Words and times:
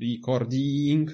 Recording. 0.00 1.10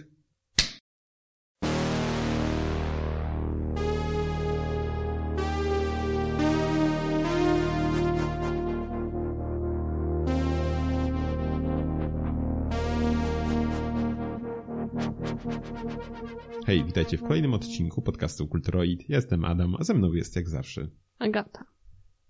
Hej, 16.66 16.84
witajcie 16.84 17.18
w 17.18 17.22
kolejnym 17.22 17.54
odcinku 17.54 18.02
podcastu 18.02 18.48
Kulturoid. 18.48 19.08
Jestem 19.08 19.44
Adam, 19.44 19.74
a 19.78 19.84
ze 19.84 19.94
mną 19.94 20.12
jest 20.12 20.36
jak 20.36 20.48
zawsze 20.48 20.88
Agata. 21.18 21.64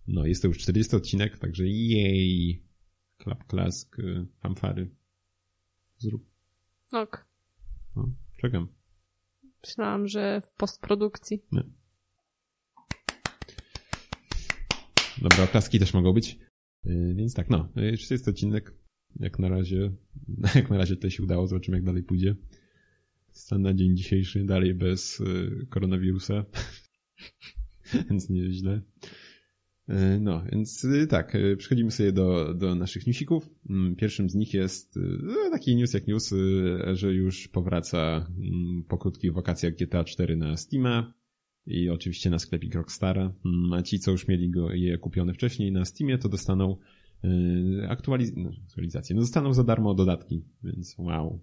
No, 0.07 0.27
jest 0.27 0.43
to 0.43 0.49
już 0.49 0.59
40 0.59 0.97
odcinek, 0.97 1.39
także 1.39 1.67
jej. 1.67 2.63
Klap, 3.17 3.47
klask, 3.47 3.99
y, 3.99 4.27
fanfary. 4.39 4.91
Zrób. 5.97 6.36
Ok. 7.03 7.27
No, 7.97 8.09
czekam. 8.37 8.69
Myślałam, 9.63 10.09
że 10.09 10.41
w 10.41 10.51
postprodukcji. 10.51 11.43
Nie. 11.53 11.63
Dobra, 15.23 15.45
oklaski 15.45 15.79
też 15.79 15.95
mogą 15.95 16.13
być. 16.13 16.39
Yy, 16.85 17.15
więc 17.15 17.35
tak, 17.35 17.51
no, 17.51 17.69
yy, 17.77 17.97
40 17.99 18.31
odcinek. 18.31 18.75
Jak 19.21 19.39
na 19.39 19.49
razie, 19.49 19.93
jak 20.55 20.71
na 20.71 20.79
razie 20.79 20.97
to 20.97 21.11
się 21.11 21.23
udało, 21.23 21.47
zobaczymy 21.47 21.77
jak 21.77 21.85
dalej 21.85 22.03
pójdzie. 22.03 22.37
Stan 23.31 23.63
na 23.63 23.75
dzień 23.75 23.97
dzisiejszy 23.97 24.45
dalej 24.45 24.75
bez 24.75 25.19
yy, 25.19 25.67
koronawirusa. 25.71 26.45
więc 28.11 28.31
nie 28.31 28.41
jest 28.41 28.57
źle. 28.57 28.83
Yy, 29.89 30.21
No, 30.21 30.43
więc 30.53 30.83
yy, 30.83 31.07
tak, 31.07 31.35
yy, 31.35 31.57
przechodzimy 31.57 31.91
sobie 31.91 32.13
do, 32.13 32.55
do 32.55 32.75
naszych 32.75 33.07
newsików. 33.07 33.51
Mm, 33.71 33.97
Pierwszym 33.97 34.31
z 34.31 34.35
nich 34.35 34.55
jest 34.55 34.97
yy, 34.97 35.51
taki 35.51 35.77
news 35.77 35.95
jak 35.95 36.07
news, 36.07 36.35
że 36.93 37.15
już 37.15 37.49
powraca 37.49 38.27
mm, 38.39 38.85
po 38.89 38.99
krótkich 38.99 39.33
wakacjach 39.33 39.75
GTA 39.75 40.05
4 40.05 40.37
na 40.37 40.57
Steama 40.57 41.15
i 41.67 41.91
oczywiście 41.91 42.31
na 42.31 42.39
sklepik 42.39 42.75
Rockstara. 42.75 43.33
Mm, 43.45 43.73
A 43.73 43.83
ci, 43.83 43.99
co 43.99 44.11
już 44.11 44.29
mieli 44.29 44.51
go, 44.51 44.73
je 44.73 44.99
kupione 44.99 45.35
wcześniej 45.35 45.73
na 45.73 45.85
Steamie, 45.85 46.19
to 46.19 46.29
dostaną 46.29 46.77
aktualiz 47.89 48.33
no, 48.37 48.51
aktualizację. 48.65 49.17
No, 49.17 49.23
dostaną 49.23 49.53
za 49.53 49.65
darmo 49.65 49.95
dodatki, 49.95 50.45
więc 50.63 50.95
wow. 50.99 51.41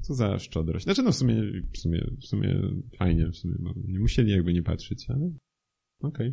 Co 0.00 0.14
za 0.14 0.38
szczodrość. 0.38 0.84
Znaczy, 0.84 1.02
no 1.02 1.12
w 1.12 1.16
sumie, 1.16 1.42
w 1.72 1.78
sumie, 1.78 2.06
w 2.20 2.26
sumie 2.26 2.60
fajnie, 2.96 3.28
w 3.28 3.36
sumie, 3.36 3.54
bo 3.58 3.74
nie 3.88 3.98
musieli 3.98 4.32
jakby 4.32 4.52
nie 4.52 4.62
patrzeć, 4.62 5.10
ale 5.10 5.30
okej. 6.00 6.32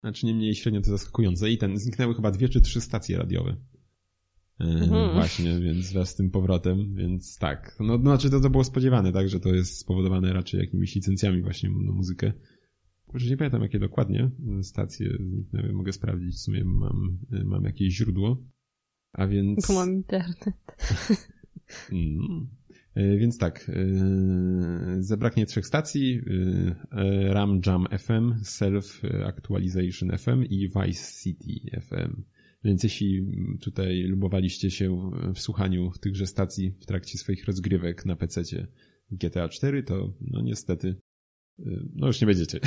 Znaczy 0.00 0.26
niemniej 0.26 0.54
średnio 0.54 0.80
to 0.80 0.90
zaskakujące. 0.90 1.50
I 1.50 1.58
ten, 1.58 1.78
zniknęły 1.78 2.14
chyba 2.14 2.30
dwie 2.30 2.48
czy 2.48 2.60
trzy 2.60 2.80
stacje 2.80 3.18
radiowe. 3.18 3.56
E, 4.60 4.64
Mhm. 4.64 5.14
Właśnie, 5.14 5.60
więc 5.60 5.92
wraz 5.92 6.08
z 6.10 6.14
tym 6.14 6.30
powrotem, 6.30 6.94
więc 6.94 7.38
tak. 7.38 7.76
No, 7.80 7.86
no 7.86 7.98
znaczy 7.98 8.30
to, 8.30 8.40
to 8.40 8.50
było 8.50 8.64
spodziewane, 8.64 9.12
tak, 9.12 9.28
że 9.28 9.40
to 9.40 9.54
jest 9.54 9.78
spowodowane 9.78 10.32
raczej 10.32 10.60
jakimiś 10.60 10.94
licencjami 10.94 11.42
właśnie 11.42 11.70
na 11.70 11.92
muzykę. 11.92 12.32
Może 13.12 13.30
nie 13.30 13.36
pamiętam 13.36 13.62
jakie 13.62 13.78
dokładnie 13.78 14.30
stacje 14.62 15.10
zniknęły, 15.30 15.72
mogę 15.72 15.92
sprawdzić, 15.92 16.34
w 16.34 16.38
sumie 16.38 16.64
mam, 16.64 17.18
mam 17.44 17.64
jakieś 17.64 17.94
źródło. 17.94 18.42
A 19.12 19.26
więc... 19.26 19.66
Bo 19.68 19.74
mam 19.74 19.92
internet. 19.92 20.44
Mm. 21.92 22.48
E, 22.96 23.16
Więc 23.16 23.38
tak, 23.38 23.70
e, 23.70 25.02
zabraknie 25.02 25.46
trzech 25.46 25.66
stacji, 25.66 26.20
e, 26.90 27.34
Ram 27.34 27.60
Jam 27.66 27.86
FM, 27.98 28.44
Self 28.44 29.02
Actualization 29.26 30.18
FM 30.18 30.44
i 30.44 30.68
Vice 30.68 31.22
City 31.22 31.80
FM. 31.80 32.22
Więc 32.64 32.84
jeśli 32.84 33.26
tutaj 33.60 34.02
lubowaliście 34.02 34.70
się 34.70 35.10
w 35.34 35.40
słuchaniu 35.40 35.90
tychże 36.00 36.26
stacji 36.26 36.70
w 36.80 36.86
trakcie 36.86 37.18
swoich 37.18 37.44
rozgrywek 37.44 38.06
na 38.06 38.16
PC 38.16 38.42
GTA 39.10 39.48
4, 39.48 39.82
to 39.82 40.12
no 40.20 40.42
niestety 40.42 40.96
no 41.94 42.06
już 42.06 42.20
nie 42.20 42.26
będziecie. 42.26 42.60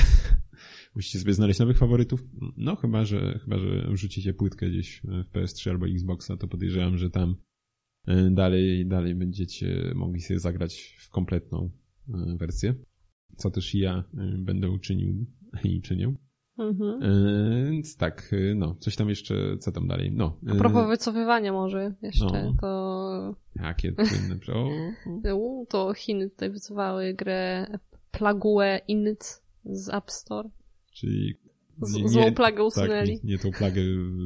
Musicie 0.95 1.19
sobie 1.19 1.33
znaleźć 1.33 1.59
nowych 1.59 1.77
faworytów. 1.77 2.25
No 2.57 2.75
chyba, 2.75 3.05
że 3.05 3.39
chyba, 3.43 3.59
że 3.59 3.87
wrzucicie 3.91 4.33
płytkę 4.33 4.69
gdzieś 4.69 5.01
w 5.03 5.31
PS3 5.31 5.69
albo 5.69 5.87
Xboxa, 5.87 6.37
to 6.37 6.47
podejrzewam, 6.47 6.97
że 6.97 7.09
tam 7.09 7.35
dalej, 8.31 8.85
dalej 8.85 9.15
będziecie 9.15 9.91
mogli 9.95 10.21
sobie 10.21 10.39
zagrać 10.39 10.97
w 10.99 11.09
kompletną 11.09 11.69
e, 12.09 12.37
wersję, 12.37 12.75
co 13.35 13.51
też 13.51 13.75
ja 13.75 14.03
e, 14.17 14.37
będę 14.37 14.69
uczynił 14.69 15.25
i 15.63 15.81
czynię. 15.81 16.15
Mhm. 16.57 16.99
Więc 17.71 17.97
tak, 17.97 18.31
no, 18.55 18.75
coś 18.79 18.95
tam 18.95 19.09
jeszcze, 19.09 19.57
co 19.57 19.71
tam 19.71 19.87
dalej? 19.87 20.11
No. 20.11 20.39
A 20.47 20.55
propos 20.55 20.87
wycofywania 20.87 21.51
może 21.51 21.95
jeszcze, 22.01 22.25
no. 22.25 22.53
to... 22.61 23.35
Jakie 23.55 23.91
trudne, 23.91 24.53
o, 24.53 24.69
o. 25.31 25.35
U, 25.35 25.65
to 25.65 25.93
Chiny 25.93 26.29
tutaj 26.29 26.49
wycofały 26.49 27.13
grę 27.13 27.67
Plague 28.11 28.79
Inc. 28.87 29.41
z 29.65 29.89
App 29.89 30.11
Store. 30.11 30.49
Czyli 30.93 31.35
Z, 31.81 32.11
złą 32.11 32.33
plagę 32.33 32.63
usunęli. 32.63 33.15
Tak, 33.15 33.23
nie, 33.23 33.31
nie 33.31 33.39
tą 33.39 33.51
plagę 33.51 33.81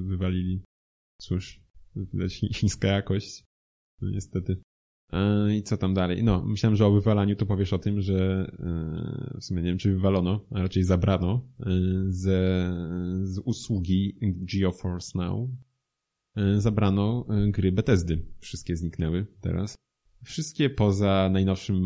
wywalili. 0.08 0.62
Cóż, 1.18 1.62
widać 1.96 2.34
chi- 2.42 2.54
chińska 2.54 2.88
jakość. 2.88 3.44
Niestety. 4.12 4.58
E, 5.14 5.56
I 5.56 5.64
co 5.64 5.78
tam 5.78 5.94
dalej? 5.94 6.24
No, 6.24 6.44
myślałem, 6.46 6.76
że 6.76 6.86
o 6.86 6.92
wywalaniu 6.92 7.36
to 7.36 7.46
powiesz 7.46 7.74
o 7.74 7.80
tym, 7.80 8.02
że 8.02 8.52
e, 9.34 9.38
w 9.40 9.44
sumie 9.44 9.62
nie 9.62 9.70
wiem, 9.70 9.78
czy 9.78 9.92
wywalono, 9.92 10.46
a 10.52 10.62
raczej 10.62 10.84
zabrano 10.84 11.48
e, 11.60 11.72
ze, 12.08 12.74
z 13.24 13.40
usługi 13.46 14.18
GeoForce 14.22 15.18
Now 15.20 15.50
zabrano 16.58 17.26
gry 17.48 17.72
Bethesdy. 17.72 18.26
Wszystkie 18.40 18.76
zniknęły 18.76 19.26
teraz. 19.42 19.76
Wszystkie 20.24 20.70
poza 20.70 21.30
najnowszym 21.34 21.84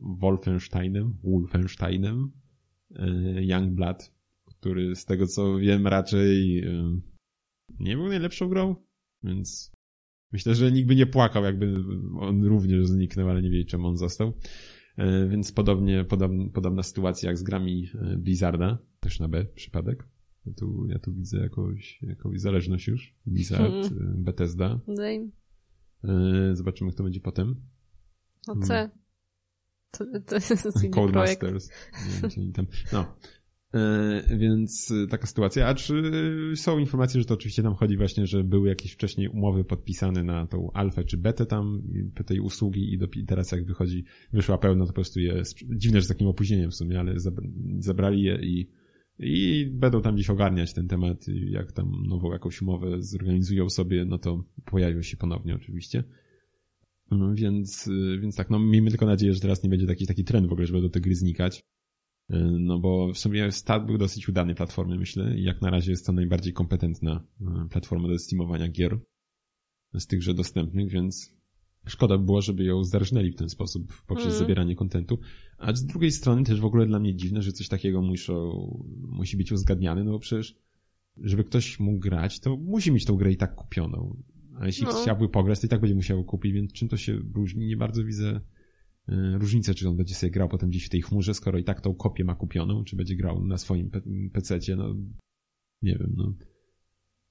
Wolfensteinem, 0.00 1.16
Wolfensteinem, 1.22 2.32
Youngblood, 3.40 4.12
który 4.44 4.96
z 4.96 5.04
tego 5.04 5.26
co 5.26 5.58
wiem 5.58 5.86
raczej 5.86 6.64
nie 7.80 7.96
był 7.96 8.08
najlepszą 8.08 8.48
grą, 8.48 8.76
więc 9.22 9.73
myślę, 10.34 10.54
że 10.54 10.72
nikt 10.72 10.88
by 10.88 10.96
nie 10.96 11.06
płakał, 11.06 11.44
jakby 11.44 11.74
on 12.20 12.44
również 12.44 12.86
zniknął, 12.86 13.30
ale 13.30 13.42
nie 13.42 13.50
wie 13.50 13.64
czemu 13.64 13.88
on 13.88 13.96
został. 13.96 14.32
E, 14.96 15.28
Więc 15.28 15.52
podobnie, 15.52 16.04
podobna, 16.04 16.44
podobna 16.52 16.82
sytuacja 16.82 17.28
jak 17.28 17.38
z 17.38 17.42
grami 17.42 17.88
e, 17.94 18.16
Blizzarda, 18.16 18.78
też 19.00 19.20
na 19.20 19.28
B 19.28 19.44
przypadek. 19.44 20.08
Ja 20.46 20.52
tu, 20.52 20.86
ja 20.88 20.98
tu 20.98 21.14
widzę 21.14 21.38
jakąś, 21.38 22.02
jakąś 22.02 22.40
zależność 22.40 22.88
już. 22.88 23.14
Blizzard, 23.26 23.86
e, 23.86 23.90
Bethesda. 24.16 24.80
Daj. 24.96 25.30
E, 26.04 26.56
Zobaczymy, 26.56 26.92
kto 26.92 27.02
będzie 27.02 27.20
potem. 27.20 27.56
No 28.48 28.56
C. 28.56 28.90
To, 29.90 30.04
to 30.26 30.34
jest 30.34 30.50
inny 30.84 30.90
projekt. 30.90 31.40
Codemasters. 31.40 31.70
Nie 32.06 32.20
wiem, 32.20 32.30
co 32.30 32.40
oni 32.40 32.52
tam. 32.52 32.66
No. 32.92 33.16
E, 33.74 34.36
więc 34.36 34.90
e, 35.04 35.06
taka 35.06 35.26
sytuacja. 35.26 35.66
A 35.66 35.74
czy 35.74 36.12
są 36.56 36.78
informacje, 36.78 37.20
że 37.20 37.26
to 37.26 37.34
oczywiście 37.34 37.62
tam 37.62 37.74
chodzi 37.74 37.96
właśnie, 37.96 38.26
że 38.26 38.44
były 38.44 38.68
jakieś 38.68 38.92
wcześniej 38.92 39.28
umowy 39.28 39.64
podpisane 39.64 40.24
na 40.24 40.46
tą 40.46 40.70
alfę 40.72 41.04
czy 41.04 41.16
betę 41.16 41.46
tam 41.46 41.82
tej 42.26 42.40
usługi 42.40 42.94
i 42.94 43.26
teraz 43.26 43.52
jak 43.52 43.64
wychodzi, 43.64 44.04
wyszła 44.32 44.58
pełna, 44.58 44.84
to 44.84 44.88
po 44.88 44.94
prostu 44.94 45.20
je, 45.20 45.34
sprz- 45.34 45.76
dziwne, 45.76 46.00
że 46.00 46.04
z 46.04 46.08
takim 46.08 46.26
opóźnieniem 46.26 46.70
w 46.70 46.74
sumie, 46.74 47.00
ale 47.00 47.14
zab- 47.14 47.50
zabrali 47.78 48.22
je 48.22 48.38
i, 48.42 48.68
i 49.18 49.66
będą 49.72 50.02
tam 50.02 50.14
gdzieś 50.14 50.30
ogarniać 50.30 50.74
ten 50.74 50.88
temat 50.88 51.26
jak 51.28 51.72
tam 51.72 52.06
nową 52.08 52.32
jakąś 52.32 52.62
umowę 52.62 53.02
zorganizują 53.02 53.70
sobie, 53.70 54.04
no 54.04 54.18
to 54.18 54.44
pojawią 54.64 55.02
się 55.02 55.16
ponownie 55.16 55.54
oczywiście. 55.54 56.04
No, 57.10 57.34
Więc, 57.34 57.86
y, 57.86 58.18
więc 58.22 58.36
tak, 58.36 58.50
no 58.50 58.58
miejmy 58.58 58.90
tylko 58.90 59.06
nadzieję, 59.06 59.34
że 59.34 59.40
teraz 59.40 59.62
nie 59.62 59.70
będzie 59.70 59.86
taki, 59.86 60.06
taki 60.06 60.24
trend 60.24 60.46
w 60.46 60.52
ogóle, 60.52 60.66
żeby 60.66 60.80
do 60.80 60.88
tej 60.88 61.02
gry 61.02 61.14
znikać. 61.14 61.64
Y, 62.30 62.36
No 62.58 62.78
bo 62.78 63.12
w 63.12 63.18
sumie 63.18 63.52
start 63.52 63.86
był 63.86 63.98
dosyć 63.98 64.28
udany 64.28 64.54
platformy, 64.54 64.98
myślę, 64.98 65.36
i 65.38 65.42
jak 65.42 65.62
na 65.62 65.70
razie 65.70 65.90
jest 65.90 66.06
to 66.06 66.12
najbardziej 66.12 66.52
kompetentna 66.52 67.24
y, 67.40 67.68
platforma 67.70 68.08
do 68.08 68.18
steamowania 68.18 68.68
gier 68.68 68.98
z 69.94 70.06
tychże 70.06 70.34
dostępnych, 70.34 70.90
więc 70.90 71.34
szkoda 71.86 72.18
by 72.18 72.24
było, 72.24 72.42
żeby 72.42 72.64
ją 72.64 72.84
zdarżnęli 72.84 73.30
w 73.30 73.36
ten 73.36 73.48
sposób 73.48 74.02
poprzez 74.06 74.26
Mhm. 74.26 74.42
zabieranie 74.44 74.76
kontentu. 74.76 75.18
A 75.58 75.72
z 75.74 75.86
drugiej 75.86 76.10
strony 76.10 76.44
też 76.44 76.60
w 76.60 76.64
ogóle 76.64 76.86
dla 76.86 76.98
mnie 77.00 77.14
dziwne, 77.16 77.42
że 77.42 77.52
coś 77.52 77.68
takiego 77.68 78.02
muszą, 78.02 78.52
musi 79.08 79.36
być 79.36 79.52
uzgadniane, 79.52 80.04
no 80.04 80.10
bo 80.12 80.18
przecież 80.18 80.56
żeby 81.22 81.44
ktoś 81.44 81.80
mógł 81.80 81.98
grać, 81.98 82.40
to 82.40 82.56
musi 82.56 82.92
mieć 82.92 83.04
tą 83.04 83.16
grę 83.16 83.32
i 83.32 83.36
tak 83.36 83.54
kupioną. 83.54 84.16
A 84.58 84.66
jeśli 84.66 84.84
No. 84.84 84.92
chciałby 85.02 85.28
pograć, 85.28 85.60
to 85.60 85.66
i 85.66 85.70
tak 85.70 85.80
będzie 85.80 85.94
musiał 85.94 86.24
kupić, 86.24 86.52
więc 86.52 86.72
czym 86.72 86.88
to 86.88 86.96
się 86.96 87.18
różni? 87.34 87.66
Nie 87.66 87.76
bardzo 87.76 88.04
widzę 88.04 88.40
różnicę, 89.34 89.74
czy 89.74 89.88
on 89.88 89.96
będzie 89.96 90.14
sobie 90.14 90.30
grał 90.30 90.48
potem 90.48 90.70
gdzieś 90.70 90.86
w 90.86 90.88
tej 90.88 91.02
chmurze, 91.02 91.34
skoro 91.34 91.58
i 91.58 91.64
tak 91.64 91.80
tą 91.80 91.94
kopię 91.94 92.24
ma 92.24 92.34
kupioną, 92.34 92.84
czy 92.84 92.96
będzie 92.96 93.16
grał 93.16 93.44
na 93.44 93.58
swoim 93.58 93.90
pe- 93.90 94.30
pececie, 94.32 94.76
no 94.76 94.94
nie 95.82 95.98
wiem, 95.98 96.14
no. 96.16 96.34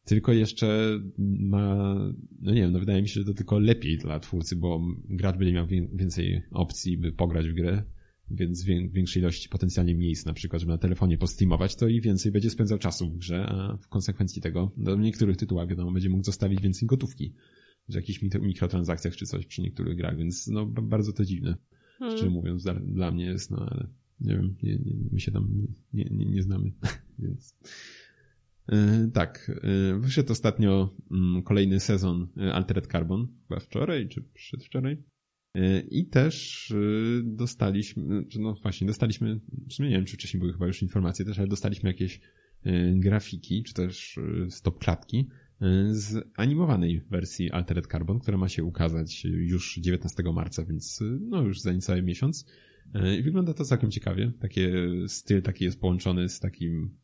Tylko 0.05 0.33
jeszcze 0.33 0.99
ma, 1.17 1.95
no 2.41 2.53
nie 2.53 2.61
wiem, 2.61 2.71
no 2.71 2.79
wydaje 2.79 3.01
mi 3.01 3.07
się, 3.09 3.19
że 3.19 3.25
to 3.25 3.33
tylko 3.33 3.59
lepiej 3.59 3.97
dla 3.97 4.19
twórcy, 4.19 4.55
bo 4.55 4.81
gracz 5.09 5.37
będzie 5.37 5.53
miał 5.53 5.67
wię- 5.67 5.89
więcej 5.93 6.41
opcji, 6.51 6.97
by 6.97 7.11
pograć 7.11 7.49
w 7.49 7.53
grę, 7.53 7.83
więc 8.31 8.63
wię- 8.63 8.89
większej 8.89 9.21
ilości 9.21 9.49
potencjalnie 9.49 9.95
miejsc, 9.95 10.25
na 10.25 10.33
przykład, 10.33 10.59
żeby 10.59 10.71
na 10.71 10.77
telefonie 10.77 11.17
postreamować, 11.17 11.75
to 11.75 11.87
i 11.87 12.01
więcej 12.01 12.31
będzie 12.31 12.49
spędzał 12.49 12.77
czasu 12.77 13.09
w 13.09 13.17
grze, 13.17 13.45
a 13.45 13.77
w 13.77 13.87
konsekwencji 13.87 14.41
tego 14.41 14.71
do 14.77 14.95
niektórych 14.95 15.37
tytułach, 15.37 15.69
wiadomo, 15.69 15.91
będzie 15.91 16.09
mógł 16.09 16.23
zostawić 16.23 16.61
więcej 16.61 16.87
gotówki 16.87 17.33
w 17.89 17.95
jakichś 17.95 18.21
mikrotransakcjach 18.21 19.15
czy 19.15 19.25
coś 19.25 19.45
przy 19.45 19.61
niektórych 19.61 19.97
grach, 19.97 20.17
więc 20.17 20.47
no 20.47 20.65
bardzo 20.65 21.13
to 21.13 21.25
dziwne. 21.25 21.57
Hmm. 21.99 22.17
Szczerze 22.17 22.31
mówiąc, 22.31 22.63
dla, 22.63 22.73
dla, 22.73 23.11
mnie 23.11 23.25
jest, 23.25 23.51
no 23.51 23.67
ale 23.71 23.87
nie 24.19 24.35
wiem, 24.35 24.55
nie, 24.63 24.75
nie, 24.75 24.95
my 25.11 25.19
się 25.19 25.31
tam 25.31 25.67
nie, 25.93 26.03
nie, 26.11 26.25
nie 26.25 26.43
znamy, 26.43 26.71
więc... 27.19 27.55
Yy, 28.71 29.11
tak, 29.13 29.51
yy, 29.63 29.99
wyszedł 29.99 30.31
ostatnio 30.31 30.95
yy, 31.11 31.43
kolejny 31.43 31.79
sezon 31.79 32.27
e, 32.37 32.53
Altered 32.53 32.87
Carbon, 32.87 33.27
chyba 33.47 33.59
wczoraj 33.59 34.07
czy 34.07 34.21
przedwczoraj. 34.33 35.03
I 35.91 36.09
też 36.09 36.73
dostaliśmy, 37.23 38.25
no 38.39 38.55
właśnie, 38.61 38.87
dostaliśmy, 38.87 39.39
w 39.69 39.73
sumie 39.73 39.89
nie 39.89 39.95
wiem, 39.95 40.05
czy 40.05 40.15
wcześniej 40.15 40.39
były 40.39 40.53
chyba 40.53 40.67
już 40.67 40.81
informacje 40.81 41.25
też, 41.25 41.39
ale 41.39 41.47
dostaliśmy 41.47 41.89
jakieś 41.89 42.21
grafiki, 42.95 43.63
czy 43.63 43.73
też 43.73 44.19
stop 44.49 44.79
klatki 44.79 45.27
z 45.91 46.31
animowanej 46.35 47.01
wersji 47.09 47.51
Altered 47.51 47.87
Carbon, 47.87 48.19
która 48.19 48.37
ma 48.37 48.49
się 48.49 48.63
ukazać 48.63 49.25
już 49.25 49.75
19 49.75 50.23
marca, 50.33 50.65
więc 50.65 51.03
no 51.19 51.41
już 51.41 51.61
za 51.61 51.73
niecały 51.73 52.01
miesiąc. 52.01 52.45
I 53.19 53.23
wygląda 53.23 53.53
to 53.53 53.65
całkiem 53.65 53.91
ciekawie. 53.91 54.31
Takie 54.39 54.71
styl 55.07 55.41
taki 55.41 55.65
jest 55.65 55.79
połączony 55.79 56.29
z 56.29 56.39
takim 56.39 56.97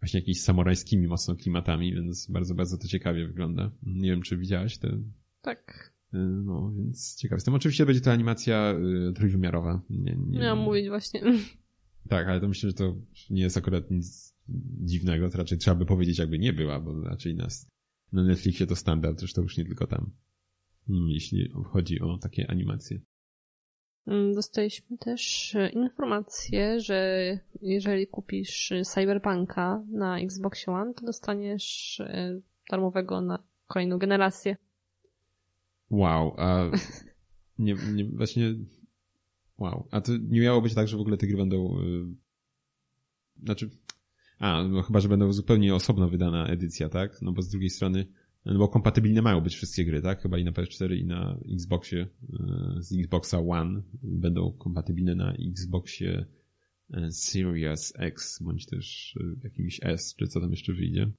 właśnie 0.00 0.20
jakimiś 0.20 0.40
samurajskimi 0.40 1.08
mocno 1.08 1.36
klimatami, 1.36 1.94
więc 1.94 2.30
bardzo, 2.30 2.54
bardzo 2.54 2.78
to 2.78 2.88
ciekawie 2.88 3.26
wygląda. 3.26 3.70
Nie 3.82 4.10
wiem, 4.10 4.22
czy 4.22 4.36
widziałaś 4.36 4.78
te... 4.78 4.98
Tak. 5.42 5.92
No, 6.44 6.72
więc 6.76 7.16
ciekawe. 7.16 7.36
Jestem 7.36 7.54
oczywiście 7.54 7.86
będzie 7.86 8.00
to 8.00 8.12
animacja 8.12 8.74
y, 9.10 9.12
trójwymiarowa. 9.12 9.82
Nie, 9.90 10.16
nie... 10.26 10.38
Miałam 10.38 10.58
mówić 10.58 10.88
właśnie. 10.88 11.22
Tak, 12.08 12.28
ale 12.28 12.40
to 12.40 12.48
myślę, 12.48 12.70
że 12.70 12.74
to 12.74 12.96
nie 13.30 13.42
jest 13.42 13.56
akurat 13.56 13.90
nic 13.90 14.36
dziwnego, 14.84 15.30
to 15.30 15.38
raczej 15.38 15.58
trzeba 15.58 15.74
by 15.74 15.86
powiedzieć, 15.86 16.18
jakby 16.18 16.38
nie 16.38 16.52
była, 16.52 16.80
bo 16.80 17.02
raczej 17.02 17.34
nas 17.34 17.66
na 18.12 18.22
Netflixie 18.22 18.66
to 18.66 18.76
standard, 18.76 19.18
zresztą 19.18 19.42
już 19.42 19.56
nie 19.56 19.64
tylko 19.64 19.86
tam, 19.86 20.10
mm, 20.88 21.08
jeśli 21.08 21.52
chodzi 21.72 22.00
o 22.00 22.18
takie 22.18 22.50
animacje. 22.50 23.00
Mm, 24.06 24.34
dostaliśmy 24.34 24.98
też 24.98 25.54
e, 25.54 25.68
informację, 25.68 26.80
że 26.80 27.18
jeżeli 27.62 28.06
kupisz 28.06 28.72
Cyberpunka 28.84 29.84
na 29.88 30.18
Xbox 30.18 30.68
One, 30.68 30.94
to 30.94 31.06
dostaniesz 31.06 32.00
e, 32.00 32.40
darmowego 32.70 33.20
na 33.20 33.42
kolejną 33.66 33.98
generację. 33.98 34.56
Wow, 35.90 36.34
a 36.38 36.70
nie, 37.58 37.74
nie, 37.92 38.04
właśnie 38.04 38.54
wow, 39.58 39.88
a 39.90 40.00
to 40.00 40.12
nie 40.16 40.40
miało 40.40 40.62
być 40.62 40.74
tak, 40.74 40.88
że 40.88 40.96
w 40.96 41.00
ogóle 41.00 41.16
te 41.16 41.26
gry 41.26 41.36
będą 41.36 41.82
yy, 41.82 42.06
znaczy 43.42 43.70
a, 44.38 44.64
no 44.64 44.82
chyba, 44.82 45.00
że 45.00 45.08
będą 45.08 45.32
zupełnie 45.32 45.74
osobno 45.74 46.08
wydana 46.08 46.46
edycja, 46.46 46.88
tak? 46.88 47.22
No 47.22 47.32
bo 47.32 47.42
z 47.42 47.48
drugiej 47.48 47.70
strony 47.70 48.06
no 48.44 48.58
bo 48.58 48.68
kompatybilne 48.68 49.22
mają 49.22 49.40
być 49.40 49.54
wszystkie 49.54 49.84
gry, 49.84 50.02
tak? 50.02 50.22
Chyba 50.22 50.38
i 50.38 50.44
na 50.44 50.52
PS4 50.52 50.96
i 50.96 51.04
na 51.04 51.38
Xboxie 51.52 52.00
e, 52.00 52.82
z 52.82 52.92
Xboxa 52.98 53.38
One 53.38 53.82
będą 54.02 54.52
kompatybilne 54.52 55.14
na 55.14 55.34
Xboxie 55.50 56.26
e, 56.94 57.10
Series 57.10 57.92
X, 57.98 58.42
bądź 58.42 58.66
też 58.66 59.16
e, 59.20 59.44
jakimś 59.44 59.80
S, 59.82 60.14
czy 60.14 60.26
co 60.26 60.40
tam 60.40 60.50
jeszcze 60.50 60.72
wyjdzie. 60.72 61.10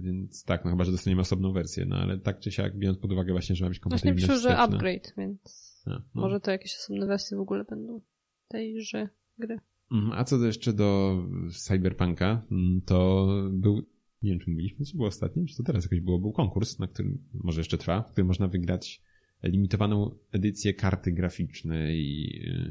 Więc 0.00 0.44
tak, 0.44 0.64
no 0.64 0.70
chyba, 0.70 0.84
że 0.84 0.92
dostaniemy 0.92 1.22
osobną 1.22 1.52
wersję, 1.52 1.86
no 1.86 1.96
ale 1.96 2.18
tak 2.18 2.40
czy 2.40 2.52
siak, 2.52 2.78
biorąc 2.78 2.98
pod 2.98 3.12
uwagę 3.12 3.32
właśnie, 3.32 3.56
że 3.56 3.64
ma 3.64 3.68
być 3.68 3.78
kompatybilne 3.78 4.20
Właśnie 4.20 4.34
pisze, 4.34 4.48
że 4.48 4.56
upgrade, 4.56 5.12
więc 5.16 5.82
A, 5.86 5.90
no. 5.90 6.02
może 6.14 6.40
to 6.40 6.50
jakieś 6.50 6.76
osobne 6.76 7.06
wersje 7.06 7.36
w 7.36 7.40
ogóle 7.40 7.64
będą 7.64 8.00
tejże 8.48 9.08
gry. 9.38 9.58
Mm, 9.92 10.12
a 10.12 10.24
co 10.24 10.46
jeszcze 10.46 10.72
do 10.72 11.18
Cyberpunka, 11.50 12.46
mm, 12.50 12.80
to 12.80 13.28
był 13.52 13.82
nie 14.22 14.30
wiem, 14.30 14.40
czy 14.40 14.50
mówiliśmy, 14.50 14.84
co 14.84 14.96
było 14.96 15.08
ostatnim, 15.08 15.46
czy 15.46 15.56
to 15.56 15.62
teraz 15.62 15.84
jakoś 15.84 16.00
było, 16.00 16.18
był 16.18 16.32
konkurs, 16.32 16.78
na 16.78 16.86
którym 16.86 17.18
może 17.34 17.60
jeszcze 17.60 17.78
trwa, 17.78 18.02
w 18.02 18.10
którym 18.10 18.26
można 18.28 18.48
wygrać 18.48 19.02
limitowaną 19.42 20.18
edycję 20.32 20.74
karty 20.74 21.12
graficznej 21.12 22.26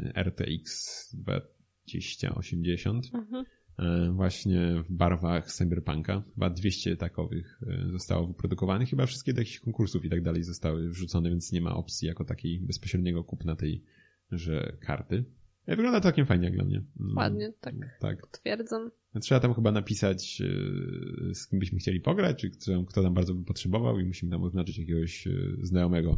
y, 0.07 0.13
RTX 0.15 1.15
2080. 1.15 3.05
Mhm. 3.13 3.45
E, 3.77 4.11
właśnie 4.11 4.83
w 4.83 4.91
barwach 4.91 5.51
Cyberpunka. 5.51 6.23
Chyba 6.33 6.49
200 6.49 6.97
takowych 6.97 7.61
e, 7.67 7.91
zostało 7.91 8.27
wyprodukowanych. 8.27 8.89
Chyba 8.89 9.05
wszystkie 9.05 9.33
do 9.33 9.41
jakichś 9.41 9.59
konkursów 9.59 10.05
i 10.05 10.09
tak 10.09 10.21
dalej 10.21 10.43
zostały 10.43 10.89
wrzucone, 10.89 11.29
więc 11.29 11.51
nie 11.51 11.61
ma 11.61 11.75
opcji 11.75 12.07
jako 12.07 12.25
takiej 12.25 12.59
bezpośredniego 12.59 13.23
kupna 13.23 13.55
tej 13.55 13.83
że 14.31 14.77
karty. 14.79 15.25
Wygląda 15.67 15.99
to 15.99 16.03
całkiem 16.03 16.25
fajnie 16.25 16.45
jak 16.45 16.55
dla 16.55 16.63
mnie. 16.63 16.83
Mm, 16.99 17.17
Ładnie, 17.17 17.53
tak. 17.61 17.75
tak. 17.99 18.21
Potwierdzam. 18.21 18.91
Trzeba 19.21 19.39
tam 19.39 19.53
chyba 19.53 19.71
napisać, 19.71 20.41
e, 20.41 21.35
z 21.35 21.47
kim 21.47 21.59
byśmy 21.59 21.79
chcieli 21.79 22.01
pograć, 22.01 22.41
czy 22.41 22.49
kto, 22.89 23.01
tam 23.01 23.13
bardzo 23.13 23.33
by 23.33 23.45
potrzebował 23.45 23.99
i 23.99 24.05
musimy 24.05 24.31
tam 24.31 24.43
oznaczyć 24.43 24.77
jakiegoś 24.77 25.27
e, 25.27 25.31
znajomego. 25.61 26.17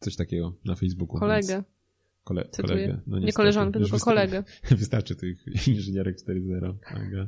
Coś 0.00 0.16
takiego 0.16 0.56
na 0.64 0.74
Facebooku. 0.74 1.18
Kolegę. 1.18 1.62
Kole, 2.24 2.48
kolegę. 2.62 3.00
No, 3.06 3.18
nie 3.18 3.32
koleżankę, 3.32 3.80
tylko 3.80 3.98
kolegę. 3.98 4.44
Wystarczy 4.70 5.16
tych 5.16 5.68
inżynierek 5.68 6.16
4.0. 6.16 7.26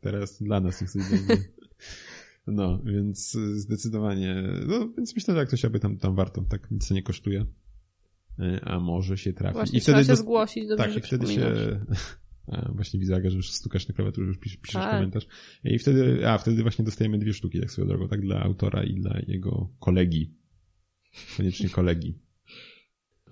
Teraz 0.00 0.42
dla 0.42 0.60
nas 0.60 0.80
niech 0.80 0.90
coś 0.90 1.02
będzie. 1.10 1.44
No, 2.46 2.82
więc 2.84 3.32
zdecydowanie, 3.54 4.42
no, 4.66 4.88
więc 4.96 5.14
myślę, 5.14 5.34
że 5.34 5.40
jak 5.40 5.48
ktoś 5.48 5.64
aby 5.64 5.80
tam, 5.80 5.96
tam 5.96 6.14
warto, 6.14 6.42
tak 6.42 6.70
nic 6.70 6.90
nie 6.90 7.02
kosztuje. 7.02 7.46
E, 8.38 8.64
a 8.64 8.80
może 8.80 9.18
się 9.18 9.32
trafi. 9.32 9.54
Właśnie 9.54 9.78
I 9.78 9.82
wtedy 9.82 10.00
się 10.00 10.08
do... 10.08 10.16
zgłosić, 10.16 10.68
dobrze, 10.68 10.84
Tak, 10.84 10.96
i 10.96 11.00
wtedy 11.00 11.26
się... 11.26 11.80
A, 12.46 12.72
właśnie 12.76 13.00
widzę, 13.00 13.30
że 13.30 13.36
już 13.36 13.50
stukasz 13.50 13.88
na 13.88 13.94
klawiaturze, 13.94 14.28
już 14.28 14.38
piszesz, 14.38 14.58
piszesz 14.58 14.82
tak. 14.82 14.90
komentarz. 14.90 15.26
I 15.64 15.78
wtedy, 15.78 16.28
a 16.28 16.38
wtedy 16.38 16.62
właśnie 16.62 16.84
dostajemy 16.84 17.18
dwie 17.18 17.32
sztuki, 17.32 17.60
tak 17.60 17.70
swoją 17.70 17.88
drogą, 17.88 18.08
tak 18.08 18.20
dla 18.20 18.42
autora 18.42 18.84
i 18.84 18.94
dla 18.94 19.20
jego 19.26 19.70
kolegi. 19.78 20.34
Koniecznie 21.36 21.68
kolegi. 21.68 22.18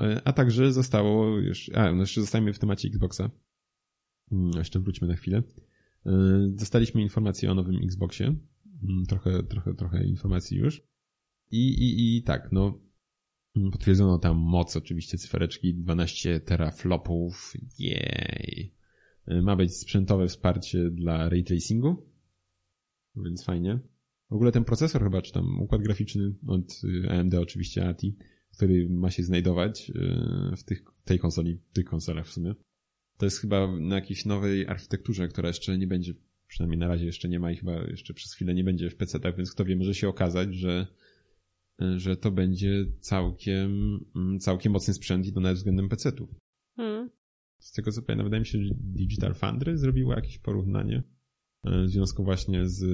E, 0.00 0.22
a 0.24 0.32
także 0.32 0.72
zostało 0.72 1.38
już, 1.38 1.70
a, 1.74 1.92
no 1.92 2.00
jeszcze 2.00 2.20
zostajemy 2.20 2.52
w 2.52 2.58
temacie 2.58 2.88
Xboxa. 2.88 3.30
Mm, 4.32 4.50
jeszcze 4.58 4.80
wróćmy 4.80 5.08
na 5.08 5.16
chwilę. 5.16 5.42
E, 6.06 6.12
dostaliśmy 6.48 7.02
informację 7.02 7.50
o 7.50 7.54
nowym 7.54 7.76
Xboxie. 7.84 8.26
Mm, 8.26 9.06
trochę, 9.08 9.42
trochę, 9.42 9.74
trochę 9.74 10.04
informacji 10.04 10.58
już. 10.58 10.82
I, 11.50 11.68
i, 11.68 12.16
i 12.16 12.22
tak, 12.22 12.48
no, 12.52 12.83
Potwierdzono 13.72 14.18
tam 14.18 14.36
moc, 14.36 14.76
oczywiście 14.76 15.18
cyfereczki, 15.18 15.74
12 15.74 16.40
teraflopów, 16.40 17.52
jej. 17.78 18.74
Ma 19.26 19.56
być 19.56 19.76
sprzętowe 19.76 20.28
wsparcie 20.28 20.90
dla 20.90 21.28
ray 21.28 21.44
tracingu, 21.44 22.10
więc 23.16 23.44
fajnie. 23.44 23.78
W 24.30 24.34
ogóle 24.34 24.52
ten 24.52 24.64
procesor 24.64 25.02
chyba, 25.02 25.22
czy 25.22 25.32
tam 25.32 25.60
układ 25.60 25.82
graficzny 25.82 26.34
od 26.46 26.82
AMD 27.08 27.34
oczywiście 27.34 27.88
ATI, 27.88 28.16
który 28.56 28.88
ma 28.90 29.10
się 29.10 29.22
znajdować 29.22 29.90
e, 29.90 30.56
w, 30.56 30.64
tych, 30.64 30.82
tej 31.04 31.18
konsoli, 31.18 31.58
w 31.70 31.72
tych 31.72 31.84
konsolach 31.84 32.26
w 32.26 32.32
sumie. 32.32 32.54
To 33.16 33.26
jest 33.26 33.38
chyba 33.38 33.80
na 33.80 33.94
jakiejś 33.94 34.24
nowej 34.24 34.66
architekturze, 34.66 35.28
która 35.28 35.48
jeszcze 35.48 35.78
nie 35.78 35.86
będzie, 35.86 36.14
przynajmniej 36.46 36.78
na 36.78 36.88
razie 36.88 37.06
jeszcze 37.06 37.28
nie 37.28 37.40
ma 37.40 37.52
i 37.52 37.56
chyba 37.56 37.82
jeszcze 37.82 38.14
przez 38.14 38.34
chwilę 38.34 38.54
nie 38.54 38.64
będzie 38.64 38.90
w 38.90 38.96
PC-tach, 38.96 39.36
więc 39.36 39.52
kto 39.52 39.64
wie, 39.64 39.76
może 39.76 39.94
się 39.94 40.08
okazać, 40.08 40.54
że 40.54 40.86
że 41.96 42.16
to 42.16 42.30
będzie 42.30 42.84
całkiem, 43.00 44.00
mm, 44.16 44.38
całkiem 44.38 44.72
mocny 44.72 44.94
sprzęt 44.94 45.26
i 45.26 45.32
to 45.32 45.40
nawet 45.40 45.56
względem 45.56 45.88
PC-ów. 45.88 46.34
Hmm. 46.76 47.10
Z 47.58 47.72
tego 47.72 47.92
co 47.92 48.02
pamiętam, 48.02 48.26
wydaje 48.26 48.40
mi 48.40 48.46
się, 48.46 48.58
że 48.64 48.74
Digital 48.74 49.34
Foundry 49.34 49.78
zrobiło 49.78 50.14
jakieś 50.14 50.38
porównanie 50.38 51.02
e, 51.64 51.84
w 51.84 51.88
związku 51.88 52.24
właśnie 52.24 52.68
z, 52.68 52.84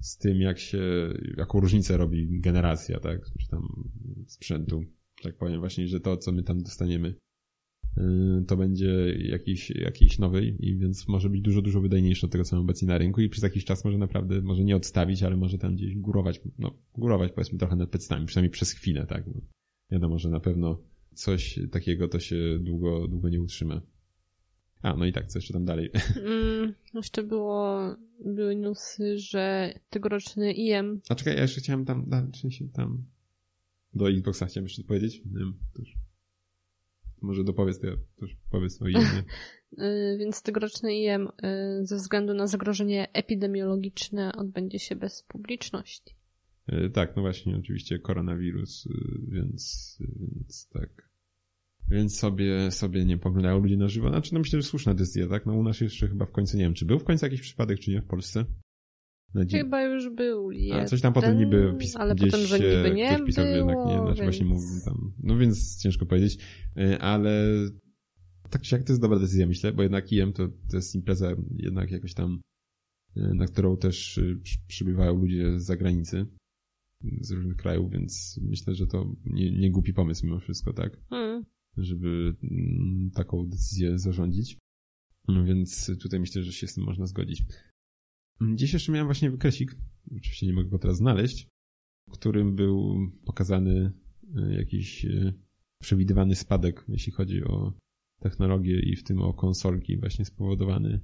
z 0.00 0.16
tym, 0.16 0.40
jak 0.40 0.58
się, 0.58 1.14
jaką 1.36 1.60
różnicę 1.60 1.96
robi 1.96 2.40
generacja, 2.40 3.00
tak, 3.00 3.20
czy 3.38 3.48
tam 3.48 3.62
sprzętu, 4.26 4.84
tak 5.22 5.36
powiem 5.36 5.60
właśnie, 5.60 5.88
że 5.88 6.00
to, 6.00 6.16
co 6.16 6.32
my 6.32 6.42
tam 6.42 6.62
dostaniemy 6.62 7.14
Y, 7.14 7.29
to 8.46 8.56
będzie 8.56 9.16
jakiś, 9.18 9.70
jakiś 9.70 10.18
nowy 10.18 10.44
i 10.44 10.76
więc 10.76 11.08
może 11.08 11.30
być 11.30 11.40
dużo, 11.40 11.62
dużo 11.62 11.80
wydajniejszy 11.80 12.26
od 12.26 12.32
tego, 12.32 12.44
co 12.44 12.56
mamy 12.56 12.64
obecnie 12.64 12.88
na 12.88 12.98
rynku 12.98 13.20
i 13.20 13.28
przez 13.28 13.42
jakiś 13.42 13.64
czas 13.64 13.84
może 13.84 13.98
naprawdę, 13.98 14.40
może 14.42 14.64
nie 14.64 14.76
odstawić, 14.76 15.22
ale 15.22 15.36
może 15.36 15.58
tam 15.58 15.74
gdzieś 15.74 15.96
górować, 15.96 16.40
no 16.58 16.74
górować 16.94 17.32
powiedzmy 17.32 17.58
trochę 17.58 17.76
nad 17.76 17.90
pecetami, 17.90 18.26
przynajmniej 18.26 18.50
przez 18.50 18.72
chwilę, 18.72 19.06
tak. 19.06 19.26
No, 19.26 19.40
wiadomo, 19.90 20.18
że 20.18 20.30
na 20.30 20.40
pewno 20.40 20.82
coś 21.14 21.58
takiego 21.70 22.08
to 22.08 22.20
się 22.20 22.58
długo, 22.60 23.08
długo 23.08 23.28
nie 23.28 23.40
utrzyma. 23.40 23.80
A, 24.82 24.96
no 24.96 25.06
i 25.06 25.12
tak, 25.12 25.26
co 25.26 25.38
jeszcze 25.38 25.52
tam 25.52 25.64
dalej? 25.64 25.90
Mm, 26.26 26.74
jeszcze 26.94 27.22
było, 27.22 27.78
były 28.24 28.56
newsy, 28.56 29.18
że 29.18 29.74
tegoroczny 29.90 30.52
IM... 30.52 31.00
A 31.08 31.14
czekaj, 31.14 31.36
ja 31.36 31.42
jeszcze 31.42 31.60
chciałem 31.60 31.84
tam, 31.84 32.10
tam, 32.10 32.30
tam 32.72 33.04
do 33.94 34.10
Xboxa 34.10 34.46
chciałem 34.46 34.64
jeszcze 34.64 34.84
powiedzieć. 34.84 35.22
Nie 35.24 35.38
wiem, 35.38 35.54
to 35.72 35.82
już 35.82 35.94
może 37.22 37.44
dopowiedz, 37.44 37.80
to 37.80 37.86
ja 37.86 37.96
też 38.16 38.36
powiedz 38.50 38.82
o 38.82 38.88
IEM. 38.88 39.02
Y, 39.78 40.16
więc 40.20 40.42
tegoroczny 40.42 40.94
IEM 40.94 41.28
y, 41.28 41.86
ze 41.86 41.96
względu 41.96 42.34
na 42.34 42.46
zagrożenie 42.46 43.12
epidemiologiczne 43.12 44.32
odbędzie 44.32 44.78
się 44.78 44.96
bez 44.96 45.22
publiczności. 45.22 46.14
Y, 46.72 46.90
tak, 46.90 47.16
no 47.16 47.22
właśnie, 47.22 47.56
oczywiście 47.56 47.98
koronawirus, 47.98 48.88
więc, 49.28 49.98
więc 50.20 50.68
tak. 50.68 51.10
Więc 51.90 52.18
sobie, 52.18 52.70
sobie 52.70 53.04
nie 53.04 53.18
poglądają 53.18 53.58
ludzie 53.58 53.76
na 53.76 53.88
żywo. 53.88 54.08
Znaczy, 54.08 54.34
no 54.34 54.40
myślę, 54.40 54.62
że 54.62 54.68
słuszna 54.68 54.94
decyzja, 54.94 55.28
tak? 55.28 55.46
No 55.46 55.54
u 55.54 55.62
nas 55.62 55.80
jeszcze 55.80 56.08
chyba 56.08 56.26
w 56.26 56.32
końcu, 56.32 56.56
nie 56.56 56.64
wiem, 56.64 56.74
czy 56.74 56.84
był 56.84 56.98
w 56.98 57.04
końcu 57.04 57.26
jakiś 57.26 57.40
przypadek, 57.40 57.78
czy 57.78 57.90
nie 57.90 58.02
w 58.02 58.06
Polsce? 58.06 58.44
Dzi- 59.34 59.56
Chyba 59.56 59.82
już 59.82 60.10
był 60.10 60.50
jeden, 60.50 60.80
A 60.80 60.84
coś 60.84 61.00
tam 61.00 61.12
potem 61.12 61.38
niby 61.38 61.74
pis- 61.78 61.96
ale 61.96 62.14
gdzieś 62.14 62.30
potem, 62.30 62.46
że 62.46 62.58
niby 62.58 62.94
nie 62.96 63.14
ktoś 63.14 63.26
pisał, 63.26 63.44
że 63.44 63.50
jednak 63.50 63.76
nie, 63.76 63.94
było, 63.94 64.06
znaczy 64.06 64.22
właśnie 64.22 64.46
więc- 64.46 64.62
mówił 64.64 64.80
tam. 64.84 65.12
No 65.22 65.36
więc 65.36 65.82
ciężko 65.82 66.06
powiedzieć, 66.06 66.38
Y, 66.78 66.98
ale 67.00 67.46
tak 68.50 68.62
czy 68.62 68.74
jak 68.74 68.84
to 68.84 68.92
jest 68.92 69.00
dobra 69.02 69.18
decyzja, 69.18 69.46
myślę, 69.46 69.72
bo 69.72 69.82
jednak 69.82 70.12
IM 70.12 70.32
to, 70.32 70.48
to 70.70 70.76
jest 70.76 70.94
impreza 70.94 71.36
jednak 71.56 71.90
jakoś 71.90 72.14
tam, 72.14 72.40
y, 73.16 73.34
na 73.34 73.46
którą 73.46 73.76
też 73.76 74.20
przy- 74.42 74.60
przybywają 74.68 75.16
ludzie 75.16 75.60
z 75.60 75.64
zagranicy, 75.64 76.26
z 77.20 77.30
różnych 77.30 77.56
krajów, 77.56 77.90
więc 77.92 78.40
myślę, 78.42 78.74
że 78.74 78.86
to 78.86 79.12
nie, 79.24 79.50
nie 79.60 79.70
głupi 79.70 79.92
pomysł 79.92 80.26
mimo 80.26 80.38
wszystko, 80.40 80.72
tak? 80.72 80.96
Mm. 81.10 81.44
żeby 81.76 82.34
mm, 82.42 83.10
taką 83.14 83.46
decyzję 83.46 83.98
zarządzić. 83.98 84.58
No 85.28 85.44
więc 85.44 85.90
tutaj 86.02 86.20
myślę, 86.20 86.42
że 86.42 86.52
się 86.52 86.66
z 86.66 86.74
tym 86.74 86.84
można 86.84 87.06
zgodzić. 87.06 87.42
Dziś 88.54 88.72
jeszcze 88.72 88.92
miałem 88.92 89.06
właśnie 89.06 89.30
wykresik, 89.30 89.76
oczywiście 90.16 90.46
nie 90.46 90.52
mogę 90.52 90.68
go 90.68 90.78
teraz 90.78 90.96
znaleźć, 90.96 91.48
w 92.08 92.12
którym 92.12 92.56
był 92.56 92.96
pokazany 93.24 93.92
y, 94.36 94.54
jakiś 94.54 95.04
y, 95.04 95.34
przewidywany 95.80 96.34
spadek, 96.34 96.84
jeśli 96.88 97.12
chodzi 97.12 97.44
o 97.44 97.72
technologię 98.20 98.80
i 98.80 98.96
w 98.96 99.04
tym 99.04 99.22
o 99.22 99.34
konsolki 99.34 99.96
właśnie 99.96 100.24
spowodowany 100.24 101.00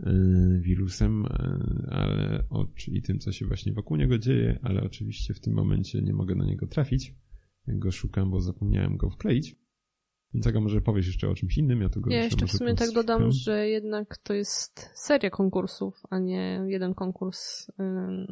y, 0.00 0.60
wirusem, 0.60 1.26
ale 1.90 2.44
i 2.88 3.02
tym, 3.02 3.18
co 3.18 3.32
się 3.32 3.46
właśnie 3.46 3.72
wokół 3.72 3.96
niego 3.96 4.18
dzieje, 4.18 4.58
ale 4.62 4.82
oczywiście 4.82 5.34
w 5.34 5.40
tym 5.40 5.54
momencie 5.54 6.02
nie 6.02 6.12
mogę 6.12 6.34
na 6.34 6.44
niego 6.44 6.66
trafić. 6.66 7.14
Go 7.66 7.92
szukam, 7.92 8.30
bo 8.30 8.40
zapomniałem 8.40 8.96
go 8.96 9.10
wkleić. 9.10 9.56
Więc 10.34 10.46
Aga, 10.46 10.60
może 10.60 10.80
powiesz 10.80 11.06
jeszcze 11.06 11.28
o 11.28 11.34
czymś 11.34 11.58
innym? 11.58 11.80
Ja, 11.80 11.88
tego 11.88 12.10
Ja 12.10 12.24
jeszcze 12.24 12.46
w 12.46 12.52
sumie 12.52 12.74
tak 12.74 12.90
dodam, 12.90 13.32
że 13.32 13.68
jednak 13.68 14.18
to 14.18 14.34
jest 14.34 14.90
seria 14.94 15.30
konkursów, 15.30 16.02
a 16.10 16.18
nie 16.18 16.64
jeden 16.66 16.94
konkurs 16.94 17.70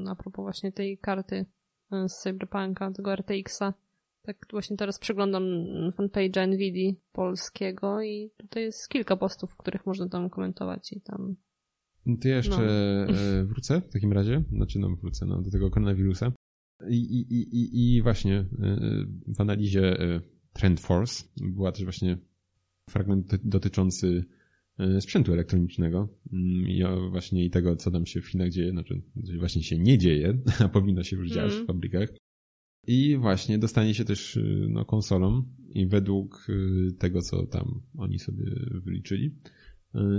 a 0.08 0.14
propos 0.16 0.42
właśnie 0.42 0.72
tej 0.72 0.98
karty 0.98 1.36
y, 1.92 2.08
z 2.08 2.22
Cyberpunka, 2.22 2.90
tego 2.90 3.12
RTX-a. 3.16 3.74
Tak 4.22 4.36
właśnie 4.50 4.76
teraz 4.76 4.98
przeglądam 4.98 5.42
fanpage'a 5.98 6.48
NVIDII 6.48 6.96
polskiego 7.12 8.02
i 8.02 8.30
tutaj 8.36 8.62
jest 8.62 8.88
kilka 8.88 9.16
postów, 9.16 9.50
w 9.50 9.56
których 9.56 9.86
można 9.86 10.08
tam 10.08 10.30
komentować 10.30 10.92
i 10.92 11.00
tam... 11.00 11.36
To 12.20 12.28
ja 12.28 12.36
jeszcze 12.36 12.56
No. 12.56 13.14
e, 13.14 13.44
wrócę 13.44 13.80
w 13.80 13.92
takim 13.92 14.12
razie. 14.12 14.42
Znaczy, 14.52 14.78
no 14.78 14.96
wrócę 14.96 15.26
no, 15.26 15.42
do 15.42 15.50
tego 15.50 15.70
koronawirusa. 15.70 16.32
I, 16.88 16.96
i, 16.96 17.32
i, 17.32 17.96
i, 17.96 18.02
właśnie 18.02 18.38
e, 18.38 18.46
w 19.26 19.40
analizie 19.40 20.00
e, 20.00 20.20
Trend 20.52 20.80
Force 20.80 21.24
była 21.36 21.72
też 21.72 21.84
właśnie 21.84 22.18
fragment 22.90 23.26
doty- 23.26 23.40
dotyczący 23.48 24.24
e, 24.78 25.00
sprzętu 25.00 25.32
elektronicznego 25.32 26.08
mm, 26.32 26.68
i 26.68 26.82
właśnie 27.10 27.44
i 27.44 27.50
tego, 27.50 27.76
co 27.76 27.90
tam 27.90 28.06
się 28.06 28.20
w 28.20 28.26
Chinach 28.26 28.50
dzieje, 28.50 28.70
znaczy 28.70 29.02
właśnie 29.38 29.62
się 29.62 29.78
nie 29.78 29.98
dzieje, 29.98 30.38
a 30.64 30.68
powinno 30.68 31.02
się 31.02 31.16
już 31.16 31.28
dziać 31.30 31.52
Mm. 31.52 31.64
w 31.64 31.66
fabrykach. 31.66 32.08
I 32.86 33.16
właśnie 33.16 33.58
dostanie 33.58 33.94
się 33.94 34.04
też 34.04 34.36
y, 34.36 34.66
no, 34.70 34.84
konsolą 34.84 35.42
i 35.68 35.86
według 35.86 36.46
y, 36.48 36.92
tego, 36.98 37.20
co 37.20 37.46
tam 37.46 37.80
oni 37.98 38.18
sobie 38.18 38.44
wyliczyli, 38.84 39.34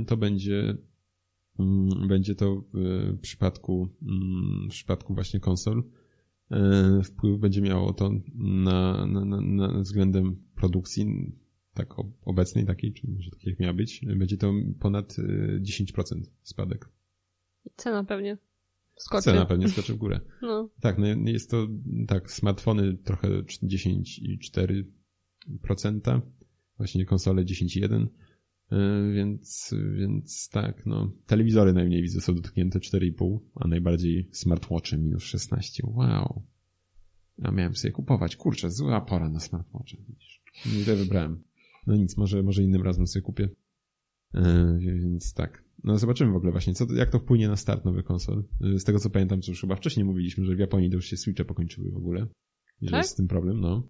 to 0.08 0.18
będzie 0.18 0.78
mm, 1.60 2.08
będzie 2.08 2.36
to 2.36 2.64
w 2.74 3.20
przypadku 3.22 3.90
mm, 4.02 4.68
w 4.70 4.72
przypadku 4.72 5.14
właśnie 5.14 5.40
konsol 5.40 5.84
wpływ 7.04 7.40
będzie 7.40 7.62
miało 7.62 7.94
to 7.94 8.12
na, 8.36 9.06
na, 9.06 9.26
na, 9.26 9.42
na 9.42 9.80
względem 9.80 10.44
produkcji 10.56 11.32
tak 11.74 11.94
obecnej 12.26 12.66
takiej, 12.66 12.94
czy 12.94 13.12
może 13.12 13.32
tak 13.32 13.44
jak 13.44 13.60
miała 13.60 13.74
być, 13.74 14.02
będzie 14.16 14.38
to 14.38 14.54
ponad 14.80 15.20
y, 15.20 15.62
10% 15.62 16.22
spadek. 16.44 16.90
Cena 17.76 18.04
pewnie 18.04 18.38
skoczy. 18.96 19.24
Cena 19.24 19.46
pewnie 19.46 19.70
skoczy 19.70 19.94
w 19.94 19.98
górę. 19.98 20.20
No, 20.42 20.70
Tak, 20.82 20.98
no 20.98 21.06
jest 21.26 21.50
to 21.50 21.68
tak, 22.08 22.32
smartfony 22.32 22.98
trochę 22.98 23.30
10,4%, 23.30 26.22
właśnie 26.78 27.06
konsole 27.06 27.44
10,1%, 27.44 28.02
yy, 28.02 28.08
więc, 29.14 29.76
więc 29.98 30.50
tak, 30.50 30.86
no, 30.86 31.12
telewizory 31.26 31.74
najmniej 31.74 32.02
widzę 32.02 32.22
są 32.22 32.36
dotknięte 32.36 32.80
4,5%, 32.80 33.40
a 33.56 33.68
najbardziej 33.68 34.30
smartwatche 34.32 34.98
minus 34.98 35.24
16%. 35.24 35.60
Wow. 35.84 36.44
Ja 37.38 37.52
miałem 37.52 37.76
sobie 37.76 37.92
kupować, 37.92 38.36
kurczę, 38.36 38.72
zła 38.72 39.02
pora 39.02 39.30
na 39.30 39.40
smartwatche. 39.40 39.98
Nie 40.78 40.86
to 40.86 40.96
wybrałem. 40.96 41.44
No 41.88 41.96
nic, 41.96 42.18
może, 42.18 42.44
może 42.44 42.64
innym 42.64 42.82
razem 42.82 43.08
sobie 43.08 43.24
kupię. 43.24 43.50
Yy, 44.34 44.80
więc 44.80 45.34
tak. 45.34 45.64
No 45.84 45.98
zobaczymy 45.98 46.32
w 46.32 46.36
ogóle 46.36 46.52
właśnie, 46.52 46.74
co, 46.74 46.94
jak 46.94 47.10
to 47.10 47.20
wpłynie 47.20 47.48
na 47.48 47.56
start 47.56 47.86
nowych 47.86 48.06
konsol. 48.06 48.44
Yy, 48.62 48.80
Z 48.80 48.84
tego 48.84 49.00
co 49.00 49.10
pamiętam, 49.10 49.42
co 49.42 49.52
już 49.52 49.62
chyba 49.62 49.76
wcześniej 49.76 50.06
mówiliśmy, 50.06 50.46
że 50.46 50.56
w 50.56 50.60
Japonii 50.60 50.90
to 50.90 50.96
już 50.96 51.06
się 51.06 51.18
Switche 51.18 51.46
pokończyły 51.46 51.92
w 51.92 51.98
ogóle. 51.98 52.28
I 52.82 52.86
że 52.86 52.92
Tak? 52.92 53.00
jest 53.00 53.12
z 53.12 53.16
tym 53.16 53.28
problem, 53.28 53.60
no. 53.62 53.88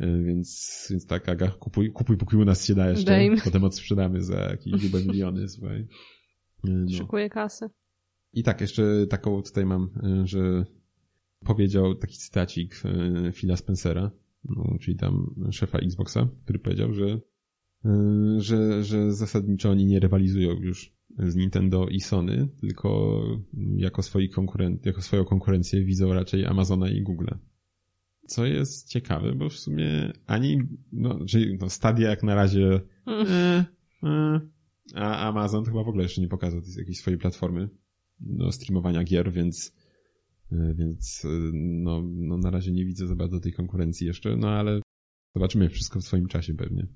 Yy, 0.00 0.24
Więc, 0.24 0.86
więc 0.90 1.06
tak, 1.06 1.28
Aga, 1.28 1.48
kupuj, 1.48 1.92
kupuj 1.92 2.16
póki 2.16 2.36
u 2.36 2.44
nas 2.44 2.64
się 2.66 2.74
da 2.74 2.90
jeszcze. 2.90 3.04
Daj 3.06 3.30
mi. 3.30 3.36
Potem 3.44 3.64
odsprzedamy 3.64 4.22
za 4.22 4.36
jakieś 4.40 4.72
grube 4.72 5.04
miliony, 5.04 5.48
słuchaj. 5.48 5.78
Yy, 6.64 6.72
No. 6.90 6.90
szykuję 6.98 7.28
kasę. 7.30 7.70
I 8.32 8.42
tak, 8.42 8.60
jeszcze 8.60 9.06
taką 9.06 9.42
tutaj 9.42 9.66
mam, 9.66 9.90
y, 10.22 10.26
że 10.26 10.64
powiedział 11.44 11.94
taki 11.94 12.16
cytacik 12.18 12.82
Phila 13.32 13.56
Spencera, 13.56 14.10
no, 14.44 14.76
czyli 14.80 14.96
tam 14.96 15.34
szefa 15.50 15.78
Xboxa, 15.78 16.28
który 16.44 16.58
powiedział, 16.58 16.92
że, 16.94 17.20
że, 18.38 18.84
że 18.84 19.12
zasadniczo 19.12 19.70
oni 19.70 19.86
nie 19.86 20.00
rywalizują 20.00 20.52
już 20.52 20.92
z 21.18 21.36
Nintendo 21.36 21.86
i 21.88 22.00
Sony, 22.00 22.48
tylko 22.60 23.20
jako, 23.76 24.02
swoi 24.02 24.30
konkuren- 24.30 24.78
jako 24.84 25.02
swoją 25.02 25.24
konkurencję 25.24 25.84
widzą 25.84 26.12
raczej 26.12 26.46
Amazona 26.46 26.90
i 26.90 27.02
Google. 27.02 27.26
Co 28.30 28.46
jest 28.46 28.88
ciekawe, 28.88 29.34
bo 29.34 29.48
w 29.48 29.58
sumie 29.58 30.12
ani, 30.26 30.58
no, 30.92 31.24
czyli 31.26 31.58
no, 31.60 31.70
Stadia 31.70 32.10
jak 32.10 32.22
na 32.22 32.34
razie 32.34 32.80
e, 33.06 33.64
e, 34.02 34.40
a 34.94 35.28
Amazon 35.28 35.64
chyba 35.64 35.84
w 35.84 35.88
ogóle 35.88 36.02
jeszcze 36.02 36.20
nie 36.20 36.28
pokazał 36.28 36.60
jakiejś 36.76 36.98
swojej 36.98 37.18
platformy 37.18 37.68
do 38.20 38.52
streamowania 38.52 39.04
gier, 39.04 39.32
więc 39.32 39.76
e, 40.52 40.74
więc 40.74 41.26
no, 41.52 42.02
no 42.04 42.38
na 42.38 42.50
razie 42.50 42.72
nie 42.72 42.84
widzę 42.84 43.06
za 43.06 43.14
bardzo 43.14 43.40
tej 43.40 43.52
konkurencji 43.52 44.06
jeszcze, 44.06 44.36
no 44.36 44.48
ale 44.48 44.80
zobaczymy 45.34 45.68
wszystko 45.68 46.00
w 46.00 46.04
swoim 46.04 46.26
czasie 46.26 46.54
pewnie. 46.54 46.86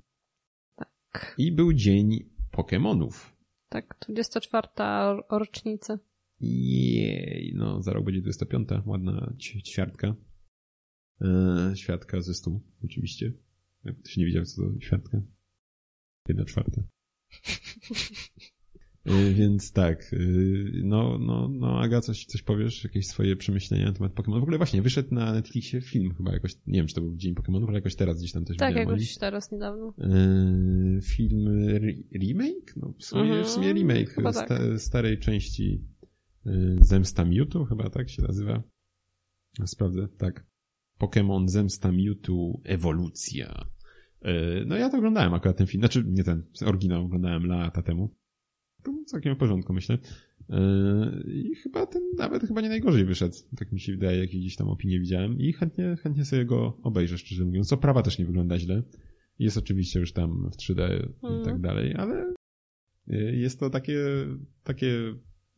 Tak. 0.77 1.35
I 1.39 1.53
był 1.53 1.73
dzień 1.73 2.31
Pokemonów. 2.51 3.37
Tak, 3.69 3.97
24 4.09 4.69
rocznica. 5.31 5.99
Jej, 6.41 7.53
no 7.57 7.83
za 7.83 7.93
rok 7.93 8.05
będzie 8.05 8.21
25, 8.21 8.69
ładna 8.87 9.33
ćwiartka. 9.65 10.15
E, 11.21 11.73
świadka 11.77 12.21
ze 12.21 12.35
stu, 12.35 12.61
oczywiście. 12.85 13.33
Jak 13.85 13.99
ktoś 13.99 14.17
nie 14.17 14.25
wiedział, 14.27 14.45
co 14.45 14.63
to 14.63 14.81
świadka. 14.81 15.23
Jedna 16.29 16.45
czwarta. 16.45 16.83
E, 19.07 19.33
Więc 19.35 19.73
tak, 19.73 20.13
e, 20.13 20.17
no, 20.85 21.19
no, 21.19 21.49
no, 21.49 21.81
Aga, 21.81 22.01
coś, 22.01 22.25
coś 22.27 22.43
powiesz? 22.43 22.85
Jakieś 22.85 23.07
swoje 23.07 23.37
przemyślenia 23.37 23.87
na 23.87 23.93
temat 23.93 24.13
Pokémon? 24.13 24.41
W 24.41 24.43
ogóle 24.43 24.57
właśnie, 24.57 24.83
wyszedł 24.83 25.15
na 25.15 25.33
Netflixie 25.33 25.81
film 25.81 26.15
chyba 26.15 26.33
jakoś, 26.33 26.55
nie 26.67 26.79
wiem, 26.79 26.87
czy 26.87 26.95
to 26.95 27.01
był 27.01 27.17
Dzień 27.17 27.35
Pokémonów, 27.35 27.65
ale 27.69 27.75
jakoś 27.79 27.97
teraz 27.97 28.19
gdzieś 28.19 28.33
tam 28.33 28.45
też 28.45 28.57
Tak, 28.57 28.77
jakoś 28.77 29.19
teraz 29.19 29.53
niedawno. 29.53 29.95
Film 31.03 31.49
re- 31.69 31.95
remake? 32.21 32.77
No, 32.77 32.95
w 32.99 33.05
sumie, 33.05 33.23
Mhm, 33.23 33.45
w 33.45 33.49
sumie 33.49 33.73
remake 33.73 34.11
sta, 34.33 34.45
tak. 34.47 34.61
starej 34.79 35.19
części 35.19 35.85
Zemsta 36.81 37.25
Mewtwo, 37.25 37.65
chyba 37.65 37.91
tak 37.91 38.11
się 38.11 38.23
nazywa. 38.23 38.63
Sprawdzę, 39.67 40.09
tak. 40.19 40.47
Pokémon 41.09 41.49
Zemsta 41.49 41.93
Mewtwo 41.93 42.61
Ewolucja. 42.65 43.67
E, 44.23 44.65
No 44.67 44.77
ja 44.77 44.91
to 44.91 44.97
oglądałem 44.99 45.35
akurat 45.35 45.57
ten 45.57 45.67
film, 45.67 45.81
znaczy 45.81 46.05
nie 46.07 46.25
ten, 46.25 46.43
oryginał 46.67 47.05
oglądałem 47.05 47.47
lata 47.47 47.83
temu. 47.83 48.15
To 48.83 48.93
całkiem 49.07 49.35
w 49.35 49.39
porządku, 49.39 49.73
myślę. 49.73 49.99
E, 50.51 50.61
I 51.27 51.55
chyba 51.55 51.87
ten 51.87 52.03
nawet 52.19 52.43
chyba 52.43 52.61
nie 52.61 52.69
najgorzej 52.69 53.05
wyszedł. 53.05 53.35
Tak 53.57 53.73
mi 53.73 53.81
się 53.81 53.93
wydaje, 53.93 54.19
jakieś 54.19 54.41
gdzieś 54.41 54.57
tam 54.57 54.69
opinie 54.69 55.01
widziałem. 55.01 55.39
I 55.39 55.53
chętnie, 55.53 55.97
chętnie 55.97 56.25
sobie 56.25 56.45
go 56.45 56.79
obejrzę, 56.83 57.19
szczerze 57.19 57.45
mówiąc. 57.45 57.73
Oprawa 57.73 58.03
też 58.03 58.19
nie 58.19 58.27
wygląda 58.27 58.59
źle. 58.59 58.83
Jest 59.39 59.57
oczywiście 59.57 60.01
już 60.01 60.13
tam 60.13 60.51
w 60.51 60.57
3D 60.57 60.81
i 61.23 61.27
Mhm. 61.27 61.45
tak 61.45 61.61
dalej, 61.61 61.95
ale 61.97 62.35
y, 63.11 63.37
jest 63.37 63.61
to 63.61 63.71
takie, 63.71 63.99
takie, 64.65 65.15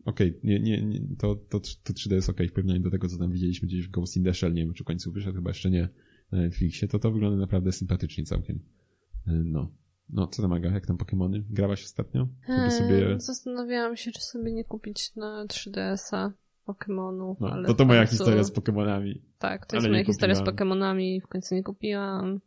okej, 0.06 0.40
nie, 0.44 0.60
nie, 0.60 0.82
nie, 0.82 1.00
to, 1.18 1.34
to, 1.34 1.60
to 1.60 1.92
3D 1.92 2.12
jest 2.14 2.28
okej 2.30 2.48
w 2.48 2.52
porównaniu 2.52 2.80
do 2.80 2.90
tego, 2.90 3.08
co 3.08 3.18
tam 3.18 3.32
widzieliśmy 3.32 3.68
gdzieś 3.68 3.86
w 3.86 3.90
Ghost 3.90 4.16
in 4.16 4.24
the 4.24 4.34
Shell, 4.34 4.54
nie 4.54 4.64
wiem, 4.64 4.74
czy 4.74 4.84
w 4.84 4.86
końcu 4.86 5.12
wyszedł, 5.12 5.36
chyba 5.36 5.50
jeszcze 5.50 5.70
nie 5.70 5.88
na 6.32 6.38
Netflixie, 6.38 6.88
to 6.88 6.98
to 6.98 7.10
wygląda 7.10 7.38
naprawdę 7.38 7.72
sympatycznie 7.72 8.24
całkiem. 8.24 8.56
Y, 8.56 9.32
No. 9.44 9.72
No, 10.08 10.26
co 10.26 10.42
tam 10.42 10.52
Aga, 10.52 10.70
jak 10.70 10.86
tam 10.86 10.98
Pokemony? 10.98 11.44
Grałaś 11.50 11.84
ostatnio? 11.84 12.28
Eee, 12.48 12.70
sobie... 12.70 13.20
Zastanawiałam 13.20 13.96
się, 13.96 14.12
czy 14.12 14.20
sobie 14.20 14.52
nie 14.52 14.64
kupić 14.64 15.14
na 15.16 15.46
3DS-a 15.46 16.32
Pokemonów, 16.64 17.40
No, 17.40 17.48
ale 17.50 17.66
to 17.66 17.74
to 17.74 17.84
moja 17.84 18.02
końcu- 18.04 18.10
historia 18.10 18.44
z 18.44 18.50
Pokemonami. 18.50 19.22
Tak, 19.38 19.66
to 19.66 19.76
jest 19.76 19.88
moja 19.88 20.04
historia 20.04 20.34
z 20.34 20.38
kupiłam. 20.38 20.54
Pokemonami, 20.56 21.20
w 21.20 21.26
końcu 21.26 21.54
nie 21.54 21.62
kupiłam. 21.62 22.40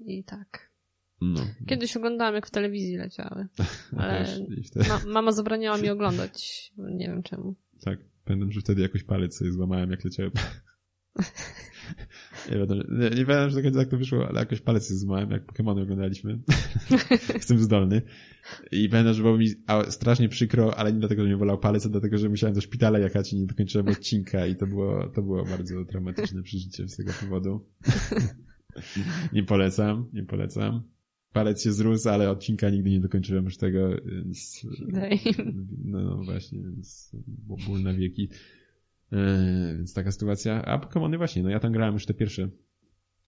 I 0.00 0.24
tak. 0.24 0.70
No. 1.20 1.40
Kiedyś 1.66 1.96
oglądałam, 1.96 2.34
jak 2.34 2.46
w 2.46 2.50
telewizji 2.50 2.96
leciały. 2.96 3.46
Ale- 3.96 4.26
wtedy, 4.66 4.88
Ma 4.88 5.00
mama 5.06 5.32
zabraniała 5.32 5.78
mi 5.78 5.88
oglądać, 5.96 6.72
nie 6.78 7.06
wiem 7.06 7.22
czemu. 7.22 7.54
tak. 7.84 7.98
Pamiętam, 8.24 8.52
że 8.52 8.60
wtedy 8.60 8.82
jakoś 8.82 9.02
palec 9.04 9.36
sobie 9.36 9.52
złamałem, 9.52 9.90
jak 9.90 10.04
leciałem. 10.04 10.30
nie, 12.50 12.58
wiem, 12.58 12.68
nie, 12.88 13.10
nie 13.10 13.24
wiem, 13.24 13.50
że 13.50 13.56
do 13.56 13.62
końca 13.62 13.78
jak 13.78 13.88
to 13.88 13.96
wyszło, 13.98 14.28
ale 14.28 14.40
jakoś 14.40 14.60
palec 14.60 14.86
sobie 14.88 14.98
złamałem, 14.98 15.30
jak 15.30 15.52
Pokémony 15.52 15.82
oglądaliśmy. 15.82 16.38
Jestem 17.34 17.58
zdolny. 17.58 18.02
I 18.72 18.88
pamiętam, 18.88 19.14
że 19.14 19.22
było 19.22 19.38
mi 19.38 19.48
strasznie 19.88 20.28
przykro, 20.28 20.78
ale 20.78 20.92
nie 20.92 20.98
dlatego, 20.98 21.22
że 21.22 21.28
mnie 21.28 21.36
wolał 21.36 21.58
palec, 21.58 21.86
a 21.86 21.88
dlatego, 21.88 22.18
że 22.18 22.28
musiałem 22.28 22.54
do 22.54 22.60
szpitala 22.60 22.98
jechać 22.98 23.32
i 23.32 23.36
nie 23.36 23.46
dokończyłem 23.46 23.88
odcinka 23.88 24.46
i 24.46 24.56
to 24.56 24.66
było, 24.66 25.08
to 25.08 25.22
było 25.22 25.44
bardzo 25.44 25.84
traumatyczne 25.84 26.42
przeżycie 26.42 26.88
z 26.88 26.96
tego 26.96 27.12
powodu. 27.20 27.66
nie 29.32 29.42
polecam, 29.42 30.10
nie 30.12 30.22
polecam. 30.24 30.82
Palec 31.36 31.62
się 31.62 31.72
zrósł, 31.72 32.08
ale 32.08 32.30
odcinka 32.30 32.70
nigdy 32.70 32.90
nie 32.90 33.00
dokończyłem 33.00 33.44
już 33.44 33.56
tego, 33.56 33.90
więc... 34.06 34.66
No, 34.88 35.00
no 36.00 36.24
właśnie, 36.24 36.62
więc 36.62 37.12
ból 37.66 37.82
na 37.82 37.94
wieki. 37.94 38.28
E, 39.12 39.74
więc 39.76 39.94
taka 39.94 40.12
sytuacja. 40.12 40.64
A 40.64 40.78
Pokémony 40.78 41.16
właśnie, 41.16 41.42
no 41.42 41.50
ja 41.50 41.60
tam 41.60 41.72
grałem 41.72 41.94
już 41.94 42.06
te 42.06 42.14
pierwsze. 42.14 42.50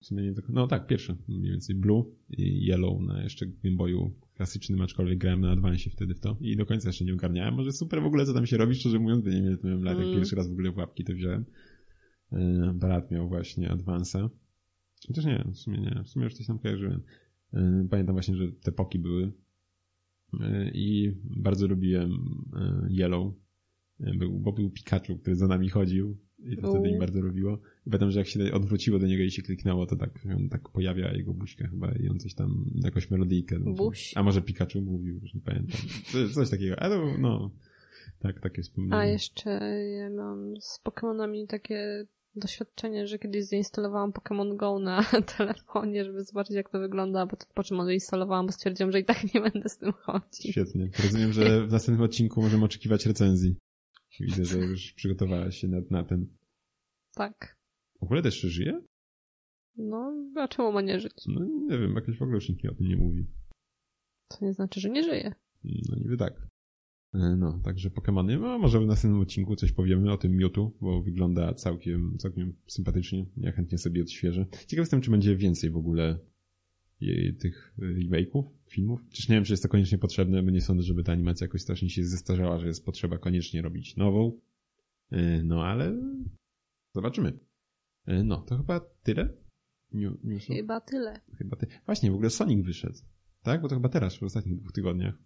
W 0.01 0.07
sumie 0.07 0.23
nie 0.23 0.35
tylko, 0.35 0.53
no 0.53 0.67
tak, 0.67 0.87
pierwsze. 0.87 1.17
Mniej 1.29 1.51
więcej 1.51 1.77
Blue 1.77 2.05
i 2.31 2.67
Yellow 2.71 3.01
na 3.01 3.23
jeszcze 3.23 3.47
Game 3.47 3.77
Boyu 3.77 4.15
klasycznym, 4.35 4.81
aczkolwiek 4.81 5.19
grałem 5.19 5.41
na 5.41 5.53
Advance 5.53 5.91
wtedy 5.91 6.15
w 6.15 6.21
to 6.21 6.37
i 6.41 6.57
do 6.57 6.67
końca 6.67 6.89
jeszcze 6.89 7.05
nie 7.05 7.15
ogarniałem. 7.15 7.55
Może 7.55 7.73
super 7.73 8.03
w 8.03 8.07
ogóle 8.07 8.27
co 8.27 8.35
tam 8.35 8.47
się 8.47 8.57
robi, 8.57 8.75
szczerze 8.75 8.99
mówiąc, 8.99 9.25
bo 9.25 9.31
nie 9.31 9.43
wiem, 9.43 9.59
miałem 9.65 9.85
lat, 9.85 9.99
jak 9.99 10.07
mm. 10.07 10.19
pierwszy 10.19 10.37
raz 10.37 10.49
w 10.49 10.53
ogóle 10.53 10.73
w 10.73 10.77
łapki 10.77 11.05
to 11.05 11.13
wziąłem. 11.13 11.45
E, 12.33 12.73
brat 12.75 13.11
miał 13.11 13.29
właśnie 13.29 13.69
Advance'a. 13.69 14.29
Chociaż 15.07 15.25
nie, 15.25 15.45
w 15.53 15.57
sumie 15.57 15.79
nie, 15.79 16.03
w 16.05 16.09
sumie 16.09 16.25
już 16.25 16.35
coś 16.35 16.47
tam 16.47 16.59
kojarzyłem. 16.59 17.03
E, 17.55 17.87
pamiętam 17.91 18.15
właśnie, 18.15 18.37
że 18.37 18.53
te 18.53 18.73
poki 18.73 18.99
były 18.99 19.33
i 20.73 21.13
bardzo 21.25 21.67
lubiłem 21.67 22.11
Yellow 22.91 23.35
był, 24.01 24.39
bo 24.39 24.53
był 24.53 24.71
Pikachu, 24.71 25.19
który 25.19 25.37
za 25.37 25.47
nami 25.47 25.69
chodził 25.69 26.19
i 26.39 26.57
to 26.57 26.71
wtedy 26.71 26.93
mi 26.93 26.99
bardzo 26.99 27.21
robiło. 27.21 27.61
I 27.87 27.91
pamiętam, 27.91 28.11
że 28.11 28.19
jak 28.19 28.29
się 28.29 28.53
odwróciło 28.53 28.99
do 28.99 29.07
niego 29.07 29.23
i 29.23 29.31
się 29.31 29.43
kliknęło, 29.43 29.87
to 29.87 29.97
tak, 29.97 30.11
on 30.37 30.49
tak 30.49 30.69
pojawia 30.69 31.13
jego 31.13 31.35
buźka 31.35 31.69
chyba 31.69 31.93
i 31.93 32.09
on 32.09 32.19
coś 32.19 32.35
tam, 32.35 32.71
jakąś 32.85 33.11
melodyjkę. 33.11 33.59
No, 33.59 33.73
Buź. 33.73 34.13
A 34.17 34.23
może 34.23 34.43
Pikachu 34.43 34.81
mówił, 34.81 35.19
już 35.23 35.35
nie 35.35 35.41
pamiętam. 35.41 35.81
Coś 36.35 36.51
takiego, 36.51 36.81
ale 36.81 37.19
no, 37.19 37.51
tak, 38.19 38.41
takie 38.41 38.63
wspomnienie. 38.63 38.97
A 38.97 39.07
jeszcze 39.07 39.51
ja 39.99 40.11
mam 40.11 40.55
z 40.61 40.81
Pokémonami 40.85 41.47
takie 41.47 42.07
doświadczenie, 42.39 43.07
że 43.07 43.19
kiedyś 43.19 43.45
zainstalowałam 43.45 44.13
Pokémon 44.13 44.57
Go 44.57 44.79
na 44.79 45.03
telefonie, 45.37 46.05
żeby 46.05 46.25
zobaczyć 46.25 46.57
jak 46.57 46.71
to 46.71 46.79
wygląda, 46.79 47.27
bo 47.27 47.37
to 47.37 47.47
po 47.55 47.65
czym 47.65 47.85
zainstalowałam, 47.85 48.47
bo 48.47 48.53
stwierdziłam, 48.53 48.93
że 48.93 49.01
i 49.01 49.05
tak 49.05 49.35
nie 49.35 49.41
będę 49.41 49.69
z 49.69 49.79
tym 49.79 49.93
chodzić. 49.93 50.51
Świetnie. 50.51 50.91
Rozumiem, 51.03 51.33
że 51.33 51.67
w 51.67 51.73
następnym 51.73 52.05
odcinku 52.05 52.43
możemy 52.43 52.65
oczekiwać 52.65 53.07
recenzji. 53.07 53.57
Widzę, 54.21 54.45
że 54.45 54.59
już 54.59 54.93
przygotowałaś 54.93 55.59
się 55.59 55.69
na, 55.69 55.81
na 55.91 56.05
ten. 56.05 56.27
Tak. 57.15 57.57
W 58.01 58.03
ogóle 58.03 58.23
też 58.23 58.41
żyje? 58.41 58.83
No, 59.77 60.13
a 60.37 60.49
czemu 60.49 60.73
ma 60.73 60.81
nie 60.81 61.01
żyć? 61.01 61.13
No 61.27 61.45
nie 61.45 61.79
wiem, 61.79 61.95
jakoś 61.95 62.19
w 62.19 62.23
ogóle 62.23 62.35
już 62.35 62.49
nikt 62.49 62.65
o 62.65 62.75
tym 62.75 62.87
nie 62.87 62.97
mówi. 62.97 63.27
To 64.29 64.45
nie 64.45 64.53
znaczy, 64.53 64.81
że 64.81 64.91
nie 64.91 65.03
żyje. 65.03 65.35
No 65.65 65.97
niby 65.97 66.17
tak. 66.17 66.48
E, 67.15 67.37
no, 67.37 67.61
także 67.65 67.91
Pokémony, 67.91 68.41
no 68.41 68.59
może 68.59 68.81
w 68.81 68.87
następnym 68.87 69.23
odcinku 69.23 69.57
coś 69.57 69.73
powiemy 69.73 70.13
o 70.13 70.17
tym 70.17 70.33
Mewtwo, 70.33 70.73
bo 70.81 71.03
wygląda 71.03 71.55
całkiem, 71.55 72.19
całkiem 72.19 72.55
sympatycznie. 72.67 73.27
Ja 73.37 73.53
chętnie 73.53 73.79
sobie 73.79 74.03
odświeżę. 74.03 74.47
Ciekaw 74.51 74.83
jestem, 74.83 75.01
czy 75.01 75.11
będzie 75.11 75.37
więcej 75.37 75.71
w 75.71 75.77
ogóle 75.77 76.19
tych 77.39 77.75
remake'ów, 77.79 78.45
filmów. 78.69 79.05
Przecież 79.09 79.29
nie 79.29 79.35
wiem, 79.35 79.45
czy 79.45 79.53
jest 79.53 79.63
to 79.63 79.69
koniecznie 79.69 79.99
potrzebne, 79.99 80.43
bo 80.43 80.51
nie 80.51 80.61
sądzę, 80.61 80.83
żeby 80.83 81.05
ta 81.05 81.13
animacja 81.13 81.45
jakoś 81.45 81.63
strasznie 81.63 81.91
się 81.91 82.05
zestarzała, 82.05 82.59
że 82.59 82.67
jest 82.67 82.85
potrzeba 82.85 83.19
koniecznie 83.19 83.63
robić 83.63 83.97
nową. 83.97 84.41
E, 85.11 85.43
no 85.43 85.65
ale 85.65 85.97
zobaczymy. 86.95 87.39
E, 88.07 88.23
no, 88.25 88.37
to 88.37 88.57
chyba 88.57 88.81
tyle? 89.03 89.35
Newsów? 90.25 90.57
Chyba 90.57 90.81
tyle. 90.81 91.21
Chyba 91.39 91.57
ty... 91.57 91.67
Właśnie, 91.87 92.11
w 92.11 92.15
ogóle 92.15 92.31
Sonic 92.31 92.67
wyszedł. 92.67 92.99
Tak? 93.43 93.63
Bo 93.63 93.69
to 93.69 93.75
chyba 93.75 93.89
teraz, 93.89 94.17
w 94.17 94.23
ostatnich 94.23 94.57
dwóch 94.57 94.73
tygodniach. 94.73 95.19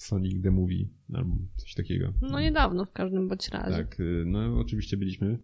Sonic 0.00 0.42
The 0.42 0.50
Movie, 0.50 0.88
albo 1.12 1.36
coś 1.56 1.74
takiego. 1.74 2.12
No 2.22 2.40
niedawno 2.40 2.84
w 2.84 2.92
każdym 2.92 3.28
bądź 3.28 3.48
razie. 3.48 3.76
Tak, 3.76 4.00
e, 4.00 4.24
no 4.26 4.58
oczywiście 4.58 4.96
byliśmy, 4.96 5.38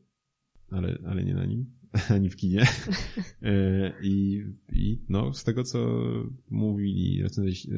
ale, 0.70 0.98
ale 1.06 1.24
nie 1.24 1.34
na 1.34 1.46
nim. 1.46 1.76
ani 2.16 2.28
w 2.28 2.36
kinie. 2.36 2.62
E, 3.42 3.92
I, 4.02 4.44
I 4.72 5.00
no, 5.08 5.32
z 5.32 5.44
tego, 5.44 5.64
co 5.64 6.02
mówili 6.50 7.22
recenzenci, 7.22 7.70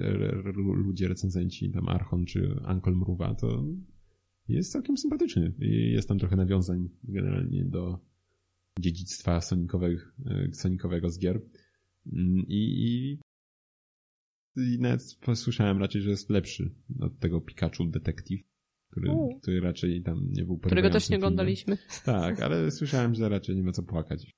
ludzie 0.75 1.09
recenzenci, 1.09 1.71
tam 1.71 1.88
Archon 1.88 2.25
czy 2.25 2.61
Ankol 2.64 2.97
Mruwa, 2.97 3.35
to 3.35 3.64
jest 4.49 4.73
całkiem 4.73 4.97
sympatyczny. 4.97 5.53
Jest 5.93 6.09
tam 6.09 6.19
trochę 6.19 6.37
nawiązań 6.37 6.88
generalnie 7.05 7.64
do 7.64 7.99
dziedzictwa 8.81 9.41
sonikowego, 9.41 10.03
e, 10.27 10.53
sonikowego 10.53 11.11
z 11.11 11.19
gier. 11.19 11.41
Mm, 12.12 12.37
I, 12.49 12.87
i, 12.87 13.19
i 14.59 14.79
nawet 14.81 15.16
słyszałem 15.35 15.79
raczej, 15.79 16.03
że 16.03 16.11
jest 16.11 16.31
lepszy 16.31 16.71
od 17.01 17.18
tego 17.18 17.40
Pikachu 17.40 17.85
Detective 17.85 18.49
który, 18.90 19.11
który 19.42 19.61
raczej 19.61 20.03
tam 20.03 20.33
nie 20.33 20.44
był 20.44 20.59
Którego 20.59 20.90
też 20.90 21.11
nie 21.11 21.16
oglądaliśmy. 21.16 21.79
Tak, 22.05 22.40
ale 22.40 22.71
słyszałem, 22.71 23.14
że 23.14 23.29
raczej 23.29 23.57
nie 23.57 23.62
ma 23.62 23.73
co 23.73 23.83
płakać. 23.83 24.37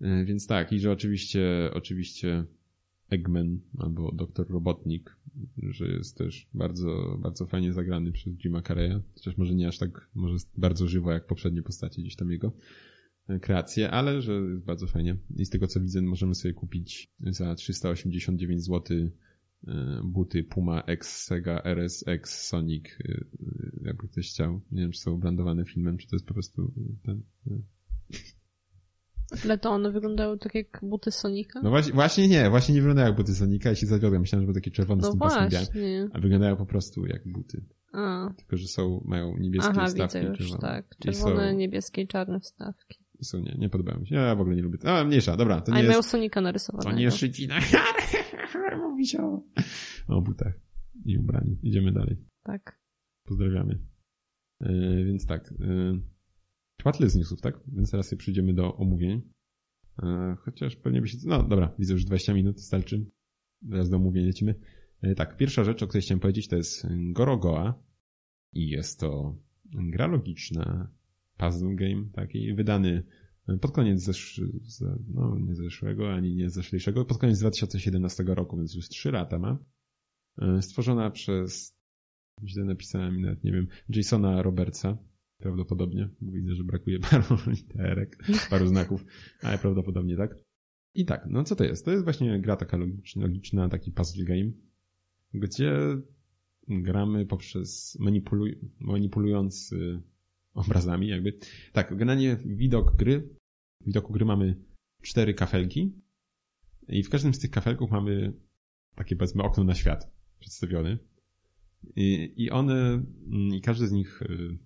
E, 0.00 0.24
więc 0.24 0.46
tak, 0.46 0.72
i 0.72 0.80
że 0.80 0.92
oczywiście, 0.92 1.70
oczywiście 1.72 2.44
Eggman 3.10 3.60
albo 3.78 4.12
Doktor 4.12 4.50
Robotnik, 4.50 5.16
że 5.62 5.88
jest 5.88 6.18
też 6.18 6.48
bardzo, 6.54 7.18
bardzo 7.22 7.46
fajnie 7.46 7.72
zagrany 7.72 8.12
przez 8.12 8.34
Jima 8.34 8.62
Carreya, 8.62 9.00
chociaż 9.14 9.36
może 9.36 9.54
nie 9.54 9.68
aż 9.68 9.78
tak, 9.78 10.10
może 10.14 10.36
bardzo 10.56 10.88
żywo 10.88 11.12
jak 11.12 11.26
poprzednie 11.26 11.62
postacie 11.62 12.02
gdzieś 12.02 12.16
tam 12.16 12.30
jego 12.30 12.52
e, 13.28 13.40
kreacje, 13.40 13.90
ale 13.90 14.22
że 14.22 14.32
jest 14.32 14.64
bardzo 14.64 14.86
fajnie. 14.86 15.16
I 15.36 15.44
z 15.46 15.50
tego 15.50 15.66
co 15.66 15.80
widzę, 15.80 16.02
możemy 16.02 16.34
sobie 16.34 16.54
kupić 16.54 17.12
za 17.20 17.54
389 17.54 18.64
zł 18.64 18.82
E, 19.68 20.00
buty 20.04 20.44
Puma 20.44 20.82
X 20.86 21.24
Sega 21.24 21.62
RS 21.64 22.04
X 22.06 22.46
Sonic, 22.48 22.84
e, 22.86 23.24
jakby 23.82 24.08
ktoś 24.08 24.30
chciał. 24.30 24.60
Nie 24.72 24.82
wiem, 24.82 24.92
czy 24.92 25.00
są 25.00 25.18
brandowane 25.18 25.64
filmem, 25.64 25.98
czy 25.98 26.08
to 26.08 26.16
jest 26.16 26.26
po 26.26 26.34
prostu 26.34 26.72
ten... 27.02 27.22
Ale 29.44 29.58
to 29.58 29.70
one 29.70 29.92
wyglądały 29.92 30.38
tak 30.38 30.54
jak 30.54 30.80
buty 30.82 31.10
Sonika? 31.10 31.60
No 31.62 31.70
właśnie, 31.70 31.92
właśnie 31.92 32.28
nie, 32.28 32.50
właśnie 32.50 32.74
nie 32.74 32.80
wyglądają 32.80 33.08
jak 33.08 33.16
buty 33.16 33.34
Sonika 33.34 33.72
i 33.72 33.76
się 33.76 33.86
zawiodłem. 33.86 34.20
Myślałem, 34.20 34.42
że 34.42 34.46
były 34.46 34.54
takie 34.54 34.70
czerwone 34.70 35.02
no 35.02 35.08
z 35.08 35.10
tym 35.10 35.18
właśnie. 35.18 36.08
a 36.12 36.20
wyglądają 36.20 36.56
po 36.56 36.66
prostu 36.66 37.06
jak 37.06 37.28
buty. 37.28 37.64
A. 37.92 38.30
Tylko, 38.36 38.56
że 38.56 38.68
są, 38.68 39.02
mają 39.04 39.36
niebieskie 39.36 39.70
Aha, 39.70 39.86
wstawki. 39.86 40.18
Widzę 40.18 40.28
już, 40.28 40.38
czerwone. 40.38 40.60
tak. 40.60 40.96
Czerwone, 40.98 41.50
są... 41.50 41.56
niebieskie 41.56 42.02
i 42.02 42.06
czarne 42.06 42.40
wstawki. 42.40 43.05
Są, 43.22 43.38
nie, 43.38 43.54
nie 43.58 43.68
podobają 43.68 44.00
mi 44.00 44.06
się. 44.06 44.14
Ja 44.14 44.34
w 44.34 44.40
ogóle 44.40 44.56
nie 44.56 44.62
lubię. 44.62 44.78
A, 44.84 45.04
mniejsza, 45.04 45.36
dobra. 45.36 45.60
To 45.60 45.72
nie 45.72 45.78
a 45.78 45.80
jest... 45.80 45.92
miał 45.92 46.02
Sonika 46.02 46.40
narysowanego. 46.40 46.90
To 46.90 46.96
nie 46.96 47.04
jest 47.04 47.16
szyci 47.16 47.48
na 47.48 47.60
Mówi 48.90 49.06
się 49.06 49.22
o... 49.22 49.42
o 50.08 50.22
butach 50.22 50.60
i 51.04 51.18
ubraniu. 51.18 51.56
Idziemy 51.62 51.92
dalej. 51.92 52.16
Tak. 52.42 52.80
Pozdrawiamy. 53.24 53.78
Yy, 54.60 55.04
więc 55.04 55.26
tak. 55.26 55.54
Yy, 55.58 56.02
chyba 56.78 56.92
tyle 56.92 57.10
z 57.10 57.16
newsów, 57.16 57.40
tak? 57.40 57.60
Więc 57.66 57.90
teraz 57.90 58.08
sobie 58.08 58.18
przyjdziemy 58.18 58.54
do 58.54 58.76
omówień. 58.76 59.22
Yy, 60.02 60.36
chociaż 60.36 60.76
pewnie 60.76 61.00
by 61.00 61.08
się... 61.08 61.18
No 61.24 61.42
dobra, 61.42 61.74
widzę 61.78 61.92
już 61.92 62.04
20 62.04 62.34
minut, 62.34 62.60
starczy. 62.60 63.10
Teraz 63.70 63.90
do 63.90 63.96
omówień 63.96 64.26
lecimy. 64.26 64.54
Yy, 65.02 65.14
tak, 65.14 65.36
pierwsza 65.36 65.64
rzecz, 65.64 65.82
o 65.82 65.86
której 65.86 66.02
chciałem 66.02 66.20
powiedzieć, 66.20 66.48
to 66.48 66.56
jest 66.56 66.86
Gorogoa. 67.12 67.82
I 68.52 68.68
jest 68.68 69.00
to 69.00 69.38
gra 69.64 70.06
logiczna, 70.06 70.92
puzzle 71.36 71.74
game, 71.74 72.04
taki 72.12 72.54
wydany 72.54 73.02
pod 73.60 73.72
koniec 73.72 74.02
zesz... 74.02 74.40
no, 75.14 75.38
nie 75.38 75.54
zeszłego, 75.54 76.14
ani 76.14 76.36
nie 76.36 76.50
zeszłego, 76.50 77.04
pod 77.04 77.18
koniec 77.18 77.38
2017 77.38 78.24
roku, 78.26 78.56
więc 78.56 78.74
już 78.74 78.88
3 78.88 79.10
lata 79.10 79.38
ma. 79.38 79.58
E, 80.38 80.62
stworzona 80.62 81.10
przez, 81.10 81.76
źle 82.44 82.64
napisałem, 82.64 83.20
nawet 83.20 83.44
nie 83.44 83.52
wiem, 83.52 83.68
Jasona 83.88 84.42
Robertsa, 84.42 84.98
prawdopodobnie, 85.38 86.08
bo 86.20 86.32
widzę, 86.32 86.54
że 86.54 86.64
brakuje 86.64 87.00
paru 87.10 87.36
literek, 87.46 88.18
paru 88.50 88.66
znaków, 88.66 89.04
ale 89.42 89.58
prawdopodobnie 89.58 90.16
tak. 90.16 90.34
I 90.94 91.04
tak, 91.04 91.26
no 91.30 91.44
co 91.44 91.56
to 91.56 91.64
jest? 91.64 91.84
To 91.84 91.90
jest 91.90 92.04
właśnie 92.04 92.40
gra 92.40 92.56
taka 92.56 92.78
logiczna, 93.16 93.68
taki 93.68 93.92
puzzle 93.92 94.24
game, 94.24 94.52
gdzie 95.34 95.72
gramy 96.68 97.26
poprzez 97.26 97.96
manipuluj, 98.00 98.60
manipulując 98.80 99.74
obrazami 100.56 101.08
jakby. 101.08 101.32
Tak, 101.72 101.96
generalnie 101.96 102.36
widok 102.44 102.96
gry, 102.96 103.28
w 103.80 103.86
widoku 103.86 104.12
gry 104.12 104.24
mamy 104.24 104.64
cztery 105.02 105.34
kafelki 105.34 105.92
i 106.88 107.02
w 107.02 107.10
każdym 107.10 107.34
z 107.34 107.38
tych 107.38 107.50
kafelków 107.50 107.90
mamy 107.90 108.32
takie 108.94 109.16
powiedzmy 109.16 109.42
okno 109.42 109.64
na 109.64 109.74
świat 109.74 110.12
przedstawiony. 110.38 110.98
I, 111.96 112.32
I 112.36 112.50
one, 112.50 113.02
i 113.54 113.60
każdy 113.60 113.88
z 113.88 113.92
nich, 113.92 114.22
y, 114.22 114.58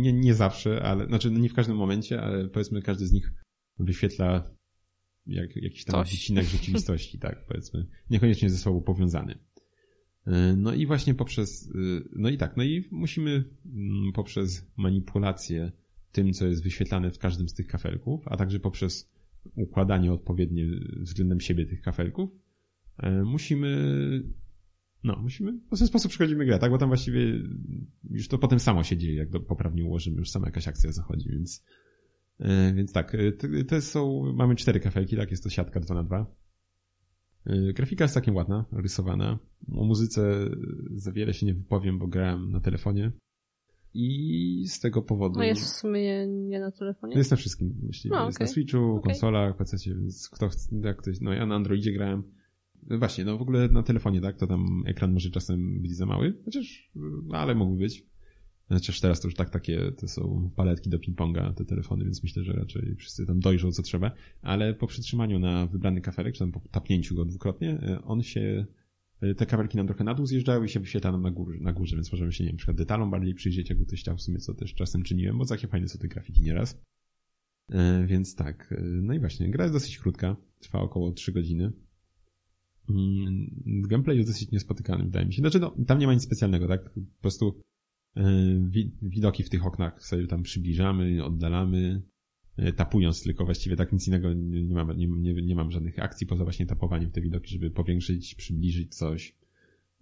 nie, 0.00 0.12
nie 0.12 0.34
zawsze, 0.34 0.82
ale, 0.82 1.06
znaczy 1.06 1.30
no 1.30 1.38
nie 1.38 1.48
w 1.48 1.54
każdym 1.54 1.76
momencie, 1.76 2.22
ale 2.22 2.48
powiedzmy 2.48 2.82
każdy 2.82 3.06
z 3.06 3.12
nich 3.12 3.32
wyświetla 3.78 4.50
jak, 5.26 5.56
jakiś 5.56 5.84
tam 5.84 6.04
wycinek 6.04 6.44
rzeczywistości, 6.44 7.18
tak, 7.18 7.46
powiedzmy, 7.46 7.86
niekoniecznie 8.10 8.50
ze 8.50 8.58
sobą 8.58 8.80
powiązany. 8.80 9.38
No 10.56 10.74
i 10.74 10.86
właśnie 10.86 11.14
poprzez, 11.14 11.72
no 12.16 12.28
i 12.28 12.36
tak, 12.36 12.56
no 12.56 12.64
i 12.64 12.84
musimy 12.90 13.44
mm, 13.66 14.12
poprzez 14.12 14.66
manipulację 14.76 15.72
tym, 16.12 16.32
co 16.32 16.46
jest 16.46 16.62
wyświetlane 16.62 17.10
w 17.10 17.18
każdym 17.18 17.48
z 17.48 17.54
tych 17.54 17.66
kafelków, 17.66 18.28
a 18.28 18.36
także 18.36 18.60
poprzez 18.60 19.10
układanie 19.54 20.12
odpowiednie 20.12 20.66
względem 21.00 21.40
siebie 21.40 21.66
tych 21.66 21.82
kafelków, 21.82 22.30
musimy 23.24 23.76
no, 25.04 25.16
musimy, 25.22 25.52
w 25.72 25.78
ten 25.78 25.88
sposób 25.88 26.10
przechodzimy 26.10 26.46
grę, 26.46 26.58
tak? 26.58 26.70
Bo 26.70 26.78
tam 26.78 26.88
właściwie 26.88 27.42
już 28.10 28.28
to 28.28 28.38
potem 28.38 28.60
samo 28.60 28.84
się 28.84 28.96
dzieje, 28.96 29.14
jak 29.14 29.30
to 29.30 29.40
poprawnie 29.40 29.84
ułożymy, 29.84 30.16
już 30.16 30.30
sama 30.30 30.46
jakaś 30.46 30.68
akcja 30.68 30.92
zachodzi, 30.92 31.28
więc, 31.28 31.64
więc 32.74 32.92
tak, 32.92 33.16
te 33.68 33.80
są, 33.82 34.32
mamy 34.32 34.56
cztery 34.56 34.80
kafelki, 34.80 35.16
tak? 35.16 35.30
Jest 35.30 35.42
to 35.42 35.50
siatka 35.50 35.80
2 35.80 35.94
na 35.94 36.02
2 36.02 36.18
yy, 36.18 36.26
Grafika 37.74 38.04
jest 38.04 38.14
całkiem 38.14 38.36
ładna, 38.36 38.64
rysowana. 38.72 39.38
O 39.72 39.84
muzyce 39.84 40.50
za 40.94 41.12
wiele 41.12 41.34
się 41.34 41.46
nie 41.46 41.54
wypowiem, 41.54 41.98
bo 41.98 42.06
grałem 42.06 42.52
na 42.52 42.60
telefonie. 42.60 43.12
I 43.94 44.64
z 44.68 44.80
tego 44.80 45.02
powodu... 45.02 45.38
No 45.38 45.44
jest 45.44 45.62
w 45.62 45.68
sumie 45.68 46.26
nie 46.26 46.60
na 46.60 46.70
telefonie? 46.70 47.16
Jest 47.16 47.30
na 47.30 47.36
wszystkim, 47.36 47.74
myślę. 47.82 48.10
No, 48.10 48.26
jest 48.26 48.36
okay. 48.36 48.46
na 48.46 48.52
Switchu, 48.52 48.90
okay. 48.90 49.02
konsolach, 49.02 49.56
PC, 49.56 49.76
więc 49.94 50.28
kto 50.28 50.48
chce, 50.48 50.76
jak 50.84 50.96
ktoś, 50.96 51.20
no 51.20 51.32
ja 51.32 51.46
na 51.46 51.54
Androidzie 51.54 51.92
grałem, 51.92 52.22
Właśnie, 52.90 53.24
no 53.24 53.38
w 53.38 53.42
ogóle 53.42 53.68
na 53.68 53.82
telefonie, 53.82 54.20
tak, 54.20 54.36
to 54.36 54.46
tam 54.46 54.82
ekran 54.86 55.12
może 55.12 55.30
czasem 55.30 55.82
być 55.82 55.96
za 55.96 56.06
mały, 56.06 56.34
chociaż, 56.44 56.90
no 57.24 57.38
ale 57.38 57.54
mógłby 57.54 57.78
być. 57.78 58.06
Chociaż 58.68 59.00
teraz 59.00 59.20
to 59.20 59.28
już 59.28 59.34
tak 59.34 59.50
takie, 59.50 59.92
to 59.92 60.08
są 60.08 60.50
paletki 60.56 60.90
do 60.90 60.98
ping-ponga, 60.98 61.54
te 61.54 61.64
telefony, 61.64 62.04
więc 62.04 62.22
myślę, 62.22 62.44
że 62.44 62.52
raczej 62.52 62.96
wszyscy 62.96 63.26
tam 63.26 63.40
dojrzą 63.40 63.72
co 63.72 63.82
trzeba, 63.82 64.10
ale 64.42 64.74
po 64.74 64.86
przytrzymaniu 64.86 65.38
na 65.38 65.66
wybrany 65.66 66.00
kafelek, 66.00 66.34
czy 66.34 66.38
tam 66.38 66.52
po 66.52 66.60
tapnięciu 66.60 67.14
go 67.14 67.24
dwukrotnie, 67.24 67.80
e, 67.82 68.02
on 68.02 68.22
się, 68.22 68.66
e, 69.20 69.34
te 69.34 69.46
kafelki 69.46 69.76
nam 69.76 69.86
trochę 69.86 70.04
na 70.04 70.14
dół 70.14 70.26
zjeżdżały 70.26 70.66
i 70.66 70.68
się 70.68 70.80
wyświetla 70.80 71.12
nam 71.12 71.22
na 71.22 71.30
górze, 71.30 71.58
na 71.60 71.72
górze, 71.72 71.96
więc 71.96 72.12
możemy 72.12 72.32
się, 72.32 72.44
nie 72.44 72.50
wiem, 72.50 72.56
przykład 72.56 72.76
detalom 72.76 73.10
bardziej 73.10 73.34
przyjrzeć, 73.34 73.70
jakby 73.70 73.86
ktoś 73.86 74.00
chciał 74.00 74.16
w 74.16 74.22
sumie, 74.22 74.38
co 74.38 74.54
też 74.54 74.74
czasem 74.74 75.02
czyniłem, 75.02 75.38
bo 75.38 75.46
takie 75.46 75.68
fajne 75.68 75.88
są 75.88 75.98
te 75.98 76.08
grafiki 76.08 76.42
nieraz. 76.42 76.80
E, 77.70 78.06
więc 78.06 78.34
tak, 78.34 78.74
no 79.02 79.14
i 79.14 79.20
właśnie, 79.20 79.50
gra 79.50 79.64
jest 79.64 79.74
dosyć 79.74 79.98
krótka, 79.98 80.36
trwa 80.60 80.80
około 80.80 81.12
3 81.12 81.32
godziny. 81.32 81.72
Mm, 82.90 83.50
gameplay 83.88 84.16
jest 84.16 84.30
dosyć 84.30 84.50
niespotykany, 84.50 85.04
wydaje 85.04 85.26
mi 85.26 85.32
się. 85.32 85.40
Znaczy, 85.40 85.60
no, 85.60 85.76
tam 85.86 85.98
nie 85.98 86.06
ma 86.06 86.14
nic 86.14 86.22
specjalnego, 86.22 86.68
tak? 86.68 86.90
Po 86.90 87.20
prostu 87.20 87.60
widoki 89.02 89.42
w 89.42 89.50
tych 89.50 89.66
oknach 89.66 90.02
sobie 90.02 90.26
tam 90.26 90.42
przybliżamy, 90.42 91.24
oddalamy, 91.24 92.02
yy, 92.58 92.72
tapując 92.72 93.22
tylko 93.22 93.44
właściwie 93.44 93.76
tak 93.76 93.92
nic 93.92 94.08
innego 94.08 94.32
nie, 94.32 94.74
mam, 94.74 94.96
nie, 94.96 95.06
nie, 95.06 95.34
nie 95.34 95.54
mam 95.54 95.70
żadnych 95.70 95.98
akcji 95.98 96.26
poza 96.26 96.44
właśnie 96.44 96.66
tapowaniem 96.66 97.10
te 97.10 97.20
widoki, 97.20 97.52
żeby 97.52 97.70
powiększyć, 97.70 98.34
przybliżyć 98.34 98.94
coś. 98.94 99.36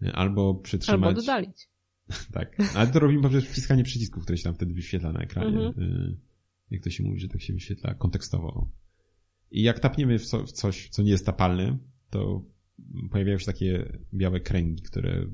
Yy, 0.01 0.13
albo 0.13 0.55
przytrzymać. 0.55 1.09
Albo 1.09 1.21
dodalić. 1.21 1.69
tak. 2.33 2.57
Ale 2.75 2.87
to 2.87 2.99
robimy 2.99 3.23
poprzez 3.23 3.45
wciskanie 3.45 3.85
przycisków, 3.85 4.23
które 4.23 4.39
się 4.39 4.45
tam 4.45 4.55
wtedy 4.55 4.75
wyświetla 4.75 5.13
na 5.13 5.21
ekranie. 5.21 5.67
Mhm. 5.67 6.17
Jak 6.71 6.83
to 6.83 6.91
się 6.91 7.05
mówi, 7.05 7.21
że 7.21 7.29
tak 7.29 7.43
się 7.43 7.53
wyświetla 7.53 7.95
kontekstowo. 7.95 8.71
I 9.51 9.63
jak 9.63 9.81
tapniemy 9.81 10.19
w, 10.19 10.27
co, 10.27 10.47
w 10.47 10.53
coś, 10.53 10.89
co 10.89 11.03
nie 11.03 11.11
jest 11.11 11.27
tapalne, 11.27 11.79
to 12.11 12.45
pojawiają 13.11 13.39
się 13.39 13.47
takie 13.47 13.99
białe 14.15 14.41
kręgi, 14.41 14.83
które 14.83 15.27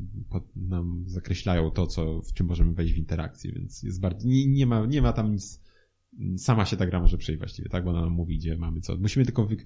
nam 0.56 1.04
zakreślają 1.06 1.70
to, 1.70 1.86
co, 1.86 2.22
w 2.22 2.32
czym 2.32 2.46
możemy 2.46 2.74
wejść 2.74 2.94
w 2.94 2.98
interakcję, 2.98 3.52
więc 3.52 3.82
jest 3.82 4.00
bardzo, 4.00 4.28
nie, 4.28 4.46
nie, 4.46 4.66
ma, 4.66 4.86
nie 4.86 5.02
ma 5.02 5.12
tam 5.12 5.32
nic, 5.32 5.62
sama 6.36 6.64
się 6.64 6.76
ta 6.76 6.86
gra 6.86 7.00
może 7.00 7.18
przejść 7.18 7.38
właściwie, 7.38 7.68
tak, 7.68 7.84
bo 7.84 7.90
ona 7.90 8.00
nam 8.00 8.12
mówi, 8.12 8.38
gdzie 8.38 8.56
mamy 8.56 8.80
co. 8.80 8.96
Musimy 8.96 9.24
tylko 9.24 9.46
wy, 9.46 9.56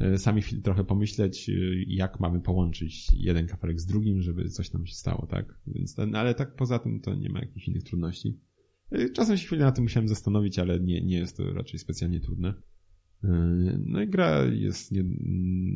e, 0.00 0.18
sami 0.18 0.42
trochę 0.42 0.84
pomyśleć, 0.84 1.48
e, 1.48 1.52
jak 1.86 2.20
mamy 2.20 2.40
połączyć 2.40 3.06
jeden 3.12 3.46
kafelek 3.46 3.80
z 3.80 3.86
drugim, 3.86 4.22
żeby 4.22 4.48
coś 4.48 4.72
nam 4.72 4.86
się 4.86 4.94
stało, 4.94 5.26
tak, 5.26 5.60
więc 5.66 5.94
ten, 5.94 6.14
ale 6.14 6.34
tak 6.34 6.56
poza 6.56 6.78
tym 6.78 7.00
to 7.00 7.14
nie 7.14 7.28
ma 7.28 7.40
jakichś 7.40 7.68
innych 7.68 7.84
trudności. 7.84 8.38
E, 8.90 9.10
czasem 9.10 9.36
się 9.36 9.46
chwilę 9.46 9.64
na 9.64 9.72
tym 9.72 9.84
musiałem 9.84 10.08
zastanowić, 10.08 10.58
ale 10.58 10.80
nie, 10.80 11.04
nie 11.04 11.18
jest 11.18 11.36
to 11.36 11.52
raczej 11.52 11.78
specjalnie 11.78 12.20
trudne. 12.20 12.54
No 13.78 14.02
i 14.02 14.08
gra 14.08 14.44
jest, 14.44 14.92
nie, 14.92 15.04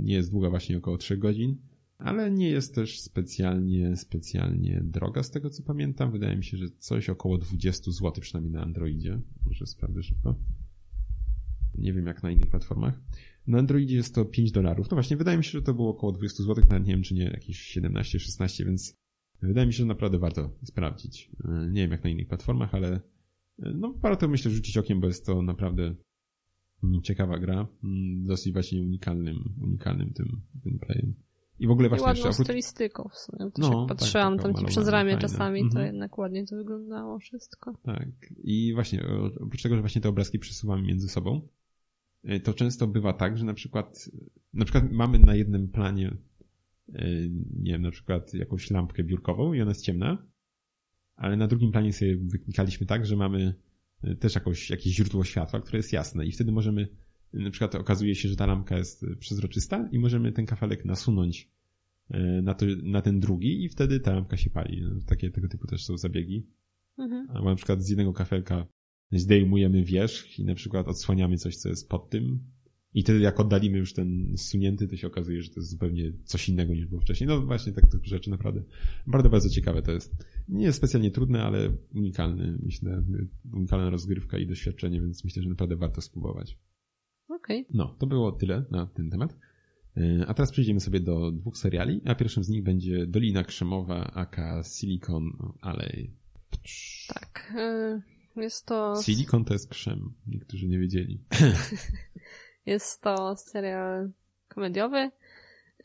nie 0.03 0.15
jest 0.15 0.31
długa 0.31 0.51
właśnie 0.51 0.79
około 0.79 0.99
3 0.99 1.17
godzin, 1.17 1.57
ale 1.99 2.31
nie 2.31 2.49
jest 2.49 2.75
też 2.75 3.01
specjalnie, 3.01 3.97
specjalnie 3.97 4.81
droga 4.85 5.23
z 5.23 5.31
tego 5.31 5.51
co 5.51 5.63
pamiętam. 5.63 6.13
Wydaje 6.13 6.37
mi 6.37 6.45
się, 6.45 6.57
że 6.57 6.67
coś 6.79 7.11
około 7.11 7.39
20 7.39 7.91
zł 7.91 8.13
przynajmniej 8.21 8.53
na 8.53 8.63
Androidzie. 8.63 9.21
Może 9.47 9.67
sprawdzę 9.67 10.03
szybko. 10.03 10.39
Nie 11.75 11.93
wiem 11.93 12.07
jak 12.07 12.23
na 12.23 12.31
innych 12.31 12.51
platformach. 12.51 13.01
Na 13.47 13.59
Androidzie 13.59 13.97
jest 13.97 14.15
to 14.15 14.25
5 14.25 14.53
dolarów. 14.53 14.91
No 14.91 14.95
właśnie, 14.95 15.17
wydaje 15.17 15.39
mi 15.39 15.45
się, 15.45 15.51
że 15.51 15.63
to 15.63 15.75
było 15.75 15.91
około 15.91 16.13
20 16.13 16.43
zł, 16.43 16.65
nawet 16.71 16.87
nie 16.87 16.95
wiem 16.95 17.03
czy 17.03 17.15
nie 17.15 17.25
jakieś 17.25 17.77
17-16, 17.79 18.65
więc 18.65 18.95
wydaje 19.43 19.67
mi 19.67 19.73
się, 19.73 19.77
że 19.77 19.85
naprawdę 19.85 20.19
warto 20.19 20.51
sprawdzić. 20.65 21.31
Nie 21.71 21.83
wiem 21.83 21.91
jak 21.91 22.05
na 22.05 22.11
innych 22.11 22.29
platformach, 22.29 22.75
ale 22.75 23.01
no 23.59 23.95
warto 24.03 24.29
myślę 24.29 24.51
rzucić 24.51 24.79
okiem, 24.79 25.01
bo 25.01 25.07
jest 25.07 25.27
to 25.27 25.43
naprawdę 25.43 25.95
ciekawa 27.03 27.39
gra, 27.39 27.67
mm, 27.85 28.25
dosyć 28.25 28.53
właśnie 28.53 28.83
unikalnym, 28.83 29.55
unikalnym 29.63 30.13
tym, 30.13 30.41
tym 30.63 30.79
playem. 30.79 31.15
I 31.59 31.67
w 31.67 31.71
ogóle 31.71 31.89
właśnie 31.89 32.05
I 32.05 32.09
ładną 32.09 32.27
jeszcze... 32.27 32.45
stylistyką 32.45 33.09
w 33.13 33.19
sumie. 33.19 33.51
Też 33.51 33.59
no, 33.59 33.81
jak 33.81 33.89
tak, 33.89 33.99
patrzyłam 33.99 34.37
tak, 34.39 34.47
tam 34.47 34.55
ci 34.55 34.65
przez 34.65 34.89
ramię 34.89 35.13
fajne. 35.13 35.29
czasami, 35.29 35.61
to 35.61 35.67
mhm. 35.67 35.87
jednak 35.87 36.19
ładnie 36.19 36.47
to 36.47 36.57
wyglądało 36.57 37.19
wszystko. 37.19 37.75
Tak. 37.83 38.09
I 38.45 38.75
właśnie, 38.75 39.05
oprócz 39.41 39.63
tego, 39.63 39.75
że 39.75 39.81
właśnie 39.81 40.01
te 40.01 40.09
obrazki 40.09 40.39
przesuwamy 40.39 40.83
między 40.83 41.09
sobą, 41.09 41.49
e, 42.25 42.41
to 42.41 42.55
często 42.55 42.87
bywa 42.87 43.13
tak, 43.13 43.39
że 43.39 43.45
na 43.45 43.55
przykład, 43.55 44.11
na 44.55 44.65
przykład 44.65 44.93
mamy 44.93 45.19
na 45.19 45.35
jednym 45.35 45.69
planie, 45.69 46.17
e, 46.95 47.09
nie 47.63 47.73
wiem, 47.73 47.83
na 47.83 47.91
przykład 47.91 48.35
jakąś 48.35 48.71
lampkę 48.71 49.05
biurkową 49.05 49.53
i 49.53 49.61
ona 49.61 49.71
jest 49.71 49.85
ciemna, 49.85 50.27
ale 51.17 51.37
na 51.37 51.47
drugim 51.47 51.73
planie 51.73 51.93
sobie 51.93 52.17
wyklikaliśmy 52.17 52.87
tak, 52.87 53.07
że 53.07 53.17
mamy 53.17 53.55
też 54.21 54.35
jakoś, 54.35 54.71
jakieś 54.71 54.95
źródło 54.95 55.25
światła, 55.25 55.61
które 55.61 55.79
jest 55.79 55.93
jasne 55.93 56.27
i 56.27 56.33
wtedy 56.33 56.53
możemy, 56.53 56.89
na 57.33 57.51
przykład 57.51 57.75
okazuje 57.75 58.15
się, 58.15 58.29
że 58.29 58.37
ta 58.37 58.47
lampka 58.47 58.79
jest 58.79 59.07
przezroczysta 59.19 59.89
i 59.93 59.99
możemy 59.99 60.33
ten 60.33 60.47
kafelek 60.47 60.85
nasunąć 60.85 61.51
na, 62.43 62.55
to, 62.55 62.67
na 62.83 63.03
ten 63.03 63.21
drugi 63.21 63.65
i 63.65 63.69
wtedy 63.69 64.01
ta 64.01 64.15
lampka 64.15 64.37
się 64.37 64.51
pali. 64.51 64.83
No, 64.83 65.01
takie 65.07 65.31
tego 65.31 65.49
typu 65.49 65.67
też 65.67 65.85
są 65.85 65.97
zabiegi. 65.97 66.47
Mhm. 66.99 67.31
Albo 67.31 67.51
na 67.51 67.57
przykład 67.57 67.83
z 67.83 67.89
jednego 67.89 68.13
kafelka 68.13 68.67
zdejmujemy 69.13 69.83
wierzch 69.83 70.39
i 70.39 70.45
na 70.45 70.55
przykład 70.55 70.89
odsłaniamy 70.89 71.37
coś, 71.37 71.57
co 71.57 71.69
jest 71.69 71.89
pod 71.89 72.11
tym 72.11 72.54
i 72.95 73.03
wtedy 73.03 73.21
jak 73.21 73.41
oddalimy 73.41 73.79
już 73.79 73.93
ten 73.93 74.35
sunięty, 74.37 74.89
to 74.89 74.97
się 74.97 75.07
okazuje, 75.07 75.43
że 75.43 75.51
to 75.51 75.61
jest 75.61 75.71
zupełnie 75.71 76.13
coś 76.25 76.49
innego 76.49 76.75
niż 76.75 76.87
było 76.87 77.01
wcześniej. 77.01 77.29
No 77.29 77.41
właśnie, 77.41 77.73
tak 77.73 77.85
takie 77.91 78.09
rzeczy 78.09 78.31
naprawdę 78.31 78.63
bardzo, 79.07 79.31
bardzo 79.31 79.49
ciekawe 79.49 79.83
to 79.83 79.93
jest. 79.93 80.17
Nie 80.49 80.65
jest 80.65 80.79
specjalnie 80.79 81.11
trudne, 81.11 81.43
ale 81.43 81.73
unikalny, 81.95 82.59
myślę, 82.63 83.03
unikalna 83.53 83.91
rozgrywka 83.91 84.39
i 84.39 84.47
doświadczenie, 84.47 85.01
więc 85.01 85.25
myślę, 85.25 85.43
że 85.43 85.49
naprawdę 85.49 85.77
warto 85.77 86.01
spróbować. 86.01 86.59
Okej. 87.29 87.61
Okay. 87.61 87.77
No, 87.77 87.97
to 87.99 88.07
było 88.07 88.33
tyle 88.33 88.65
na 88.71 88.87
ten 88.87 89.11
temat. 89.11 89.37
E, 89.97 90.27
a 90.27 90.35
teraz 90.35 90.53
przejdziemy 90.53 90.81
sobie 90.81 91.01
do 91.01 91.33
dwóch 91.33 91.59
seriali, 91.59 92.01
a 92.05 92.15
pierwszym 92.15 92.45
z 92.45 92.49
nich 92.49 92.63
będzie 92.63 93.07
Dolina 93.07 93.45
Krzemowa, 93.45 94.05
aka 94.05 94.63
Silicon 94.63 95.31
Alley. 95.61 96.17
Tak. 97.09 97.55
E, 97.57 98.03
jest 98.37 98.67
to... 98.67 98.95
Silicon 99.03 99.45
to 99.45 99.55
jest 99.55 99.69
krzem. 99.69 100.15
Niektórzy 100.27 100.69
nie 100.69 100.79
wiedzieli. 100.79 101.21
Jest 102.67 103.03
to 103.03 103.37
serial 103.37 104.11
komediowy, 104.49 105.11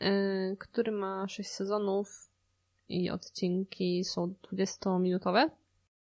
yy, 0.02 0.58
który 0.60 0.92
ma 0.92 1.28
6 1.28 1.50
sezonów 1.50 2.32
i 2.89 3.10
odcinki 3.10 4.04
są 4.04 4.34
20-minutowe. 4.54 5.50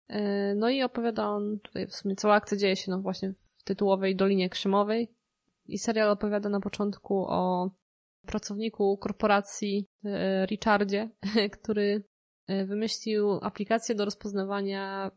Yy, 0.09 0.17
no 0.55 0.69
i 0.69 0.83
opowiada 0.83 1.29
on, 1.29 1.59
tutaj 1.59 1.87
w 1.87 1.95
sumie 1.95 2.15
cała 2.15 2.35
akcja 2.35 2.57
dzieje 2.57 2.75
się 2.75 2.91
no 2.91 3.01
właśnie 3.01 3.33
w 3.33 3.63
tytułowej 3.63 4.15
Dolinie 4.15 4.49
Krzymowej 4.49 5.11
i 5.65 5.77
serial 5.77 6.09
opowiada 6.09 6.49
na 6.49 6.59
początku 6.59 7.25
o 7.27 7.71
pracowniku 8.25 8.97
korporacji 8.97 9.87
yy, 10.03 10.45
Richardzie, 10.45 11.09
który 11.61 12.03
wymyślił 12.65 13.39
aplikację 13.41 13.95
do 13.95 14.05
rozpoznawania 14.05 15.11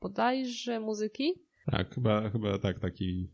bodajże 0.00 0.80
muzyki. 0.80 1.42
Tak, 1.70 1.94
chyba, 1.94 2.30
chyba 2.30 2.58
tak, 2.58 2.80
taki 2.80 3.30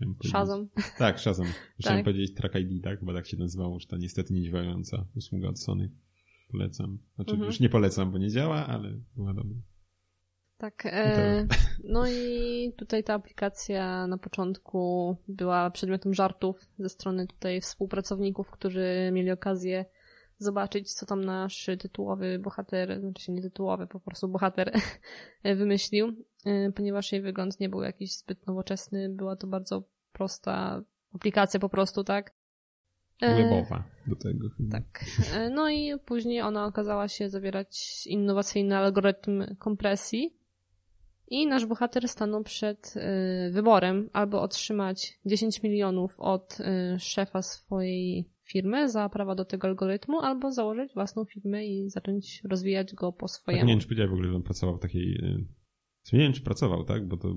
Boże, 0.00 0.28
Shazam. 0.28 0.68
Tak, 0.98 1.20
Shazam. 1.20 1.46
Chciałem 1.80 1.98
tak. 1.98 2.04
powiedzieć 2.04 2.34
Track 2.34 2.54
ID, 2.54 2.84
tak? 2.84 3.04
Bo 3.04 3.14
tak 3.14 3.26
się 3.26 3.36
nazywało, 3.36 3.80
że 3.80 3.86
to 3.86 3.96
niestety 3.96 4.34
nie 4.34 4.42
działająca 4.42 5.04
usługa 5.16 5.48
od 5.48 5.60
Sony. 5.60 5.90
Polecam. 6.50 6.98
Znaczy 7.14 7.30
mhm. 7.30 7.46
już 7.46 7.60
nie 7.60 7.68
polecam, 7.68 8.12
bo 8.12 8.18
nie 8.18 8.30
działa, 8.30 8.66
ale 8.66 9.00
była 9.16 9.34
dobra. 9.34 9.56
Tak. 10.58 10.86
E, 10.86 11.46
no 11.94 12.08
i 12.08 12.72
tutaj 12.76 13.04
ta 13.04 13.14
aplikacja 13.14 14.06
na 14.06 14.18
początku 14.18 15.16
była 15.28 15.70
przedmiotem 15.70 16.14
żartów 16.14 16.60
ze 16.78 16.88
strony 16.88 17.26
tutaj 17.26 17.60
współpracowników, 17.60 18.50
którzy 18.50 19.10
mieli 19.12 19.30
okazję 19.30 19.84
zobaczyć, 20.38 20.92
co 20.92 21.06
tam 21.06 21.24
nasz 21.24 21.66
tytułowy 21.78 22.38
bohater, 22.38 23.00
znaczy 23.00 23.32
nie 23.32 23.42
tytułowy, 23.42 23.86
po 23.86 24.00
prostu 24.00 24.28
bohater 24.28 24.72
wymyślił, 25.44 26.24
e, 26.44 26.72
ponieważ 26.72 27.12
jej 27.12 27.22
wygląd 27.22 27.60
nie 27.60 27.68
był 27.68 27.82
jakiś 27.82 28.16
zbyt 28.16 28.46
nowoczesny, 28.46 29.08
była 29.08 29.36
to 29.36 29.46
bardzo 29.46 29.82
prosta 30.12 30.82
aplikacja 31.14 31.60
po 31.60 31.68
prostu, 31.68 32.04
tak? 32.04 32.38
webowa 33.20 33.84
do 34.06 34.16
tego. 34.16 34.48
Tak. 34.70 35.04
E, 35.34 35.50
no 35.50 35.70
i 35.70 35.98
później 36.04 36.42
ona 36.42 36.66
okazała 36.66 37.08
się 37.08 37.28
zawierać 37.28 38.06
innowacyjny 38.06 38.76
algorytm 38.76 39.56
kompresji. 39.56 40.34
I 41.30 41.46
nasz 41.46 41.66
bohater 41.66 42.08
stanął 42.08 42.42
przed 42.42 42.94
wyborem 43.50 44.10
albo 44.12 44.42
otrzymać 44.42 45.18
10 45.26 45.62
milionów 45.62 46.20
od 46.20 46.58
szefa 46.98 47.42
swojej 47.42 48.30
firmy 48.50 48.90
za 48.90 49.08
prawa 49.08 49.34
do 49.34 49.44
tego 49.44 49.68
algorytmu, 49.68 50.20
albo 50.20 50.52
założyć 50.52 50.94
własną 50.94 51.24
firmę 51.24 51.66
i 51.66 51.90
zacząć 51.90 52.42
rozwijać 52.44 52.94
go 52.94 53.12
po 53.12 53.28
swojemu. 53.28 53.60
Tak, 53.60 53.66
nie 53.66 53.72
wiem, 53.72 53.80
czy 53.80 53.86
powiedziałeś 53.86 54.10
w 54.10 54.12
ogóle, 54.12 54.28
że 54.28 54.36
on 54.36 54.42
pracował 54.42 54.76
w 54.76 54.80
takiej... 54.80 55.14
Y, 55.14 55.46
nie 56.12 56.18
wiem, 56.18 56.32
czy 56.32 56.42
pracował, 56.42 56.84
tak? 56.84 57.08
Bo 57.08 57.16
to 57.16 57.34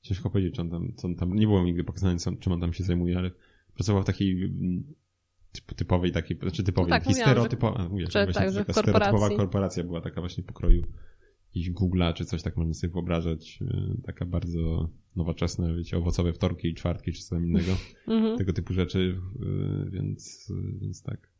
ciężko 0.00 0.30
powiedzieć, 0.30 0.54
czy 0.54 0.60
on 0.60 0.70
tam, 0.70 0.92
co 0.96 1.08
on 1.08 1.16
tam 1.16 1.34
nie 1.34 1.46
było 1.46 1.64
nigdy 1.64 1.84
pokazane, 1.84 2.16
czym 2.40 2.52
on 2.52 2.60
tam 2.60 2.72
się 2.72 2.84
zajmuje, 2.84 3.18
ale 3.18 3.30
pracował 3.74 4.02
w 4.02 4.06
takiej 4.06 4.44
mm, 4.44 4.94
typowej, 5.76 6.12
takiej, 6.12 6.38
znaczy 6.38 6.64
typowej, 6.64 6.90
no 6.90 6.96
tak, 6.96 7.04
takiej 7.04 7.22
stereotypowej, 7.22 8.06
że, 8.06 8.26
że, 8.26 8.32
tak, 8.32 8.52
że 8.52 8.58
taka 8.58 8.72
stereotypowa 8.72 9.28
korporacja 9.28 9.84
była 9.84 10.00
taka 10.00 10.20
właśnie 10.20 10.44
pokroju 10.44 10.82
jakiś 11.48 11.72
Google'a 11.72 12.14
czy 12.14 12.24
coś 12.24 12.42
tak 12.42 12.56
można 12.56 12.74
sobie 12.74 12.92
wyobrażać. 12.92 13.58
Y, 13.62 14.02
taka 14.06 14.26
bardzo 14.26 14.88
nowoczesna, 15.16 15.74
wiecie, 15.74 15.98
owocowe 15.98 16.32
wtorki 16.32 16.68
i 16.68 16.74
czwartki 16.74 17.12
czy 17.12 17.22
coś 17.22 17.42
innego. 17.42 17.72
Mhm. 18.06 18.38
tego 18.38 18.52
typu 18.52 18.72
rzeczy, 18.72 18.98
y, 18.98 19.90
więc, 19.90 20.50
y, 20.50 20.78
więc 20.80 21.02
tak. 21.02 21.30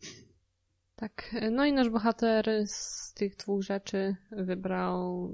Tak, 0.97 1.35
no 1.51 1.67
i 1.67 1.73
nasz 1.73 1.91
bohater 1.91 2.47
z 2.67 3.15
tych 3.15 3.37
dwóch 3.37 3.63
rzeczy 3.63 4.17
wybrał 4.31 5.33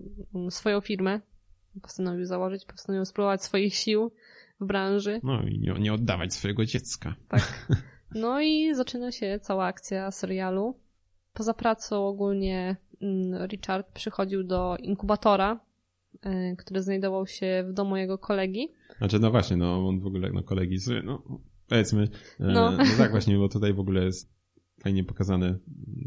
swoją 0.51 0.81
firmę. 0.81 1.21
Postanowił 1.83 2.25
założyć, 2.27 2.65
postanowił 2.65 3.05
spróbować 3.05 3.43
swoich 3.43 3.75
sił 3.75 4.13
w 4.61 4.67
branży. 4.67 5.21
No 5.23 5.43
i 5.43 5.59
nie, 5.59 5.73
nie 5.73 5.93
oddawać 5.93 6.35
swojego 6.35 6.65
dziecka. 6.65 7.15
Tak. 7.29 7.67
No 8.15 8.41
i 8.41 8.75
zaczyna 8.75 9.13
się 9.13 9.39
cała 9.43 9.67
akcja 9.67 10.11
serialu. 10.11 10.81
Poza 11.33 11.55
pracą 11.55 12.07
ogólnie 12.07 12.77
Richard 13.47 13.93
przychodził 13.93 14.45
do 14.45 14.77
inkubatora, 14.77 15.61
e, 16.23 16.57
który 16.57 16.83
znajdował 16.83 17.27
się 17.27 17.64
w 17.71 17.73
domu 17.73 17.97
jego 17.97 18.19
kolegi. 18.19 18.69
Znaczy, 18.99 19.19
no 19.19 19.31
właśnie, 19.31 19.57
no 19.57 19.88
on 19.88 20.01
w 20.01 20.07
ogóle, 20.07 20.31
no 20.33 20.43
kolegi, 20.43 20.77
no 21.05 21.23
powiedzmy, 21.69 22.03
e, 22.40 22.53
no. 22.53 22.71
no 22.71 22.85
tak 22.99 23.11
właśnie, 23.11 23.38
bo 23.38 23.49
tutaj 23.49 23.75
w 23.75 23.81
ogóle 23.81 24.05
jest 24.05 24.35
fajnie 24.83 25.05
pokazane 25.05 25.59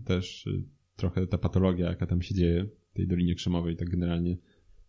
też 0.06 0.48
y, 0.48 0.64
trochę 0.96 1.28
ta 1.28 1.38
patologia, 1.38 1.90
jaka 1.90 2.08
tam 2.08 2.22
się 2.22 2.36
dzieje 2.36 2.66
w 2.92 2.94
tej 2.94 3.08
Dolinie 3.08 3.36
Krzemowej, 3.36 3.76
tak 3.76 3.90
generalnie. 3.90 4.38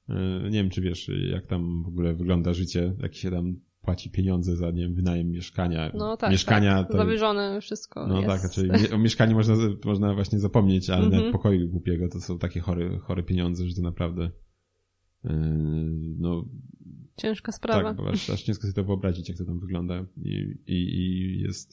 E, 0.09 0.43
nie 0.43 0.59
wiem, 0.63 0.71
czy 0.71 0.81
wiesz, 0.81 1.11
jak 1.31 1.47
tam 1.47 1.83
w 1.83 1.89
ogóle 1.89 2.15
wygląda 2.15 2.53
życie, 2.53 2.95
jak 3.03 3.15
się 3.15 3.31
tam 3.31 3.57
płaci 3.81 4.11
pieniądze 4.11 4.57
za, 4.57 4.71
nie 4.71 4.83
wiem, 4.83 4.95
wynajem 4.95 5.31
mieszkania. 5.31 5.93
No 5.95 6.17
tak, 6.17 6.31
mieszkania 6.31 6.79
tak. 6.79 6.93
To... 6.93 6.99
zawyżone 6.99 7.61
wszystko 7.61 8.07
No 8.07 8.17
jest. 8.17 8.29
tak, 8.29 8.41
znaczy 8.41 8.95
o 8.95 8.99
mieszkaniu 8.99 9.35
można, 9.35 9.55
można 9.85 10.15
właśnie 10.15 10.39
zapomnieć, 10.39 10.91
ale 10.91 11.07
mm 11.07 11.21
-hmm. 11.21 11.33
pokoju 11.33 11.69
głupiego 11.69 12.09
to 12.09 12.21
są 12.21 12.39
takie 12.39 12.61
chore, 12.61 12.99
chore 12.99 13.23
pieniądze, 13.23 13.69
że 13.69 13.75
to 13.75 13.83
naprawdę 13.83 14.31
yy, 15.25 15.31
no... 16.19 16.45
Ciężka 17.17 17.53
sprawa. 17.53 17.83
Tak, 17.83 17.97
bo 17.97 18.11
aż, 18.11 18.31
aż 18.31 18.43
ciężko 18.43 18.63
sobie 18.63 18.75
to 18.75 18.85
wyobrazić, 18.85 19.29
jak 19.29 19.39
to 19.39 19.45
tam 19.45 19.59
wygląda 19.59 20.07
i, 20.17 20.55
i, 20.67 20.75
i 20.75 21.41
jest... 21.41 21.73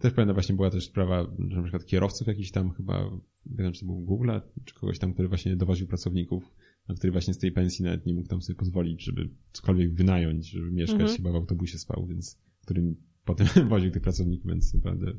Też 0.00 0.12
pamiętam 0.12 0.34
właśnie 0.34 0.54
była 0.54 0.70
też 0.70 0.84
sprawa, 0.84 1.26
że 1.48 1.56
na 1.56 1.62
przykład 1.62 1.86
kierowców 1.86 2.26
jakiś 2.26 2.50
tam 2.50 2.70
chyba, 2.70 3.04
nie 3.46 3.64
wiem 3.64 3.72
czy 3.72 3.80
to 3.80 3.86
był 3.86 4.00
Google, 4.00 4.30
czy 4.64 4.74
kogoś 4.74 4.98
tam, 4.98 5.12
który 5.12 5.28
właśnie 5.28 5.56
dowoził 5.56 5.86
pracowników 5.86 6.54
na 6.88 6.94
który 6.94 7.12
właśnie 7.12 7.34
z 7.34 7.38
tej 7.38 7.52
pensji 7.52 7.84
nawet 7.84 8.06
nie 8.06 8.14
mógł 8.14 8.28
tam 8.28 8.42
sobie 8.42 8.56
pozwolić, 8.56 9.04
żeby 9.04 9.28
cokolwiek 9.52 9.94
wynająć, 9.94 10.46
żeby 10.46 10.70
mieszkać, 10.70 11.00
mhm. 11.00 11.16
chyba 11.16 11.32
w 11.32 11.36
autobusie 11.36 11.78
spał, 11.78 12.06
więc 12.06 12.42
którym 12.62 12.96
potem 13.24 13.46
woził 13.68 13.90
tych 13.90 14.02
pracowników, 14.02 14.50
więc 14.50 14.74
naprawdę 14.74 15.12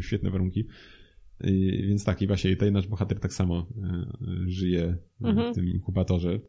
świetne 0.00 0.30
warunki. 0.30 0.66
I, 1.44 1.84
więc 1.88 2.04
tak, 2.04 2.22
i 2.22 2.26
właśnie 2.26 2.50
tutaj 2.50 2.72
nasz 2.72 2.86
bohater 2.86 3.20
tak 3.20 3.32
samo 3.32 3.66
y, 4.46 4.50
żyje 4.50 4.96
mhm. 5.20 5.52
w 5.52 5.54
tym 5.54 5.68
inkubatorze 5.68 6.40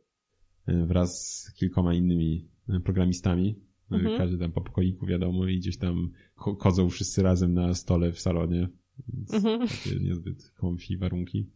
y, 0.70 0.86
wraz 0.86 1.42
z 1.42 1.54
kilkoma 1.54 1.94
innymi 1.94 2.50
programistami. 2.84 3.60
Mhm. 3.92 4.18
Każdy 4.18 4.38
tam 4.38 4.52
po 4.52 4.62
pokoiku, 4.62 5.06
wiadomo, 5.06 5.48
i 5.48 5.58
gdzieś 5.58 5.78
tam 5.78 6.12
chodzą 6.36 6.90
wszyscy 6.90 7.24
razem 7.24 7.54
na 7.54 7.74
stole 7.74 8.12
w 8.12 8.20
salonie. 8.20 8.70
Więc 9.08 9.34
mhm. 9.34 9.68
takie 9.68 10.00
niezbyt 10.00 10.52
comfy 10.62 10.98
warunki. 10.98 11.50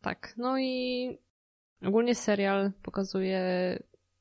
Tak, 0.00 0.34
no 0.38 0.58
i 0.58 1.08
Ogólnie 1.86 2.14
serial 2.14 2.72
pokazuje 2.82 3.38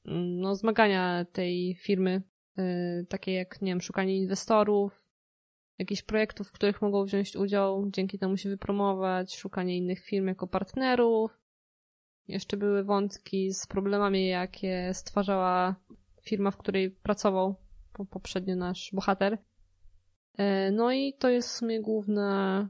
mm, 0.06 0.40
no, 0.40 0.56
zmagania 0.56 1.26
tej 1.26 1.76
firmy, 1.76 2.22
yy, 2.58 3.06
takie 3.10 3.34
jak, 3.34 3.62
nie 3.62 3.72
wiem, 3.72 3.82
szukanie 3.82 4.18
inwestorów, 4.18 5.10
jakichś 5.80 6.02
projektów, 6.02 6.48
w 6.48 6.52
których 6.52 6.82
mogą 6.82 7.06
wziąć 7.06 7.36
udział, 7.36 7.90
dzięki 7.90 8.20
temu 8.20 8.38
się 8.38 8.50
wypromować, 8.50 9.36
szukanie 9.36 9.78
innych 9.78 10.00
firm 10.00 10.28
jako 10.28 10.48
partnerów. 10.48 11.42
Jeszcze 12.28 12.58
były 12.58 12.84
wątki 12.84 13.54
z 13.54 13.68
problemami, 13.68 14.28
jakie 14.28 14.92
stwarzała 14.94 15.76
firma, 16.22 16.52
w 16.52 16.58
której 16.58 16.92
pracował 16.92 17.56
poprzednio 18.10 18.56
nasz 18.56 18.90
bohater. 18.94 19.38
Yy, 20.38 20.46
no 20.72 20.92
i 20.92 21.14
to 21.14 21.30
jest 21.30 21.50
w 21.50 21.52
sumie 21.52 21.82
główna 21.82 22.70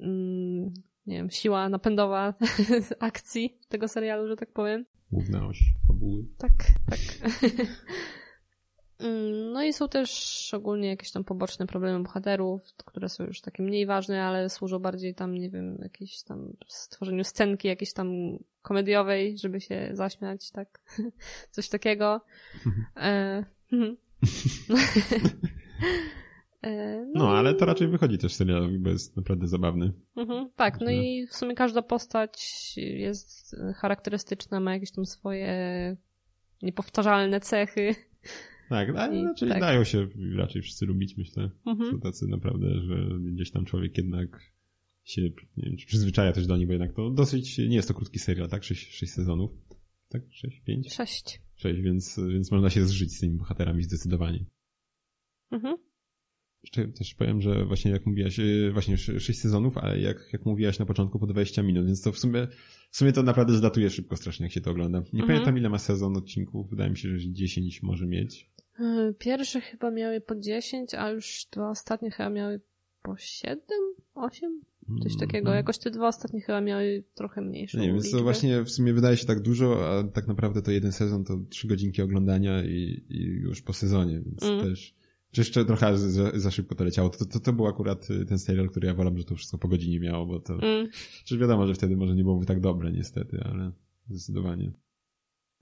mm, 0.00 0.74
nie 1.06 1.16
wiem, 1.16 1.30
siła 1.30 1.68
napędowa 1.68 2.34
akcji 3.00 3.58
tego 3.68 3.88
serialu, 3.88 4.28
że 4.28 4.36
tak 4.36 4.52
powiem. 4.52 4.84
Główna 5.12 5.46
oś 5.46 5.58
fabuły. 5.86 6.24
Tak, 6.38 6.52
tak. 6.90 7.00
Mm, 8.98 9.52
no 9.52 9.62
i 9.62 9.72
są 9.72 9.88
też 9.88 10.50
ogólnie 10.54 10.88
jakieś 10.88 11.10
tam 11.10 11.24
poboczne 11.24 11.66
problemy 11.66 12.02
bohaterów, 12.02 12.74
które 12.76 13.08
są 13.08 13.24
już 13.24 13.40
takie 13.40 13.62
mniej 13.62 13.86
ważne, 13.86 14.24
ale 14.24 14.50
służą 14.50 14.78
bardziej 14.78 15.14
tam, 15.14 15.34
nie 15.34 15.50
wiem, 15.50 15.78
jakieś 15.82 16.22
tam 16.22 16.52
stworzeniu 16.68 17.24
scenki 17.24 17.68
jakiejś 17.68 17.92
tam 17.92 18.38
komediowej, 18.62 19.38
żeby 19.38 19.60
się 19.60 19.88
zaśmiać, 19.92 20.50
tak? 20.50 20.80
Coś 21.50 21.68
takiego. 21.68 22.20
e... 22.96 23.44
E, 26.66 27.06
no, 27.14 27.24
no, 27.24 27.30
ale 27.30 27.54
to 27.54 27.64
raczej 27.64 27.88
wychodzi 27.88 28.18
też 28.18 28.34
serialowi, 28.34 28.78
bo 28.78 28.90
jest 28.90 29.16
naprawdę 29.16 29.46
zabawny. 29.46 29.92
Mhm, 30.16 30.50
tak, 30.56 30.80
no 30.80 30.90
i 30.90 31.26
w 31.26 31.34
sumie 31.34 31.54
każda 31.54 31.82
postać 31.82 32.72
jest 32.76 33.56
charakterystyczna, 33.76 34.60
ma 34.60 34.74
jakieś 34.74 34.92
tam 34.92 35.06
swoje 35.06 35.96
niepowtarzalne 36.62 37.40
cechy. 37.40 37.94
Tak, 38.68 38.88
a, 38.96 39.06
I, 39.06 39.24
raczej 39.24 39.48
tak. 39.48 39.60
dają 39.60 39.84
się 39.84 40.08
raczej 40.36 40.62
wszyscy 40.62 40.86
lubić, 40.86 41.16
myślę. 41.16 41.50
Mhm. 41.66 41.90
Są 41.90 42.00
tacy 42.00 42.26
naprawdę, 42.26 42.66
że 42.80 43.18
gdzieś 43.32 43.50
tam 43.50 43.64
człowiek 43.64 43.98
jednak 43.98 44.52
się 45.04 45.22
nie 45.22 45.30
wiem, 45.56 45.76
czy 45.76 45.86
przyzwyczaja 45.86 46.32
też 46.32 46.46
do 46.46 46.56
nich, 46.56 46.66
bo 46.66 46.72
jednak 46.72 46.92
to 46.92 47.10
dosyć, 47.10 47.58
nie 47.58 47.76
jest 47.76 47.88
to 47.88 47.94
krótki 47.94 48.18
serial, 48.18 48.48
tak? 48.48 48.64
Sześć, 48.64 48.94
sześć 48.94 49.12
sezonów. 49.12 49.50
Tak? 50.08 50.22
Sześć, 50.30 50.60
pięć? 50.60 50.94
Sześć. 50.94 51.40
Sześć, 51.54 51.80
więc, 51.80 52.20
więc 52.32 52.50
można 52.50 52.70
się 52.70 52.86
zżyć 52.86 53.16
z 53.16 53.20
tymi 53.20 53.38
bohaterami 53.38 53.82
zdecydowanie. 53.82 54.44
Mhm. 55.50 55.76
Jeszcze 56.66 56.88
też 56.88 57.14
powiem, 57.14 57.40
że 57.40 57.64
właśnie 57.64 57.90
jak 57.90 58.06
mówiłaś, 58.06 58.38
y, 58.38 58.70
właśnie 58.72 58.96
6 58.98 59.40
sezonów, 59.40 59.78
ale 59.78 60.00
jak, 60.00 60.32
jak 60.32 60.44
mówiłaś 60.46 60.78
na 60.78 60.86
początku 60.86 61.18
po 61.18 61.26
20 61.26 61.62
minut, 61.62 61.86
więc 61.86 62.02
to 62.02 62.12
w 62.12 62.18
sumie, 62.18 62.46
w 62.90 62.96
sumie 62.96 63.12
to 63.12 63.22
naprawdę 63.22 63.52
zdatuje 63.52 63.90
szybko 63.90 64.16
strasznie, 64.16 64.46
jak 64.46 64.52
się 64.52 64.60
to 64.60 64.70
ogląda. 64.70 64.98
Nie 64.98 65.20
mhm. 65.20 65.26
pamiętam 65.26 65.58
ile 65.58 65.68
ma 65.68 65.78
sezon 65.78 66.16
odcinków, 66.16 66.70
wydaje 66.70 66.90
mi 66.90 66.96
się, 66.96 67.18
że 67.18 67.32
10 67.32 67.82
może 67.82 68.06
mieć. 68.06 68.50
Y, 68.80 69.14
pierwsze 69.18 69.60
chyba 69.60 69.90
miały 69.90 70.20
po 70.20 70.34
10, 70.34 70.94
a 70.94 71.10
już 71.10 71.46
dwa 71.52 71.70
ostatnie 71.70 72.10
chyba 72.10 72.30
miały 72.30 72.60
po 73.02 73.16
7, 73.16 73.58
8? 74.14 74.60
Coś 75.02 75.12
mm, 75.12 75.18
takiego. 75.18 75.54
Jakoś 75.54 75.78
te 75.78 75.90
dwa 75.90 76.08
ostatnie 76.08 76.40
chyba 76.40 76.60
miały 76.60 77.04
trochę 77.14 77.40
mniejszą 77.40 77.78
Nie, 77.78 77.92
więc 77.92 78.10
to 78.10 78.22
właśnie 78.22 78.62
w 78.62 78.70
sumie 78.70 78.92
wydaje 78.92 79.16
się 79.16 79.26
tak 79.26 79.40
dużo, 79.40 79.98
a 79.98 80.04
tak 80.04 80.28
naprawdę 80.28 80.62
to 80.62 80.70
jeden 80.70 80.92
sezon 80.92 81.24
to 81.24 81.38
trzy 81.50 81.68
godzinki 81.68 82.02
oglądania 82.02 82.64
i, 82.64 83.04
i 83.08 83.22
już 83.22 83.62
po 83.62 83.72
sezonie, 83.72 84.20
więc 84.20 84.42
mm. 84.42 84.60
też 84.60 84.94
czy 85.30 85.40
jeszcze 85.40 85.64
trochę 85.64 85.98
za, 85.98 86.30
za, 86.34 86.50
szybko 86.50 86.74
to 86.74 86.84
leciało. 86.84 87.08
To, 87.08 87.24
to, 87.24 87.40
to 87.40 87.52
był 87.52 87.66
akurat 87.66 88.10
y, 88.10 88.26
ten 88.26 88.38
serial, 88.38 88.68
który 88.68 88.86
ja 88.86 88.94
wolę, 88.94 89.12
że 89.16 89.24
to 89.24 89.34
wszystko 89.34 89.58
po 89.58 89.68
godzinie 89.68 90.00
miało, 90.00 90.26
bo 90.26 90.40
to... 90.40 90.54
Mm. 90.54 90.88
Czy 91.24 91.38
wiadomo, 91.38 91.66
że 91.66 91.74
wtedy 91.74 91.96
może 91.96 92.14
nie 92.14 92.22
byłoby 92.22 92.46
tak 92.46 92.60
dobre 92.60 92.92
niestety, 92.92 93.40
ale 93.44 93.72
zdecydowanie. 94.08 94.72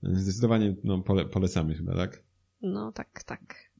Zdecydowanie 0.03 0.75
no, 0.83 1.01
pole, 1.01 1.25
polecamy 1.25 1.75
chyba, 1.75 1.95
tak? 1.95 2.23
No, 2.61 2.91
tak, 2.91 3.23
tak. 3.23 3.71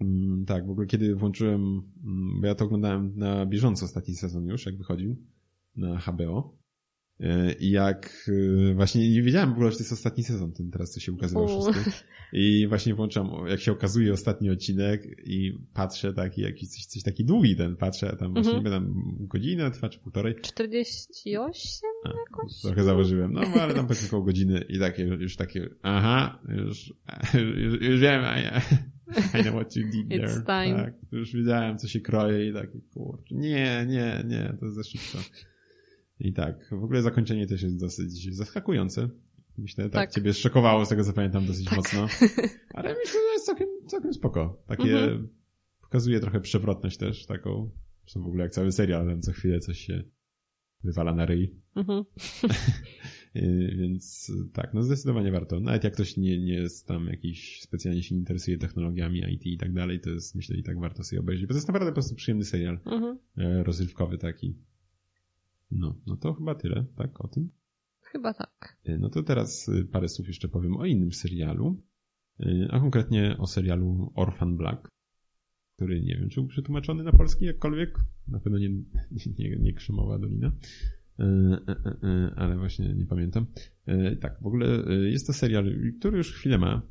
Mm, 0.00 0.44
tak, 0.46 0.66
w 0.66 0.70
ogóle 0.70 0.86
kiedy 0.86 1.14
włączyłem, 1.14 1.60
mm, 2.04 2.40
bo 2.40 2.46
ja 2.46 2.54
to 2.54 2.64
oglądałem 2.64 3.12
na 3.16 3.46
bieżąco 3.46 3.84
ostatni 3.84 4.14
sezon 4.14 4.46
już, 4.46 4.66
jak 4.66 4.76
wychodził 4.76 5.16
na 5.76 5.98
HBO. 5.98 6.59
I 7.60 7.70
jak 7.70 8.28
y, 8.28 8.74
właśnie 8.74 9.10
nie 9.10 9.22
wiedziałem 9.22 9.50
w 9.50 9.52
ogóle, 9.52 9.70
że 9.70 9.76
to 9.76 9.82
jest 9.82 9.92
ostatni 9.92 10.24
sezon, 10.24 10.52
ten 10.52 10.70
teraz 10.70 10.90
co 10.90 11.00
się 11.00 11.12
ukazywał 11.12 11.48
wszystko. 11.48 11.90
I 12.32 12.66
właśnie 12.68 12.94
włączam, 12.94 13.30
jak 13.48 13.60
się 13.60 13.72
okazuje 13.72 14.12
ostatni 14.12 14.50
odcinek 14.50 15.06
i 15.24 15.58
patrzę 15.74 16.14
taki, 16.14 16.40
jakiś 16.40 16.68
coś, 16.68 16.84
coś 16.84 17.02
taki 17.02 17.24
długi 17.24 17.56
ten, 17.56 17.76
patrzę, 17.76 18.10
a 18.12 18.16
tam 18.16 18.32
właśnie 18.32 18.52
mm 18.52 18.64
-hmm. 18.64 18.70
tam 18.70 18.94
godzinę 19.20 19.70
trwa, 19.70 19.88
czy 19.88 19.98
półtorej. 19.98 20.34
48 20.42 21.90
a, 22.04 22.08
jakoś? 22.08 22.60
Trochę 22.62 22.84
założyłem, 22.84 23.32
no 23.32 23.40
ale 23.40 23.74
tam 23.74 23.86
powiedzmy 23.86 24.08
około 24.08 24.22
godziny 24.22 24.64
i 24.68 24.78
takie, 24.78 25.02
już 25.02 25.36
takie, 25.36 25.68
aha, 25.82 26.42
już, 26.48 26.94
już, 27.56 27.80
już 27.80 28.00
wiem, 28.00 28.24
a 28.24 28.38
ja, 28.38 28.60
I 29.38 29.42
know 29.42 29.54
what 29.54 29.76
you 29.76 29.90
did 29.90 30.08
there. 30.08 30.28
It's 30.28 30.44
time. 30.46 30.84
Tak, 30.84 30.94
już 31.12 31.32
wiedziałem, 31.32 31.78
co 31.78 31.88
się 31.88 32.00
kroje 32.00 32.48
i 32.48 32.52
tak, 32.52 32.70
kurczę, 32.94 33.34
nie, 33.34 33.86
nie, 33.88 34.24
nie, 34.26 34.54
to 34.60 34.64
jest 34.66 34.76
za 34.76 34.82
szybko. 34.82 35.18
I 36.20 36.32
tak, 36.32 36.68
w 36.70 36.84
ogóle 36.84 37.02
zakończenie 37.02 37.46
też 37.46 37.62
jest 37.62 37.80
dosyć 37.80 38.34
zaskakujące. 38.36 39.08
Myślę, 39.58 39.84
tak, 39.84 39.92
Tak. 39.92 40.10
ciebie 40.14 40.34
szokowało, 40.34 40.86
z 40.86 40.88
tego 40.88 41.04
co 41.04 41.12
pamiętam, 41.12 41.46
dosyć 41.46 41.66
Tak. 41.66 41.76
mocno. 41.76 42.06
Ale 42.74 42.88
myślę, 42.88 43.20
że 43.20 43.32
jest 43.32 43.46
całkiem, 43.46 43.68
całkiem 43.86 44.14
spoko. 44.14 44.62
Takie, 44.66 44.98
Mhm. 44.98 45.28
pokazuje 45.80 46.20
trochę 46.20 46.40
przewrotność 46.40 46.96
też, 46.96 47.26
taką, 47.26 47.70
zresztą 48.02 48.22
w 48.22 48.26
ogóle 48.26 48.42
jak 48.44 48.52
cały 48.52 48.72
serial, 48.72 49.06
tam 49.06 49.20
co 49.22 49.32
chwilę 49.32 49.60
coś 49.60 49.78
się 49.78 50.02
wywala 50.84 51.14
na 51.14 51.26
ryj. 51.26 51.54
Mhm. 51.76 52.04
Yy, 53.34 53.76
Więc 53.80 54.32
tak, 54.52 54.74
no 54.74 54.82
zdecydowanie 54.82 55.32
warto. 55.32 55.60
Nawet 55.60 55.84
jak 55.84 55.92
ktoś 55.94 56.16
nie, 56.16 56.38
nie 56.44 56.54
jest 56.54 56.86
tam 56.86 57.06
jakiś, 57.06 57.60
specjalnie 57.62 58.02
się 58.02 58.14
interesuje 58.14 58.58
technologiami, 58.58 59.22
IT 59.32 59.46
i 59.46 59.58
tak 59.58 59.72
dalej, 59.72 60.00
to 60.00 60.10
jest 60.10 60.34
myślę 60.34 60.56
i 60.56 60.62
tak 60.62 60.80
warto 60.80 61.04
sobie 61.04 61.20
obejrzeć, 61.20 61.46
bo 61.46 61.54
to 61.54 61.58
jest 61.58 61.68
naprawdę 61.68 61.90
po 61.90 61.94
prostu 61.94 62.14
przyjemny 62.14 62.44
serial, 62.44 62.80
Mhm. 62.86 63.18
e, 63.36 63.62
rozrywkowy 63.62 64.18
taki. 64.18 64.54
No, 65.70 65.94
no 66.06 66.16
to 66.16 66.34
chyba 66.34 66.54
tyle, 66.54 66.84
tak, 66.96 67.24
o 67.24 67.28
tym. 67.28 67.50
Chyba 68.00 68.34
tak. 68.34 68.76
E, 68.84 68.98
No 68.98 69.10
to 69.10 69.22
teraz 69.22 69.68
y, 69.68 69.84
parę 69.84 70.08
słów 70.08 70.28
jeszcze 70.28 70.48
powiem 70.48 70.76
o 70.76 70.86
innym 70.86 71.12
serialu, 71.12 71.82
y, 72.40 72.68
a 72.70 72.80
konkretnie 72.80 73.36
o 73.38 73.46
serialu 73.46 74.12
Orphan 74.14 74.56
Black, 74.56 74.88
który 75.76 76.02
nie 76.02 76.16
wiem, 76.16 76.28
czy 76.28 76.40
był 76.40 76.48
przetłumaczony 76.48 77.04
na 77.04 77.12
polski 77.12 77.44
jakkolwiek. 77.44 77.98
Na 78.28 78.40
pewno 78.40 78.58
nie, 78.58 78.68
nie, 79.38 79.56
nie 79.58 79.72
Krzemowa 79.72 80.18
Dolina, 80.18 80.52
E, 81.20 81.24
e, 81.24 81.76
e, 81.84 82.08
e, 82.08 82.32
ale 82.36 82.58
właśnie 82.58 82.94
nie 82.94 83.06
pamiętam. 83.06 83.46
E, 83.86 84.16
Tak, 84.16 84.42
w 84.42 84.46
ogóle 84.46 84.84
e, 84.86 84.94
jest 84.94 85.26
to 85.26 85.32
serial, 85.32 85.64
który 85.98 86.18
już 86.18 86.32
chwilę 86.32 86.58
ma. 86.58 86.82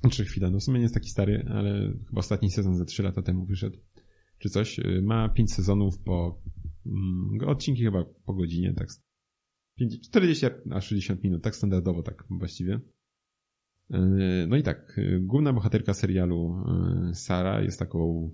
Znaczy 0.00 0.24
chwilę, 0.24 0.50
no 0.50 0.58
w 0.58 0.62
sumie 0.62 0.78
nie 0.78 0.82
jest 0.82 0.94
taki 0.94 1.10
stary, 1.10 1.44
ale 1.48 1.92
chyba 2.08 2.18
ostatni 2.18 2.50
sezon 2.50 2.76
ze 2.76 2.84
3 2.84 3.02
lata 3.02 3.22
temu 3.22 3.44
wyszedł, 3.44 3.78
czy 4.38 4.50
coś. 4.50 4.78
E, 4.78 5.02
Ma 5.02 5.28
5 5.28 5.52
sezonów 5.52 5.98
po 5.98 6.42
odcinki 7.46 7.82
chyba 7.82 8.04
po 8.24 8.34
godzinie, 8.34 8.74
tak 8.74 8.88
50 9.78 10.02
40 10.04 10.46
a 10.70 10.80
60 10.80 11.24
minut, 11.24 11.42
tak 11.42 11.56
standardowo, 11.56 12.02
tak 12.02 12.24
właściwie. 12.30 12.80
Yy, 13.90 14.46
No 14.48 14.56
i 14.56 14.62
tak, 14.62 14.94
yy, 14.96 15.20
główna 15.20 15.52
bohaterka 15.52 15.94
serialu 15.94 16.64
yy, 17.06 17.14
Sara 17.14 17.62
jest 17.62 17.78
taką 17.78 18.30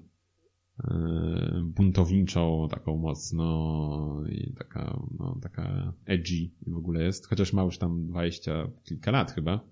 buntowniczą, 1.64 2.68
taką 2.70 2.96
mocno 2.96 4.22
i 4.28 4.54
taka, 4.54 5.00
no, 5.18 5.38
taka 5.42 5.92
edgy 6.04 6.50
w 6.66 6.76
ogóle 6.76 7.02
jest, 7.02 7.26
chociaż 7.26 7.52
ma 7.52 7.62
już 7.62 7.78
tam 7.78 8.06
20 8.06 8.70
kilka 8.84 9.10
lat 9.10 9.32
chyba 9.32 9.68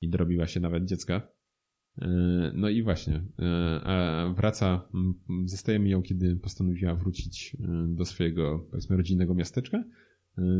i 0.00 0.10
dorobiła 0.10 0.46
się 0.46 0.60
nawet 0.60 0.84
dziecka. 0.84 1.28
Yy, 1.98 2.06
No 2.54 2.68
i 2.68 2.82
właśnie, 2.82 3.22
a 3.82 4.26
wraca, 4.36 4.88
zostajemy 5.44 5.88
ją, 5.88 6.02
kiedy 6.02 6.36
postanowiła 6.36 6.94
wrócić 6.94 7.54
yy, 7.60 7.68
do 7.88 8.04
swojego, 8.04 8.66
powiedzmy, 8.70 8.96
rodzinnego 8.96 9.34
miasteczka, 9.34 9.84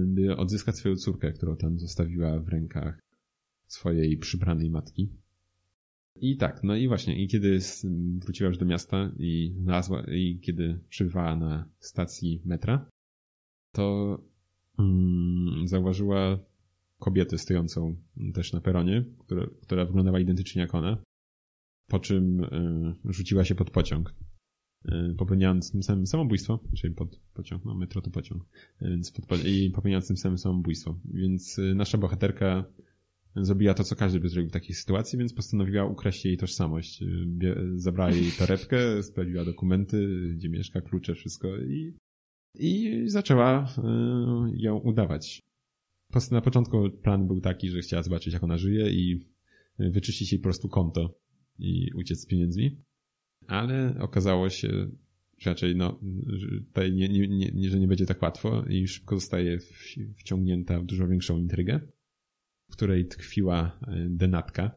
by 0.07 0.37
odzyskać 0.37 0.77
swoją 0.77 0.97
córkę, 0.97 1.33
którą 1.33 1.57
tam 1.57 1.79
zostawiła 1.79 2.41
w 2.41 2.49
rękach 2.49 2.99
swojej 3.67 4.17
przybranej 4.19 4.71
matki. 4.71 5.11
I 6.21 6.37
tak, 6.37 6.61
no 6.63 6.77
i 6.77 6.89
właśnie, 6.89 7.23
i 7.23 7.29
kiedy 7.29 7.59
wróciła 8.19 8.49
już 8.49 8.59
do 8.59 8.67
miasta 8.67 9.13
i 9.19 9.55
znalazła, 9.59 10.05
i 10.13 10.41
kiedy 10.43 10.81
przybywała 10.89 11.37
na 11.37 11.69
stacji 11.79 12.43
metra, 12.45 12.91
to 13.73 14.19
mm, 14.79 15.69
zauważyła 15.69 16.39
kobietę 16.99 17.39
stojącą 17.39 17.97
też 18.35 18.53
na 18.53 18.61
peronie, 18.61 19.05
która, 19.19 19.47
która 19.63 19.85
wyglądała 19.85 20.21
identycznie 20.21 20.63
jak 20.63 20.75
ona, 20.75 21.03
po 21.87 21.99
czym 21.99 22.45
y, 22.45 22.95
rzuciła 23.05 23.45
się 23.45 23.55
pod 23.55 23.71
pociąg, 23.71 24.15
y, 24.89 25.15
popełniając 25.19 25.73
tym 25.73 25.83
samym 25.83 26.07
samobójstwo, 26.07 26.61
czyli 26.77 26.95
pod 26.95 27.21
pociąg, 27.35 27.65
no 27.65 27.75
metro 27.75 28.03
to 28.03 28.11
pociąg, 28.11 28.45
więc 28.81 29.11
pod, 29.13 29.27
po- 29.27 29.37
i 29.37 29.71
popełniając 29.71 30.09
tym 30.09 30.17
samym 30.17 30.39
samobójstwo. 30.39 30.99
Więc 31.05 31.59
y, 31.59 31.75
nasza 31.75 31.99
bohaterka 31.99 32.65
zrobiła 33.37 33.75
to, 33.75 33.85
co 33.85 33.97
każdy 33.97 34.21
by 34.21 34.29
zrobił 34.29 34.49
w 34.49 34.53
takiej 34.53 34.75
sytuacji, 34.75 35.19
więc 35.19 35.35
postanowiła 35.35 35.85
ukraść 35.85 36.25
jej 36.25 36.37
tożsamość. 36.37 37.05
Zabrała 37.75 38.11
jej 38.11 38.33
torebkę, 38.39 38.79
sprawdziła 39.03 39.45
dokumenty, 39.45 40.31
gdzie 40.37 40.49
mieszka, 40.49 40.81
klucze, 40.81 41.15
wszystko 41.15 41.57
i, 41.57 41.95
i 42.55 43.03
zaczęła 43.07 43.69
ją 44.55 44.77
udawać. 44.79 45.43
Na 46.31 46.41
początku 46.41 46.91
plan 46.91 47.27
był 47.27 47.41
taki, 47.41 47.71
że 47.71 47.81
chciała 47.81 48.03
zobaczyć, 48.03 48.35
jak 48.35 48.45
ona 48.45 48.59
żyje 48.59 48.91
i 48.91 49.21
wyczyścić 49.79 50.33
jej 50.33 50.39
po 50.39 50.43
prostu 50.43 50.69
konto 50.69 51.15
i 51.59 51.93
uciec 51.95 52.21
z 52.21 52.27
pieniędzmi. 52.27 52.77
Ale 53.47 53.95
okazało 54.01 54.49
się, 54.51 54.69
że 55.39 55.51
raczej 55.51 55.77
no, 55.77 56.01
nie, 56.93 57.09
nie, 57.09 57.51
nie, 57.53 57.71
że 57.71 57.81
nie 57.81 57.89
będzie 57.89 58.07
tak 58.07 58.23
łatwo 58.23 58.65
i 58.69 58.89
szybko 58.89 59.15
zostaje 59.15 59.59
wciągnięta 60.19 60.81
w 60.81 60.85
dużo 60.85 61.09
większą 61.09 61.39
intrygę, 61.39 61.81
w 62.71 62.73
której 62.73 63.09
tkwiła 63.09 63.79
e, 63.87 64.07
denatka, 64.11 64.71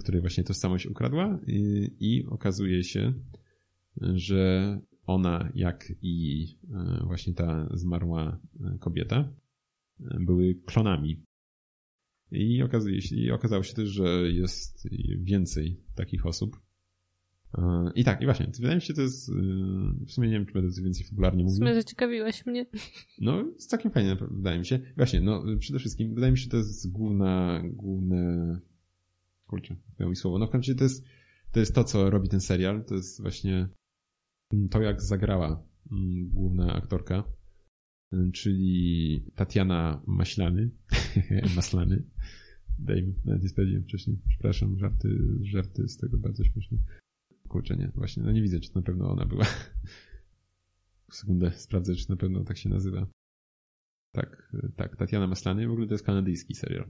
której 0.00 0.20
właśnie 0.20 0.44
tożsamość 0.44 0.86
ukradła 0.86 1.38
i, 1.46 1.90
i 2.00 2.26
okazuje 2.26 2.84
się, 2.84 3.12
że 4.00 4.78
ona, 5.06 5.50
jak 5.54 5.92
i 6.02 6.46
e, 6.70 7.04
właśnie 7.06 7.34
ta 7.34 7.68
zmarła 7.74 8.40
e, 8.60 8.78
kobieta, 8.78 9.32
były 10.20 10.54
klonami. 10.54 11.22
I 12.32 12.62
się, 13.00 13.16
i 13.16 13.30
okazało 13.30 13.62
się 13.62 13.74
też, 13.74 13.88
że 13.88 14.30
jest 14.32 14.88
więcej 15.18 15.80
takich 15.94 16.26
osób. 16.26 16.60
E, 17.58 17.90
I 17.94 18.04
tak, 18.04 18.22
i 18.22 18.24
właśnie, 18.24 18.46
wydaje 18.56 18.76
mi 18.76 18.82
się, 18.82 18.94
to 18.94 19.02
jest, 19.02 19.28
e, 19.28 19.32
w 20.06 20.12
sumie 20.12 20.28
nie 20.28 20.34
wiem, 20.34 20.46
czy 20.46 20.52
będę 20.52 20.82
więcej 20.82 21.06
fabularnie 21.06 21.42
W 21.42 21.46
mówił. 21.46 21.58
sumie 21.58 21.74
zaciekawiłeś 21.74 22.46
mnie. 22.46 22.66
No, 23.20 23.42
jest 23.42 23.70
całkiem 23.70 23.90
fajnie, 23.90 24.16
wydaje 24.30 24.58
mi 24.58 24.66
się. 24.66 24.80
Właśnie, 24.96 25.20
no, 25.20 25.44
przede 25.58 25.78
wszystkim, 25.78 26.14
wydaje 26.14 26.32
mi 26.32 26.38
się, 26.38 26.44
że 26.44 26.50
to 26.50 26.56
jest 26.56 26.92
główna, 26.92 27.62
główne, 27.64 28.60
kurczę, 29.46 29.76
miało 30.00 30.10
mi 30.10 30.16
słowo. 30.16 30.38
No, 30.38 30.46
w 30.46 30.50
końcu 30.50 30.74
to 30.74 30.84
jest, 30.84 31.04
to 31.52 31.60
jest 31.60 31.74
to, 31.74 31.84
co 31.84 32.10
robi 32.10 32.28
ten 32.28 32.40
serial, 32.40 32.84
to 32.84 32.94
jest 32.94 33.22
właśnie 33.22 33.68
to, 34.70 34.82
jak 34.82 35.02
zagrała 35.02 35.62
mm, 35.92 36.30
główna 36.30 36.72
aktorka, 36.74 37.24
czyli 38.32 39.24
Tatiana 39.34 40.02
Maślany, 40.06 40.70
Maslany. 41.56 42.02
Dave, 42.78 43.12
nawet 43.24 43.42
nie 43.42 43.48
sprawdziłem 43.48 43.82
wcześniej, 43.82 44.18
przepraszam, 44.28 44.78
żarty, 44.78 45.38
żarty 45.42 45.88
z 45.88 45.96
tego 45.96 46.18
bardzo 46.18 46.44
śmieszne. 46.44 46.78
Kurczę, 47.48 47.76
nie, 47.76 47.92
właśnie, 47.94 48.22
no 48.22 48.32
nie 48.32 48.42
widzę, 48.42 48.60
czy 48.60 48.74
na 48.74 48.82
pewno 48.82 49.10
ona 49.10 49.26
była. 49.26 49.46
Sekundę, 51.12 51.52
sprawdzę, 51.52 51.94
czy 51.94 52.10
na 52.10 52.16
pewno 52.16 52.44
tak 52.44 52.58
się 52.58 52.68
nazywa. 52.68 53.06
Tak, 54.12 54.52
tak, 54.76 54.96
Tatiana 54.96 55.26
Maslany, 55.26 55.68
w 55.68 55.70
ogóle 55.70 55.86
to 55.86 55.94
jest 55.94 56.04
kanadyjski 56.04 56.54
serial. 56.54 56.88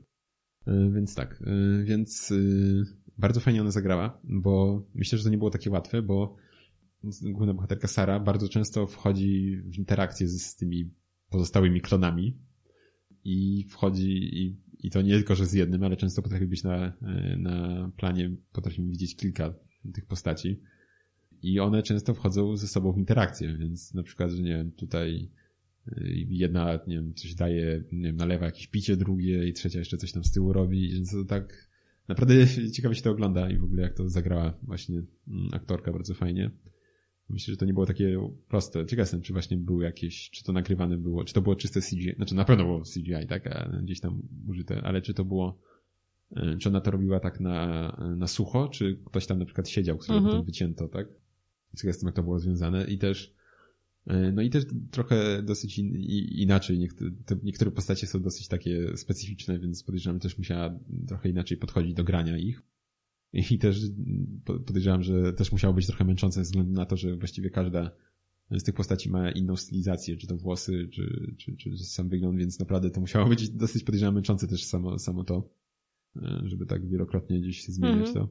Y, 0.69 0.91
Więc 0.95 1.15
tak, 1.15 1.43
y, 1.43 1.85
więc 1.85 2.31
y, 2.31 2.83
bardzo 3.19 3.41
fajnie 3.41 3.61
ona 3.61 3.71
zagrała, 3.71 4.21
bo 4.25 4.83
myślę, 4.95 5.19
że 5.19 5.25
to 5.25 5.31
nie 5.31 5.39
było 5.39 5.51
takie 5.51 5.71
łatwe, 5.71 6.03
bo 6.03 6.37
główna 7.23 7.55
bohaterka 7.55 7.89
Sara 7.89 8.21
bardzo 8.21 8.49
często 8.49 8.87
wchodzi 8.87 9.57
w 9.57 9.79
interakcję 9.79 10.29
z 10.29 10.57
tymi 10.57 10.95
pozostałymi 11.31 11.81
klonami 11.81 12.39
i 13.25 13.65
wchodzi 13.69 14.43
i, 14.43 14.57
i 14.79 14.91
to 14.91 15.03
nie 15.03 15.15
tylko, 15.15 15.35
że 15.35 15.47
z 15.47 15.53
jednym, 15.53 15.85
ale 15.85 15.97
często 15.97 16.23
potrafi 16.23 16.47
być 16.47 16.63
na, 16.63 16.93
na 17.37 17.91
planie, 17.97 18.31
potrafimy 18.53 18.91
widzieć 18.91 19.17
kilka 19.17 19.55
tych 19.95 20.07
postaci 20.07 20.61
i 21.43 21.61
one 21.61 21.83
często 21.83 22.15
wchodzą 22.15 22.57
ze 22.57 22.69
sobą 22.69 22.93
w 22.93 22.99
interakcję, 22.99 23.57
więc 23.59 23.95
na 23.95 24.03
przykład, 24.03 24.31
że 24.31 24.43
nie 24.43 24.57
wiem, 24.57 24.73
tutaj 24.73 25.31
y, 25.89 26.27
jedna, 26.29 26.79
nie 26.87 26.97
wiem, 26.97 27.15
coś 27.15 27.35
daje, 27.35 27.85
nie 27.93 28.03
wiem, 28.03 28.17
nalewa 28.17 28.47
jakieś 28.47 28.67
picie 28.67 28.97
drugie 28.97 29.49
i 29.49 29.53
trzecia 29.53 29.79
jeszcze 29.79 29.97
coś 29.97 30.13
tam 30.13 30.25
z 30.25 30.33
tyłu 30.33 30.53
robi, 30.53 30.93
więc 30.93 31.11
to 31.11 31.25
tak 31.25 31.69
naprawdę 32.09 32.35
ciekawie 32.75 32.95
się 32.95 33.03
to 33.03 33.11
ogląda 33.11 33.51
i 33.51 33.59
w 33.59 33.65
ogóle 33.65 33.83
jak 33.83 33.95
to 33.95 34.09
zagrała 34.09 34.59
właśnie 34.63 35.03
mm, 35.29 35.49
aktorka 35.53 35.93
bardzo 35.93 36.15
fajnie. 36.15 36.51
Myślę, 37.31 37.53
że 37.53 37.59
to 37.59 37.65
nie 37.67 37.73
było 37.73 37.87
takie 37.87 38.31
proste. 38.49 38.87
Ciekaw 38.87 39.03
jestem, 39.03 39.23
czy 39.23 39.33
właśnie 39.33 39.57
były 39.57 39.85
jakieś, 39.85 40.31
czy 40.31 40.45
to 40.45 40.53
nagrywane 40.53 40.99
było, 40.99 41.25
czy 41.25 41.35
to 41.35 41.43
było 41.43 41.57
czyste 41.57 41.81
CGI, 41.81 42.15
znaczy 42.17 42.35
na 42.35 42.45
pewno 42.45 42.65
było 42.65 42.83
CGI, 42.95 43.27
tak, 43.29 43.47
a 43.47 43.69
gdzieś 43.83 44.01
tam 44.01 44.23
użyte, 44.49 44.83
ale 44.83 45.03
czy 45.03 45.15
to 45.15 45.25
było, 45.25 45.59
y, 46.37 46.59
czy 46.59 46.69
ona 46.69 46.81
to 46.81 46.91
robiła 46.91 47.21
tak 47.21 47.41
na, 47.41 47.97
na 48.17 48.27
sucho, 48.27 48.69
czy 48.69 48.99
ktoś 49.07 49.27
tam 49.27 49.39
na 49.39 49.45
przykład 49.45 49.69
siedział, 49.69 49.99
którego 49.99 50.19
Mhm. 50.19 50.37
potem 50.37 50.47
wycięto, 50.47 50.89
tak? 50.89 51.09
Ciekaw 51.77 51.85
jestem, 51.85 52.07
jak 52.07 52.17
to 52.17 52.23
było 52.23 52.35
rozwiązane 52.35 52.85
i 52.85 52.99
też 52.99 53.35
y, 54.11 54.33
no 54.33 54.43
i 54.43 54.51
też 54.51 54.65
trochę 54.91 55.43
dosyć 55.43 55.79
in, 55.79 55.97
i, 55.97 56.43
inaczej. 56.43 56.79
Niektóre, 56.79 57.11
te, 57.27 57.37
niektóre 57.43 57.71
postacie 57.71 58.07
są 58.07 58.23
dosyć 58.23 58.49
takie 58.49 58.97
specyficzne, 58.97 59.59
więc 59.59 59.83
podejrzewam, 59.83 60.21
też 60.21 60.39
musiała 60.39 60.79
trochę 61.09 61.29
inaczej 61.29 61.57
podchodzić 61.57 61.95
do 61.95 62.05
grania 62.05 62.39
ich. 62.39 62.63
I 63.33 63.59
też 63.59 63.81
po- 64.45 64.61
podejrzewam, 64.61 65.03
że 65.03 65.33
też 65.33 65.53
musiało 65.53 65.75
być 65.75 65.87
trochę 65.87 66.05
męczące 66.05 66.35
ze 66.41 66.43
względu 66.43 66.73
na 66.73 66.87
to, 66.87 66.97
że 66.97 67.17
właściwie 67.17 67.51
każda 67.51 67.91
z 68.51 68.63
tych 68.63 68.75
postaci 68.75 69.11
ma 69.11 69.31
inną 69.31 69.57
stylizację, 69.57 70.17
czy 70.17 70.27
to 70.27 70.37
włosy, 70.37 70.89
czy, 70.93 71.35
czy, 71.39 71.57
czy 71.57 71.77
sam 71.79 72.09
wygląd, 72.09 72.39
więc 72.39 72.59
naprawdę 72.59 72.91
to 72.91 73.01
musiało 73.01 73.29
być 73.29 73.51
dosyć 73.51 73.85
podejrzewam 73.85 74.15
męczące 74.15 74.49
też 74.49 74.65
samo, 74.65 74.99
samo 74.99 75.25
to, 75.25 75.51
y, 76.17 76.21
żeby 76.45 76.67
tak 76.67 76.89
wielokrotnie 76.89 77.41
gdzieś 77.41 77.65
zmieniać 77.65 78.09
Mhm. 78.09 78.15
to. 78.15 78.29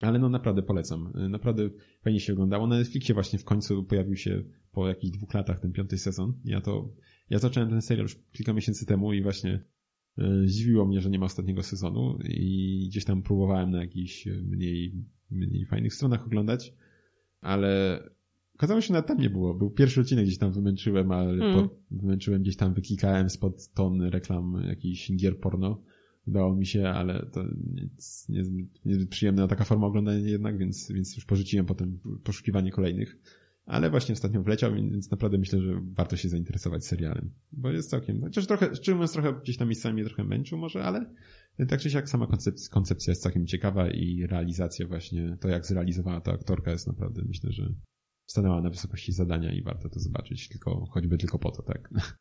Ale 0.00 0.18
no 0.18 0.28
naprawdę 0.28 0.62
polecam. 0.62 1.12
Naprawdę 1.30 1.70
fajnie 2.02 2.20
się 2.20 2.32
oglądało. 2.32 2.66
Na 2.66 2.78
Netflixie 2.78 3.14
właśnie 3.14 3.38
w 3.38 3.44
końcu 3.44 3.84
pojawił 3.84 4.16
się 4.16 4.44
po 4.72 4.88
jakichś 4.88 5.16
dwóch 5.16 5.34
latach 5.34 5.60
ten 5.60 5.72
piąty 5.72 5.98
sezon. 5.98 6.40
Ja 6.44 6.60
to, 6.60 6.94
ja 7.30 7.38
zacząłem 7.38 7.70
ten 7.70 7.82
serial 7.82 8.04
już 8.04 8.16
kilka 8.32 8.52
miesięcy 8.52 8.86
temu 8.86 9.12
i 9.12 9.22
właśnie 9.22 9.52
e, 9.54 9.64
zdziwiło 10.44 10.86
mnie, 10.86 11.00
że 11.00 11.10
nie 11.10 11.18
ma 11.18 11.26
ostatniego 11.26 11.62
sezonu 11.62 12.18
i 12.24 12.86
gdzieś 12.90 13.04
tam 13.04 13.22
próbowałem 13.22 13.70
na 13.70 13.80
jakichś 13.80 14.26
mniej, 14.26 14.94
mniej 15.30 15.64
fajnych 15.64 15.94
stronach 15.94 16.26
oglądać, 16.26 16.74
ale 17.40 18.02
okazało 18.54 18.80
się, 18.80 18.86
że 18.86 18.94
nawet 18.94 19.08
tam 19.08 19.18
nie 19.18 19.30
było. 19.30 19.54
Był 19.54 19.70
pierwszy 19.70 20.00
odcinek, 20.00 20.24
gdzieś 20.24 20.38
tam 20.38 20.52
wymęczyłem, 20.52 21.12
ale 21.12 21.32
mm. 21.32 21.54
po, 21.54 21.76
wymęczyłem 21.90 22.42
gdzieś 22.42 22.56
tam, 22.56 22.74
wyklikałem 22.74 23.30
spod 23.30 23.68
ton 23.68 24.02
reklam 24.02 24.62
jakichś 24.68 25.12
gier 25.12 25.40
porno 25.40 25.82
udało 26.28 26.56
mi 26.56 26.66
się, 26.66 26.88
ale 26.88 27.26
to 27.32 27.44
nic, 27.74 28.28
niezbyt, 28.28 28.84
niezbyt 28.84 29.08
przyjemna 29.08 29.48
taka 29.48 29.64
forma 29.64 29.86
oglądania 29.86 30.28
jednak, 30.28 30.58
więc, 30.58 30.92
więc 30.92 31.16
już 31.16 31.24
porzuciłem 31.24 31.66
potem 31.66 31.98
poszukiwanie 32.24 32.70
kolejnych. 32.70 33.18
Ale 33.68 33.90
właśnie 33.90 34.12
ostatnio 34.12 34.42
wleciał, 34.42 34.74
więc 34.74 35.10
naprawdę 35.10 35.38
myślę, 35.38 35.60
że 35.60 35.80
warto 35.82 36.16
się 36.16 36.28
zainteresować 36.28 36.86
serialem. 36.86 37.30
Bo 37.52 37.70
jest 37.70 37.90
całkiem, 37.90 38.20
chociaż 38.20 38.46
trochę, 38.46 38.74
szczerze 38.74 38.94
mówiąc, 38.94 39.12
trochę 39.12 39.40
gdzieś 39.42 39.56
tam 39.56 39.68
miejscami 39.68 40.04
trochę 40.04 40.24
męczył 40.24 40.58
może, 40.58 40.84
ale 40.84 41.14
tak 41.68 41.80
czy 41.80 41.90
siak 41.90 42.08
sama 42.08 42.26
koncepcja, 42.26 42.68
koncepcja 42.70 43.10
jest 43.10 43.22
całkiem 43.22 43.46
ciekawa 43.46 43.90
i 43.90 44.26
realizacja 44.26 44.86
właśnie, 44.86 45.36
to 45.40 45.48
jak 45.48 45.66
zrealizowała 45.66 46.20
ta 46.20 46.32
aktorka 46.32 46.70
jest 46.70 46.86
naprawdę, 46.86 47.22
myślę, 47.28 47.52
że 47.52 47.74
stanęła 48.26 48.60
na 48.60 48.70
wysokości 48.70 49.12
zadania 49.12 49.52
i 49.52 49.62
warto 49.62 49.88
to 49.88 50.00
zobaczyć, 50.00 50.48
tylko 50.48 50.86
choćby 50.86 51.18
tylko 51.18 51.38
po 51.38 51.50
to, 51.50 51.62
tak. 51.62 51.90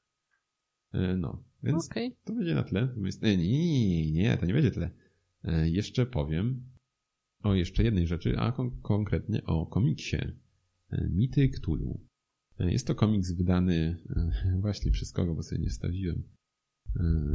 E, 0.93 1.18
no, 1.18 1.43
więc 1.64 1.91
okay. 1.91 2.12
to 2.24 2.34
będzie 2.34 2.56
na 2.56 2.64
tyle. 2.64 2.95
Nie, 3.22 3.38
nie, 3.38 4.12
nie, 4.12 4.38
to 4.38 4.45
nie 4.45 4.54
będzie 4.54 4.72
tyle. 4.72 4.91
E, 5.43 5.70
jeszcze 5.70 6.06
powiem 6.06 6.64
o 7.43 7.54
jeszcze 7.54 7.84
jednej 7.84 8.08
rzeczy, 8.08 8.36
a 8.38 8.52
kon 8.52 8.82
konkretnie 8.82 9.43
o 9.43 9.66
komiksie 9.66 10.18
e, 10.18 10.47
Mity 10.92 11.50
Cthulhu. 11.50 12.08
Jest 12.60 12.88
to 12.88 12.96
komiks 12.96 13.32
wydany 13.32 14.04
właśnie 14.62 14.92
przez 14.92 15.12
kogo, 15.12 15.36
bo 15.36 15.44
sobie 15.44 15.62
nie 15.62 15.70
stawiłem. 15.70 16.24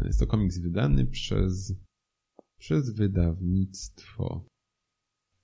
Jest 0.05 0.21
to 0.21 0.27
komiks 0.27 0.59
wydany 0.59 1.07
przez 1.07 1.75
przez 2.63 2.91
wydawnictwo. 2.91 4.47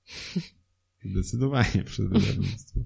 Zdecydowanie 1.11 1.85
przez 1.85 2.07
wydawnictwo. 2.07 2.81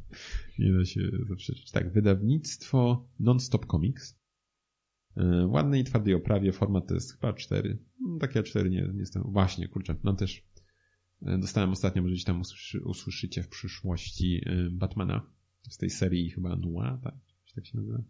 Nie 0.59 0.73
da 0.73 0.85
się 0.85 1.01
zaprzeczyć. 1.29 1.71
Tak, 1.71 1.93
wydawnictwo 1.93 3.09
Non-Stop 3.19 3.67
Comics. 3.67 4.19
E, 5.17 5.47
ładnej 5.47 5.81
i 5.81 5.85
twardej 5.85 6.15
oprawie, 6.15 6.53
format 6.53 6.87
to 6.87 6.95
jest 6.95 7.13
chyba 7.13 7.33
4. 7.33 7.79
No, 8.01 8.19
takie 8.19 8.43
4 8.43 8.71
nie, 8.71 8.91
nie 8.93 9.01
jestem. 9.01 9.23
Właśnie, 9.23 9.69
kurczę, 9.69 9.97
mam 10.03 10.17
też 10.17 10.39
e, 10.39 10.52
dostałem 11.41 11.71
ostatnio, 11.71 12.03
może 12.03 12.13
gdzieś 12.13 12.25
tam 12.25 12.41
usłyszy, 12.41 12.81
usłyszycie 12.81 13.43
w 13.43 13.49
przyszłości 13.49 14.43
e, 14.47 14.71
Batmana 14.71 15.27
z 15.69 15.77
tej 15.77 15.91
serii 15.91 16.31
chyba 16.31 16.57
Noir, 16.57 16.99
tak? 17.03 17.15
Czy 17.45 17.55
tak 17.55 17.67
się 17.67 17.79
nazywa? 17.79 18.03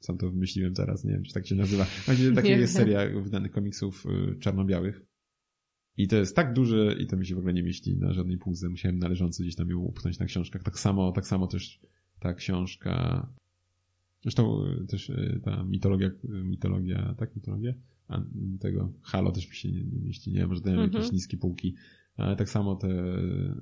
Sam 0.00 0.18
to 0.18 0.30
wymyśliłem 0.30 0.74
teraz, 0.74 1.04
nie 1.04 1.12
wiem, 1.12 1.24
czy 1.24 1.34
tak 1.34 1.46
się 1.46 1.54
nazywa. 1.54 1.86
Właśnie 2.06 2.32
taka 2.32 2.48
jest 2.48 2.74
seria 2.74 3.20
wydanych 3.20 3.52
komiksów 3.52 4.04
czarno-białych. 4.40 5.02
I 5.96 6.08
to 6.08 6.16
jest 6.16 6.36
tak 6.36 6.52
duże 6.52 6.96
i 6.98 7.06
to 7.06 7.16
mi 7.16 7.26
się 7.26 7.34
w 7.34 7.38
ogóle 7.38 7.54
nie 7.54 7.62
mieści 7.62 7.96
na 7.96 8.12
żadnej 8.12 8.38
półce. 8.38 8.68
Musiałem 8.68 8.98
należąco 8.98 9.42
gdzieś 9.42 9.56
tam 9.56 9.70
ją 9.70 9.78
upchnąć 9.78 10.18
na 10.18 10.26
książkach. 10.26 10.62
Tak 10.62 10.78
samo, 10.78 11.12
tak 11.12 11.26
samo 11.26 11.46
też 11.46 11.80
ta 12.20 12.34
książka 12.34 13.26
Zresztą 14.22 14.64
e, 14.64 14.86
też 14.86 15.10
e, 15.10 15.40
ta 15.44 15.64
mitologia, 15.64 16.10
mitologia, 16.24 17.14
tak, 17.18 17.36
mitologia? 17.36 17.74
A 18.08 18.22
tego 18.60 18.92
Halo 19.02 19.32
też 19.32 19.48
mi 19.48 19.54
się 19.54 19.72
nie, 19.72 19.84
nie 19.84 20.00
mieści, 20.00 20.32
nie? 20.32 20.46
Może 20.46 20.60
dają 20.60 20.80
mhm. 20.80 20.92
jakieś 20.92 21.12
niskie 21.12 21.36
półki. 21.36 21.74
Ale 22.18 22.36
tak 22.36 22.48
samo 22.48 22.76
te 22.76 22.88
e, 22.88 23.54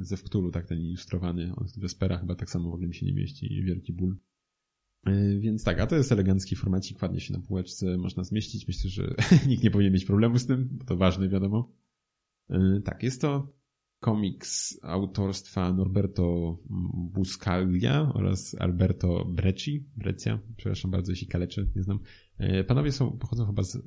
ze 0.00 0.16
Wktulu, 0.16 0.50
tak, 0.50 0.66
ten 0.66 0.80
ilustrowany, 0.80 1.52
w 1.76 1.80
Vespera 1.80 2.18
chyba 2.18 2.34
tak 2.34 2.50
samo 2.50 2.70
w 2.70 2.74
ogóle 2.74 2.88
mi 2.88 2.94
się 2.94 3.06
nie 3.06 3.12
mieści, 3.12 3.62
wielki 3.64 3.92
ból. 3.92 4.16
Więc 5.40 5.64
tak, 5.64 5.80
a 5.80 5.86
to 5.86 5.96
jest 5.96 6.12
elegancki 6.12 6.56
formacik, 6.56 7.02
ładnie 7.02 7.20
się 7.20 7.32
na 7.32 7.40
półeczce 7.40 7.98
można 7.98 8.24
zmieścić. 8.24 8.68
Myślę, 8.68 8.90
że 8.90 9.14
nikt 9.48 9.64
nie 9.64 9.70
powinien 9.70 9.92
mieć 9.92 10.04
problemu 10.04 10.38
z 10.38 10.46
tym, 10.46 10.68
bo 10.72 10.84
to 10.84 10.96
ważne, 10.96 11.28
wiadomo. 11.28 11.72
Tak, 12.84 13.02
jest 13.02 13.20
to 13.20 13.60
komiks 14.00 14.78
autorstwa 14.82 15.72
Norberto 15.72 16.58
Buscaglia 16.94 18.12
oraz 18.14 18.56
Alberto 18.58 19.24
Brecci. 19.24 19.88
Breccia, 19.96 20.40
przepraszam 20.56 20.90
bardzo, 20.90 21.12
jeśli 21.12 21.26
kaleczę, 21.26 21.66
nie 21.76 21.82
znam. 21.82 21.98
E, 22.38 22.64
panowie 22.64 22.92
są, 22.92 23.18
pochodzą 23.18 23.46
chyba 23.46 23.62
z, 23.62 23.78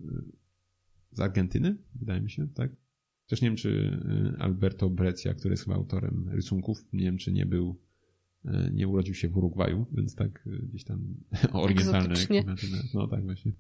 z 1.12 1.20
Argentyny, 1.20 1.78
wydaje 1.96 2.22
mi 2.22 2.30
się, 2.30 2.48
tak? 2.48 2.83
Też 3.28 3.42
nie 3.42 3.48
wiem, 3.48 3.56
czy 3.56 4.00
e, 4.36 4.42
Alberto 4.42 4.90
Breccia, 4.90 5.34
który 5.34 5.54
jest 5.54 5.64
chyba 5.64 5.76
autorem 5.76 6.30
rysunków, 6.30 6.86
nie 6.94 7.04
wiem, 7.04 7.18
czy 7.18 7.32
nie 7.32 7.46
był, 7.46 7.80
e, 8.46 8.72
nie 8.74 8.88
urodził 8.88 9.16
się 9.16 9.30
w 9.30 9.38
Urugwaju, 9.38 9.86
więc 9.92 10.16
tak 10.16 10.50
gdzieś 10.64 10.84
tam 10.84 11.16
orientalne. 11.54 12.16
No 12.94 13.08
tak 13.08 13.24
właśnie. 13.24 13.54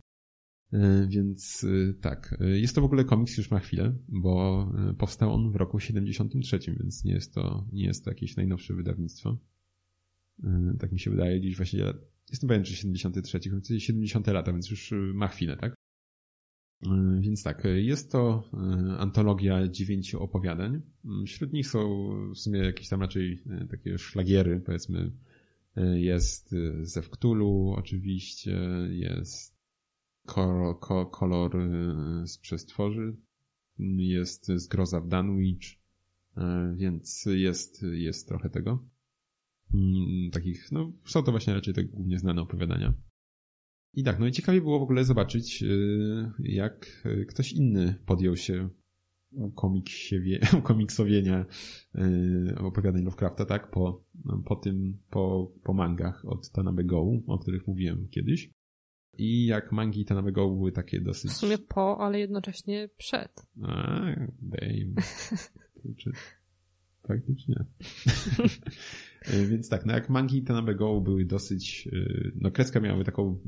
Więc 1.08 1.66
tak, 2.02 2.38
jest 2.40 2.76
to 2.76 2.82
w 2.82 2.86
ogóle 2.86 3.06
komiks 3.06 3.38
już 3.38 3.52
ma 3.52 3.60
chwilę, 3.60 3.96
bo 4.08 4.68
powstał 4.98 5.34
on 5.34 5.52
w 5.52 5.56
roku 5.56 5.80
73, 5.80 6.60
więc 6.80 7.04
nie 7.04 7.14
jest 7.14 7.34
to, 7.34 7.68
nie 7.72 7.86
jest 7.86 8.04
to 8.06 8.12
jakieś 8.12 8.36
najnowsze 8.36 8.74
wydawnictwo. 8.74 9.38
Tak 10.80 10.92
mi 10.92 11.00
się 11.00 11.12
wydaje, 11.12 11.40
gdzieś 11.40 11.58
właśnie, 11.58 11.80
jestem 12.30 12.48
pewien, 12.48 12.64
czy 12.64 12.76
73, 12.76 13.40
choć 13.50 13.68
70 13.84 14.28
lata, 14.28 14.52
więc 14.52 14.70
już 14.70 14.94
ma 15.14 15.28
chwilę, 15.28 15.58
tak? 15.58 15.76
Więc 17.20 17.44
tak, 17.44 17.64
jest 17.76 18.12
to 18.12 18.50
antologia 18.98 19.68
dziewięciu 19.68 20.24
opowiadań. 20.24 20.82
Wśród 21.26 21.54
nich 21.54 21.68
są 21.68 22.10
w 22.36 22.38
sumie 22.38 22.60
jakieś 22.60 22.90
tam 22.90 23.02
raczej 23.02 23.44
takie 23.72 23.98
szlagiery, 23.98 24.62
powiedzmy. 24.66 25.12
Jest 25.96 26.56
Zew 26.82 27.10
Cthulhu 27.10 27.74
oczywiście, 27.78 28.60
jest 28.90 29.58
kolor, 30.26 30.80
kolor 31.12 31.58
z 32.26 32.38
przestworzy. 32.38 33.16
Jest 33.98 34.52
zgroza 34.56 35.02
w 35.02 35.08
Dunwich, 35.08 35.80
więc 36.76 37.26
jest, 37.26 37.86
jest 37.92 38.28
trochę 38.28 38.50
tego. 38.50 38.86
Mm, 39.74 40.32
takich, 40.32 40.72
no, 40.72 40.92
są 41.06 41.24
to 41.24 41.32
właśnie 41.32 41.54
raczej 41.54 41.74
te 41.74 41.84
głównie 41.84 42.20
znane 42.20 42.42
opowiadania. 42.42 42.94
I 43.94 44.04
tak, 44.04 44.20
no 44.20 44.28
i 44.28 44.32
ciekawie 44.32 44.62
było 44.62 44.80
w 44.80 44.84
ogóle 44.84 45.06
zobaczyć, 45.06 45.64
y, 45.64 46.32
jak 46.40 47.04
ktoś 47.28 47.54
inny 47.54 47.96
podjął 48.06 48.36
się 48.36 48.70
komiksowie, 49.56 50.40
komiksowienia 50.64 51.46
opowiadań 52.58 53.04
Lovecrafta, 53.04 53.46
tak, 53.46 53.72
po, 53.72 54.04
po 54.46 54.56
tym, 54.56 54.98
po, 55.10 55.52
po 55.64 55.74
mangach 55.74 56.26
od 56.26 56.52
Tanabe 56.52 56.84
Go, 56.84 57.06
o 57.28 57.40
których 57.40 57.68
mówiłem 57.68 58.08
kiedyś. 58.12 58.50
I 59.18 59.46
jak 59.46 59.72
mangi 59.72 60.06
Tanabe 60.06 60.32
Go 60.32 60.50
były 60.50 60.72
takie 60.72 61.02
dosyć... 61.02 61.32
W 61.32 61.36
sumie 61.36 61.58
po, 61.58 61.98
ale 62.00 62.20
jednocześnie 62.20 62.90
przed. 62.98 63.46
A, 63.64 64.02
dame. 64.42 64.94
Faktycznie. 67.08 67.56
Więc 69.50 69.70
tak, 69.70 69.86
no 69.86 69.94
jak 69.94 70.10
mangi 70.10 70.44
Tanabe 70.44 70.76
Go 70.76 71.02
były 71.02 71.26
dosyć... 71.26 71.88
Y, 71.94 72.32
no 72.36 72.52
kreska 72.52 72.80
miały 72.80 73.04
taką... 73.04 73.40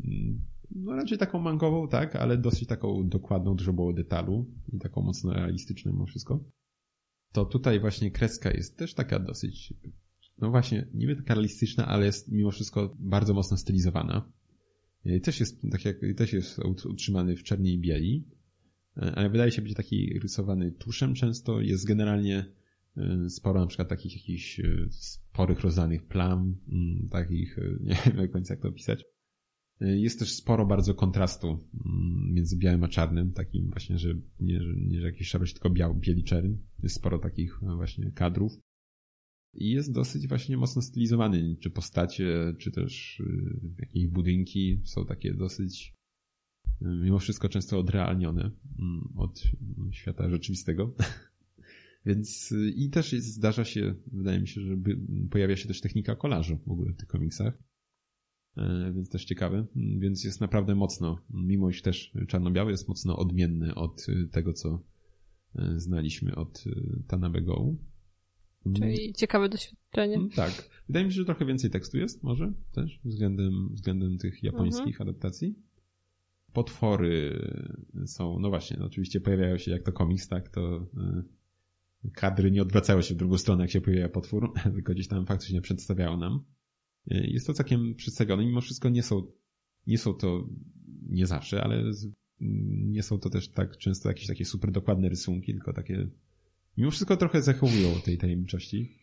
No 0.76 0.96
raczej 0.96 1.18
taką 1.18 1.40
mangową, 1.40 1.88
tak, 1.88 2.16
ale 2.16 2.38
dosyć 2.38 2.68
taką 2.68 3.10
dokładną, 3.10 3.56
dużo 3.56 3.74
było 3.74 3.94
detalu 3.94 4.46
i 4.74 4.80
taką 4.80 5.02
mocno 5.02 5.34
realistyczną 5.34 5.92
mimo 5.92 6.06
wszystko. 6.06 6.44
To 7.34 7.46
tutaj 7.46 7.80
właśnie 7.80 8.12
kreska 8.12 8.52
jest 8.52 8.78
też 8.78 8.94
taka 8.94 9.20
dosyć... 9.20 9.74
No 10.38 10.50
właśnie, 10.50 10.88
niby 10.94 11.16
taka 11.16 11.34
realistyczna, 11.34 11.88
ale 11.88 12.06
jest 12.06 12.32
mimo 12.32 12.52
wszystko 12.52 12.96
bardzo 13.00 13.34
mocno 13.34 13.58
stylizowana 13.58 14.32
też 15.24 15.40
jest, 15.40 15.62
tak 15.72 15.86
jak, 15.86 15.98
też 16.18 16.34
jest 16.34 16.60
utrzymany 16.86 17.36
w 17.36 17.44
czerni 17.44 17.74
i 17.74 17.80
bieli, 17.80 18.28
e, 18.98 19.16
ale 19.16 19.30
wydaje 19.30 19.52
się 19.52 19.62
być 19.62 19.74
taki 19.74 20.20
rysowany 20.20 20.72
tuszem 20.72 21.14
często. 21.14 21.62
Jest 21.62 21.86
generalnie 21.86 22.46
e, 22.98 23.30
sporo 23.30 23.60
na 23.60 23.68
przykład 23.68 23.90
takich 23.90 24.14
jakichś 24.16 24.60
e, 24.60 24.88
sporych 25.36 25.60
rozdanych 25.60 26.08
plam, 26.08 26.56
mm, 26.72 27.10
takich, 27.10 27.58
nie 27.88 27.98
wiem 28.06 28.16
do 28.16 28.30
końca 28.30 28.54
jak 28.54 28.62
to 28.62 28.70
opisać. 28.70 29.04
Jest 29.82 30.20
też 30.20 30.34
sporo 30.34 30.66
bardzo 30.66 30.94
kontrastu 30.94 31.48
mm, 31.48 32.34
między 32.34 32.58
białym 32.58 32.84
a 32.84 32.88
czarnym, 32.88 33.34
takim 33.34 33.70
właśnie, 33.70 33.98
że 33.98 34.14
nie, 34.40 34.60
nie, 34.78 35.02
że 35.02 35.08
jakiś 35.08 35.28
szabel, 35.28 35.48
tylko 35.48 35.70
biał, 35.70 35.96
bieli 35.96 36.24
czerń. 36.24 36.54
Jest 36.84 36.96
sporo 36.96 37.20
takich 37.20 37.60
właśnie 37.76 38.12
kadrów. 38.12 38.52
I 39.54 39.70
jest 39.70 39.94
dosyć 39.94 40.28
właśnie 40.28 40.58
mocno 40.58 40.82
stylizowany, 40.82 41.56
czy 41.60 41.70
postacie, 41.70 42.54
czy 42.60 42.72
też 42.72 43.22
jakieś 43.80 44.08
budynki 44.08 44.82
są 44.86 45.06
takie 45.06 45.34
dosyć 45.34 45.96
mimo 46.82 47.20
wszystko 47.20 47.50
często 47.50 47.80
odrealnione 47.80 48.52
mm, 48.80 49.14
od 49.16 49.44
świata 49.92 50.30
rzeczywistego. 50.30 50.94
Więc 52.06 52.52
y, 52.52 52.70
i 52.70 52.90
też 52.90 53.14
jest, 53.14 53.28
zdarza 53.28 53.66
się, 53.66 53.96
wydaje 54.12 54.40
mi 54.40 54.48
się, 54.48 54.62
że 54.62 54.78
pojawia 55.32 55.56
się 55.56 55.68
też 55.68 55.82
technika 55.82 56.16
kolażu 56.16 56.60
w 56.68 56.72
ogóle 56.72 56.94
w 56.94 56.98
tych 56.98 57.08
komiksach. 57.08 57.58
E, 58.58 58.92
więc 58.96 59.10
też 59.10 59.26
ciekawe. 59.26 59.66
Mm, 59.76 60.00
więc 60.00 60.24
jest 60.24 60.42
naprawdę 60.42 60.76
mocno, 60.76 61.18
mimo 61.30 61.70
iż 61.70 61.82
też 61.82 62.14
czarno-biały 62.28 62.72
jest 62.72 62.88
mocno 62.88 63.18
odmienny 63.18 63.76
od 63.76 64.06
tego, 64.32 64.54
co 64.54 64.84
znaliśmy 65.76 66.36
od 66.36 66.64
Tanabe 67.08 67.42
Go. 67.42 67.76
Czyli 68.76 69.14
ciekawe 69.14 69.50
doświadczenie. 69.50 70.16
Mm, 70.16 70.30
Tak. 70.30 70.70
Wydaje 70.88 71.06
mi 71.06 71.12
się, 71.12 71.16
że 71.16 71.26
trochę 71.26 71.46
więcej 71.46 71.70
tekstu 71.70 71.98
jest, 71.98 72.24
może 72.24 72.54
też, 72.72 73.00
względem, 73.06 73.70
względem 73.72 74.18
tych 74.18 74.44
japońskich 74.44 75.02
adaptacji. 75.02 75.56
Potwory 76.54 77.42
są, 78.06 78.40
no 78.40 78.50
właśnie, 78.50 78.80
oczywiście 78.80 79.22
pojawiają 79.22 79.58
się 79.58 79.72
jak 79.72 79.84
to 79.84 79.92
komiks, 79.92 80.28
tak, 80.28 80.50
to 80.50 80.78
y, 80.78 81.24
kadry 82.14 82.52
nie 82.52 82.62
odwracały 82.62 83.04
się 83.04 83.14
w 83.14 83.18
drugą 83.18 83.38
stronę, 83.38 83.64
jak 83.64 83.72
się 83.72 83.82
pojawia 83.82 84.10
potwór, 84.10 84.54
tylko 84.76 84.94
gdzieś 84.94 85.08
tam 85.08 85.26
faktycznie 85.26 85.62
przedstawiało 85.62 86.18
nam. 86.18 86.46
Y, 87.12 87.28
Jest 87.28 87.48
to 87.48 87.54
całkiem 87.54 87.96
przedstawione, 87.96 88.46
mimo 88.46 88.62
wszystko 88.62 88.90
nie 88.90 89.04
są, 89.04 89.32
nie 89.88 89.98
są 89.98 90.14
to, 90.14 90.50
nie 91.10 91.28
zawsze, 91.28 91.64
ale 91.64 91.94
z, 91.94 92.08
nie 92.86 93.04
są 93.04 93.20
to 93.20 93.30
też 93.30 93.50
tak 93.50 93.78
często 93.78 94.10
jakieś 94.10 94.28
takie 94.28 94.46
super 94.46 94.72
dokładne 94.72 95.10
rysunki, 95.10 95.54
tylko 95.54 95.74
takie, 95.74 96.08
mimo 96.78 96.92
wszystko 96.92 97.18
trochę 97.18 97.42
zachowują 97.42 97.90
tej 98.06 98.18
tajemniczości. 98.18 98.98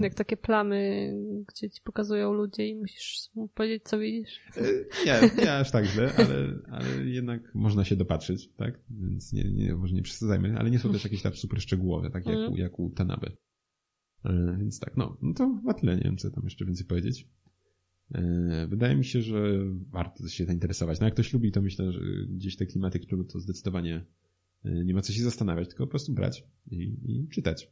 Jak 0.00 0.14
takie 0.14 0.36
plamy, 0.36 1.12
gdzie 1.48 1.70
ci 1.70 1.80
pokazują 1.84 2.32
ludzie 2.32 2.68
i 2.68 2.74
musisz 2.74 3.30
powiedzieć, 3.54 3.82
co 3.84 3.98
widzisz. 3.98 4.40
E, 4.56 4.62
Nie, 5.06 5.42
nie 5.44 5.54
aż 5.54 5.70
tak 5.70 5.84
źle, 5.84 6.12
ale, 6.16 6.58
ale 6.70 7.04
jednak 7.04 7.54
można 7.54 7.84
się 7.84 7.96
dopatrzyć, 7.96 8.48
tak? 8.56 8.80
Więc 8.90 9.32
nie, 9.32 9.44
nie, 9.52 9.76
może 9.76 9.94
nie 9.94 10.02
przesadzajmy, 10.02 10.58
ale 10.58 10.70
nie 10.70 10.78
są 10.78 10.92
też 10.92 11.04
jakieś 11.04 11.22
tam 11.22 11.32
super 11.34 11.60
szczegółowe, 11.60 12.10
tak 12.10 12.26
jak, 12.26 12.50
u, 12.50 12.56
jak 12.56 12.78
u 12.78 12.90
Tanabe. 12.90 13.30
Więc 14.58 14.80
tak, 14.80 14.96
no, 14.96 15.16
no 15.22 15.34
to 15.34 15.56
chyba 15.60 15.74
tyle, 15.74 15.96
nie 15.96 16.02
wiem, 16.02 16.16
co 16.16 16.30
tam 16.30 16.44
jeszcze 16.44 16.64
więcej 16.64 16.86
powiedzieć. 16.86 17.28
E, 18.14 18.66
Wydaje 18.70 18.96
mi 18.96 19.04
się, 19.04 19.22
że 19.22 19.58
warto 19.90 20.28
się 20.28 20.44
zainteresować. 20.44 21.00
No 21.00 21.06
jak 21.06 21.14
ktoś 21.14 21.32
lubi, 21.32 21.52
to 21.52 21.62
myślę, 21.62 21.92
że 21.92 22.00
gdzieś 22.28 22.56
te 22.56 22.66
klimaty 22.66 22.98
klubu 22.98 23.24
to 23.24 23.40
zdecydowanie 23.40 24.04
e, 24.64 24.84
nie 24.84 24.94
ma 24.94 25.02
co 25.02 25.12
się 25.12 25.22
zastanawiać, 25.22 25.68
tylko 25.68 25.84
po 25.86 25.90
prostu 25.90 26.12
brać 26.12 26.44
i, 26.70 26.76
i 27.04 27.28
czytać. 27.28 27.70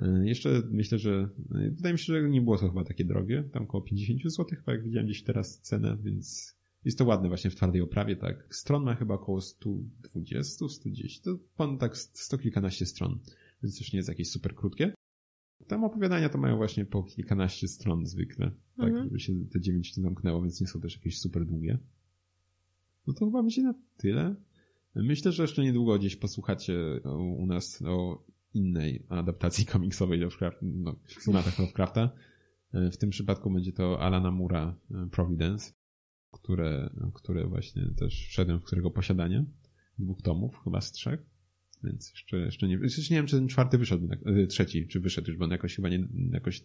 E, 0.00 0.22
Jeszcze 0.28 0.62
myślę, 0.70 0.98
że 0.98 1.28
e, 1.54 1.70
wydaje 1.70 1.92
mi 1.92 1.98
się, 1.98 2.04
że 2.12 2.28
nie 2.30 2.40
było 2.40 2.58
to 2.58 2.68
chyba 2.68 2.84
takie 2.84 3.04
drogie, 3.04 3.44
tam 3.52 3.62
około 3.62 3.82
50 3.82 4.22
zł, 4.22 4.46
chyba 4.58 4.72
jak 4.72 4.84
widziałem 4.84 5.06
gdzieś 5.06 5.22
teraz 5.22 5.60
cenę, 5.60 5.96
więc 6.02 6.56
jest 6.84 6.98
to 6.98 7.04
ładne 7.04 7.28
właśnie 7.28 7.50
w 7.50 7.54
twardej 7.54 7.80
oprawie, 7.82 8.16
tak. 8.16 8.54
Stron 8.54 8.84
ma 8.84 8.94
chyba 8.94 9.14
około 9.14 9.40
120, 9.40 10.68
110, 10.68 11.20
to 11.20 11.38
pan 11.56 11.78
tak 11.78 11.96
sto 11.96 12.38
kilkanaście 12.38 12.86
stron, 12.86 13.18
więc 13.62 13.80
już 13.80 13.92
nie 13.92 13.96
jest 13.96 14.08
jakieś 14.08 14.30
super 14.30 14.54
krótkie. 14.54 14.94
Tam 15.66 15.84
opowiadania 15.84 16.28
to 16.28 16.38
mają 16.38 16.56
właśnie 16.56 16.84
po 16.84 17.02
kilkanaście 17.02 17.68
stron 17.68 18.06
zwykle, 18.06 18.50
tak, 18.76 18.88
Mhm. 18.88 19.04
żeby 19.04 19.20
się 19.20 19.32
te 19.52 19.60
dziewięć 19.60 19.96
nie 19.96 20.02
zamknęło, 20.02 20.42
więc 20.42 20.60
nie 20.60 20.66
są 20.66 20.80
też 20.80 20.96
jakieś 20.96 21.18
super 21.18 21.46
długie. 21.46 21.78
No 23.06 23.12
to 23.12 23.24
chyba 23.24 23.42
będzie 23.42 23.62
na 23.62 23.74
tyle. 23.96 24.34
Myślę, 24.94 25.32
że 25.32 25.42
jeszcze 25.42 25.62
niedługo 25.62 25.98
gdzieś 25.98 26.16
posłuchacie 26.16 27.00
o, 27.04 27.16
u 27.16 27.46
nas 27.46 27.82
o 27.82 28.24
innej 28.54 29.06
adaptacji 29.08 29.66
komiksowej 29.66 30.18
Lovecraft, 30.18 30.58
no, 30.62 30.96
w 31.04 31.24
klimatach 31.24 31.58
Lovecrafta. 31.58 32.10
W 32.72 32.96
tym 32.96 33.10
przypadku 33.10 33.50
będzie 33.50 33.72
to 33.72 34.00
Alana 34.00 34.30
Mura 34.30 34.78
e, 34.90 35.08
Providence, 35.10 35.72
które, 36.30 36.90
które 37.14 37.46
właśnie 37.46 37.82
też 37.96 38.26
wszedłem 38.28 38.60
w 38.60 38.64
którego 38.64 38.90
posiadanie. 38.90 39.44
Dwóch 39.98 40.22
tomów, 40.22 40.60
chyba 40.64 40.80
z 40.80 40.92
trzech. 40.92 41.20
Więc 41.84 42.10
jeszcze, 42.10 42.38
jeszcze 42.38 42.68
nie, 42.68 42.74
jeszcze 42.74 43.14
nie 43.14 43.18
wiem, 43.18 43.26
czy 43.26 43.36
ten 43.36 43.48
czwarty 43.48 43.78
wyszedł, 43.78 44.08
e, 44.24 44.46
trzeci, 44.46 44.88
czy 44.88 45.00
wyszedł 45.00 45.28
już, 45.28 45.36
bo 45.38 45.44
on 45.44 45.50
jakoś 45.50 45.76
chyba 45.76 45.88
nie, 45.88 46.08
jakoś, 46.32 46.64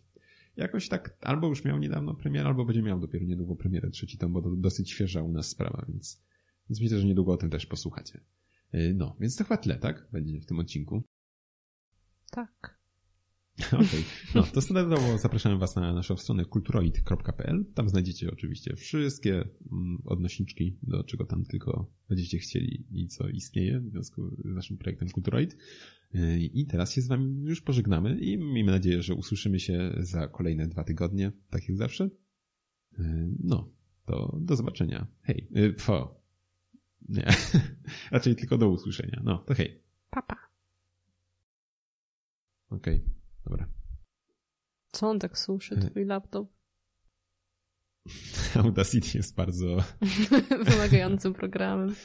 jakoś 0.58 0.90
tak, 0.90 1.18
albo 1.22 1.48
już 1.48 1.66
miał 1.66 1.80
niedawno 1.80 2.16
premierę, 2.16 2.48
albo 2.48 2.66
będzie 2.66 2.82
miał 2.82 3.00
dopiero 3.00 3.26
niedługo 3.26 3.56
premierę 3.56 3.90
trzeci 3.90 4.18
tom, 4.18 4.34
bo 4.34 4.42
to 4.42 4.56
dosyć 4.56 4.92
świeża 4.92 5.22
u 5.22 5.32
nas 5.32 5.48
sprawa, 5.48 5.86
więc, 5.90 6.24
więc 6.70 6.82
myślę, 6.82 7.00
że 7.00 7.08
niedługo 7.08 7.34
o 7.34 7.38
tym 7.38 7.50
też 7.50 7.66
posłuchacie. 7.66 8.24
E, 8.72 8.94
No, 8.94 9.18
więc 9.20 9.36
to 9.36 9.44
chyba 9.44 9.58
tyle, 9.58 9.76
tak? 9.76 10.08
Będzie 10.12 10.40
w 10.40 10.46
tym 10.46 10.60
odcinku. 10.60 11.04
Tak. 12.36 12.76
Okej, 13.74 14.04
no 14.36 14.44
to 14.44 14.62
standardowo 14.62 15.18
zapraszamy 15.18 15.58
Was 15.58 15.76
na 15.76 15.94
naszą 15.94 16.18
stronę 16.18 16.46
kulturoid.pl. 16.46 17.66
Tam 17.74 17.90
znajdziecie 17.90 18.32
oczywiście 18.32 18.76
wszystkie 18.76 19.34
mm, 19.72 20.02
odnośniczki, 20.06 20.78
do 20.84 21.04
czego 21.04 21.26
tam 21.26 21.46
tylko 21.46 21.92
będziecie 22.10 22.38
chcieli 22.38 22.86
i 22.92 23.08
co 23.08 23.30
istnieje 23.30 23.80
w 23.80 23.90
związku 23.90 24.30
z 24.30 24.56
naszym 24.56 24.78
projektem 24.78 25.10
Kulturoid. 25.10 25.58
Yy, 26.14 26.40
I 26.40 26.66
teraz 26.66 26.94
się 26.94 27.02
z 27.02 27.08
Wami 27.08 27.44
już 27.44 27.62
pożegnamy 27.62 28.20
i 28.20 28.38
miejmy 28.38 28.72
nadzieję, 28.72 29.02
że 29.02 29.14
usłyszymy 29.14 29.60
się 29.60 29.96
za 30.00 30.28
kolejne 30.28 30.68
dwa 30.68 30.84
tygodnie, 30.84 31.32
tak 31.50 31.70
jak 31.70 31.78
zawsze. 31.78 32.10
Yy, 33.00 33.30
No, 33.44 33.72
to 34.06 34.38
do 34.42 34.56
zobaczenia. 34.56 35.08
Hej, 35.22 35.48
yy, 35.52 35.74
fo. 35.74 36.22
Nie, 37.10 37.26
raczej 38.12 38.36
tylko 38.36 38.58
do 38.58 38.70
usłyszenia. 38.70 39.22
No, 39.24 39.38
to 39.38 39.54
hej. 39.54 39.84
Papa. 40.10 40.45
Okej, 42.76 43.06
dobra. 43.46 43.68
Co 44.92 45.10
on 45.10 45.20
tak 45.20 45.38
suszy, 45.38 45.78
twój 45.78 46.06
laptop? 46.06 46.48
Audacity 48.56 49.18
jest 49.18 49.36
bardzo 49.36 49.84
Wymagającym 50.66 51.34
programem. 51.34 51.96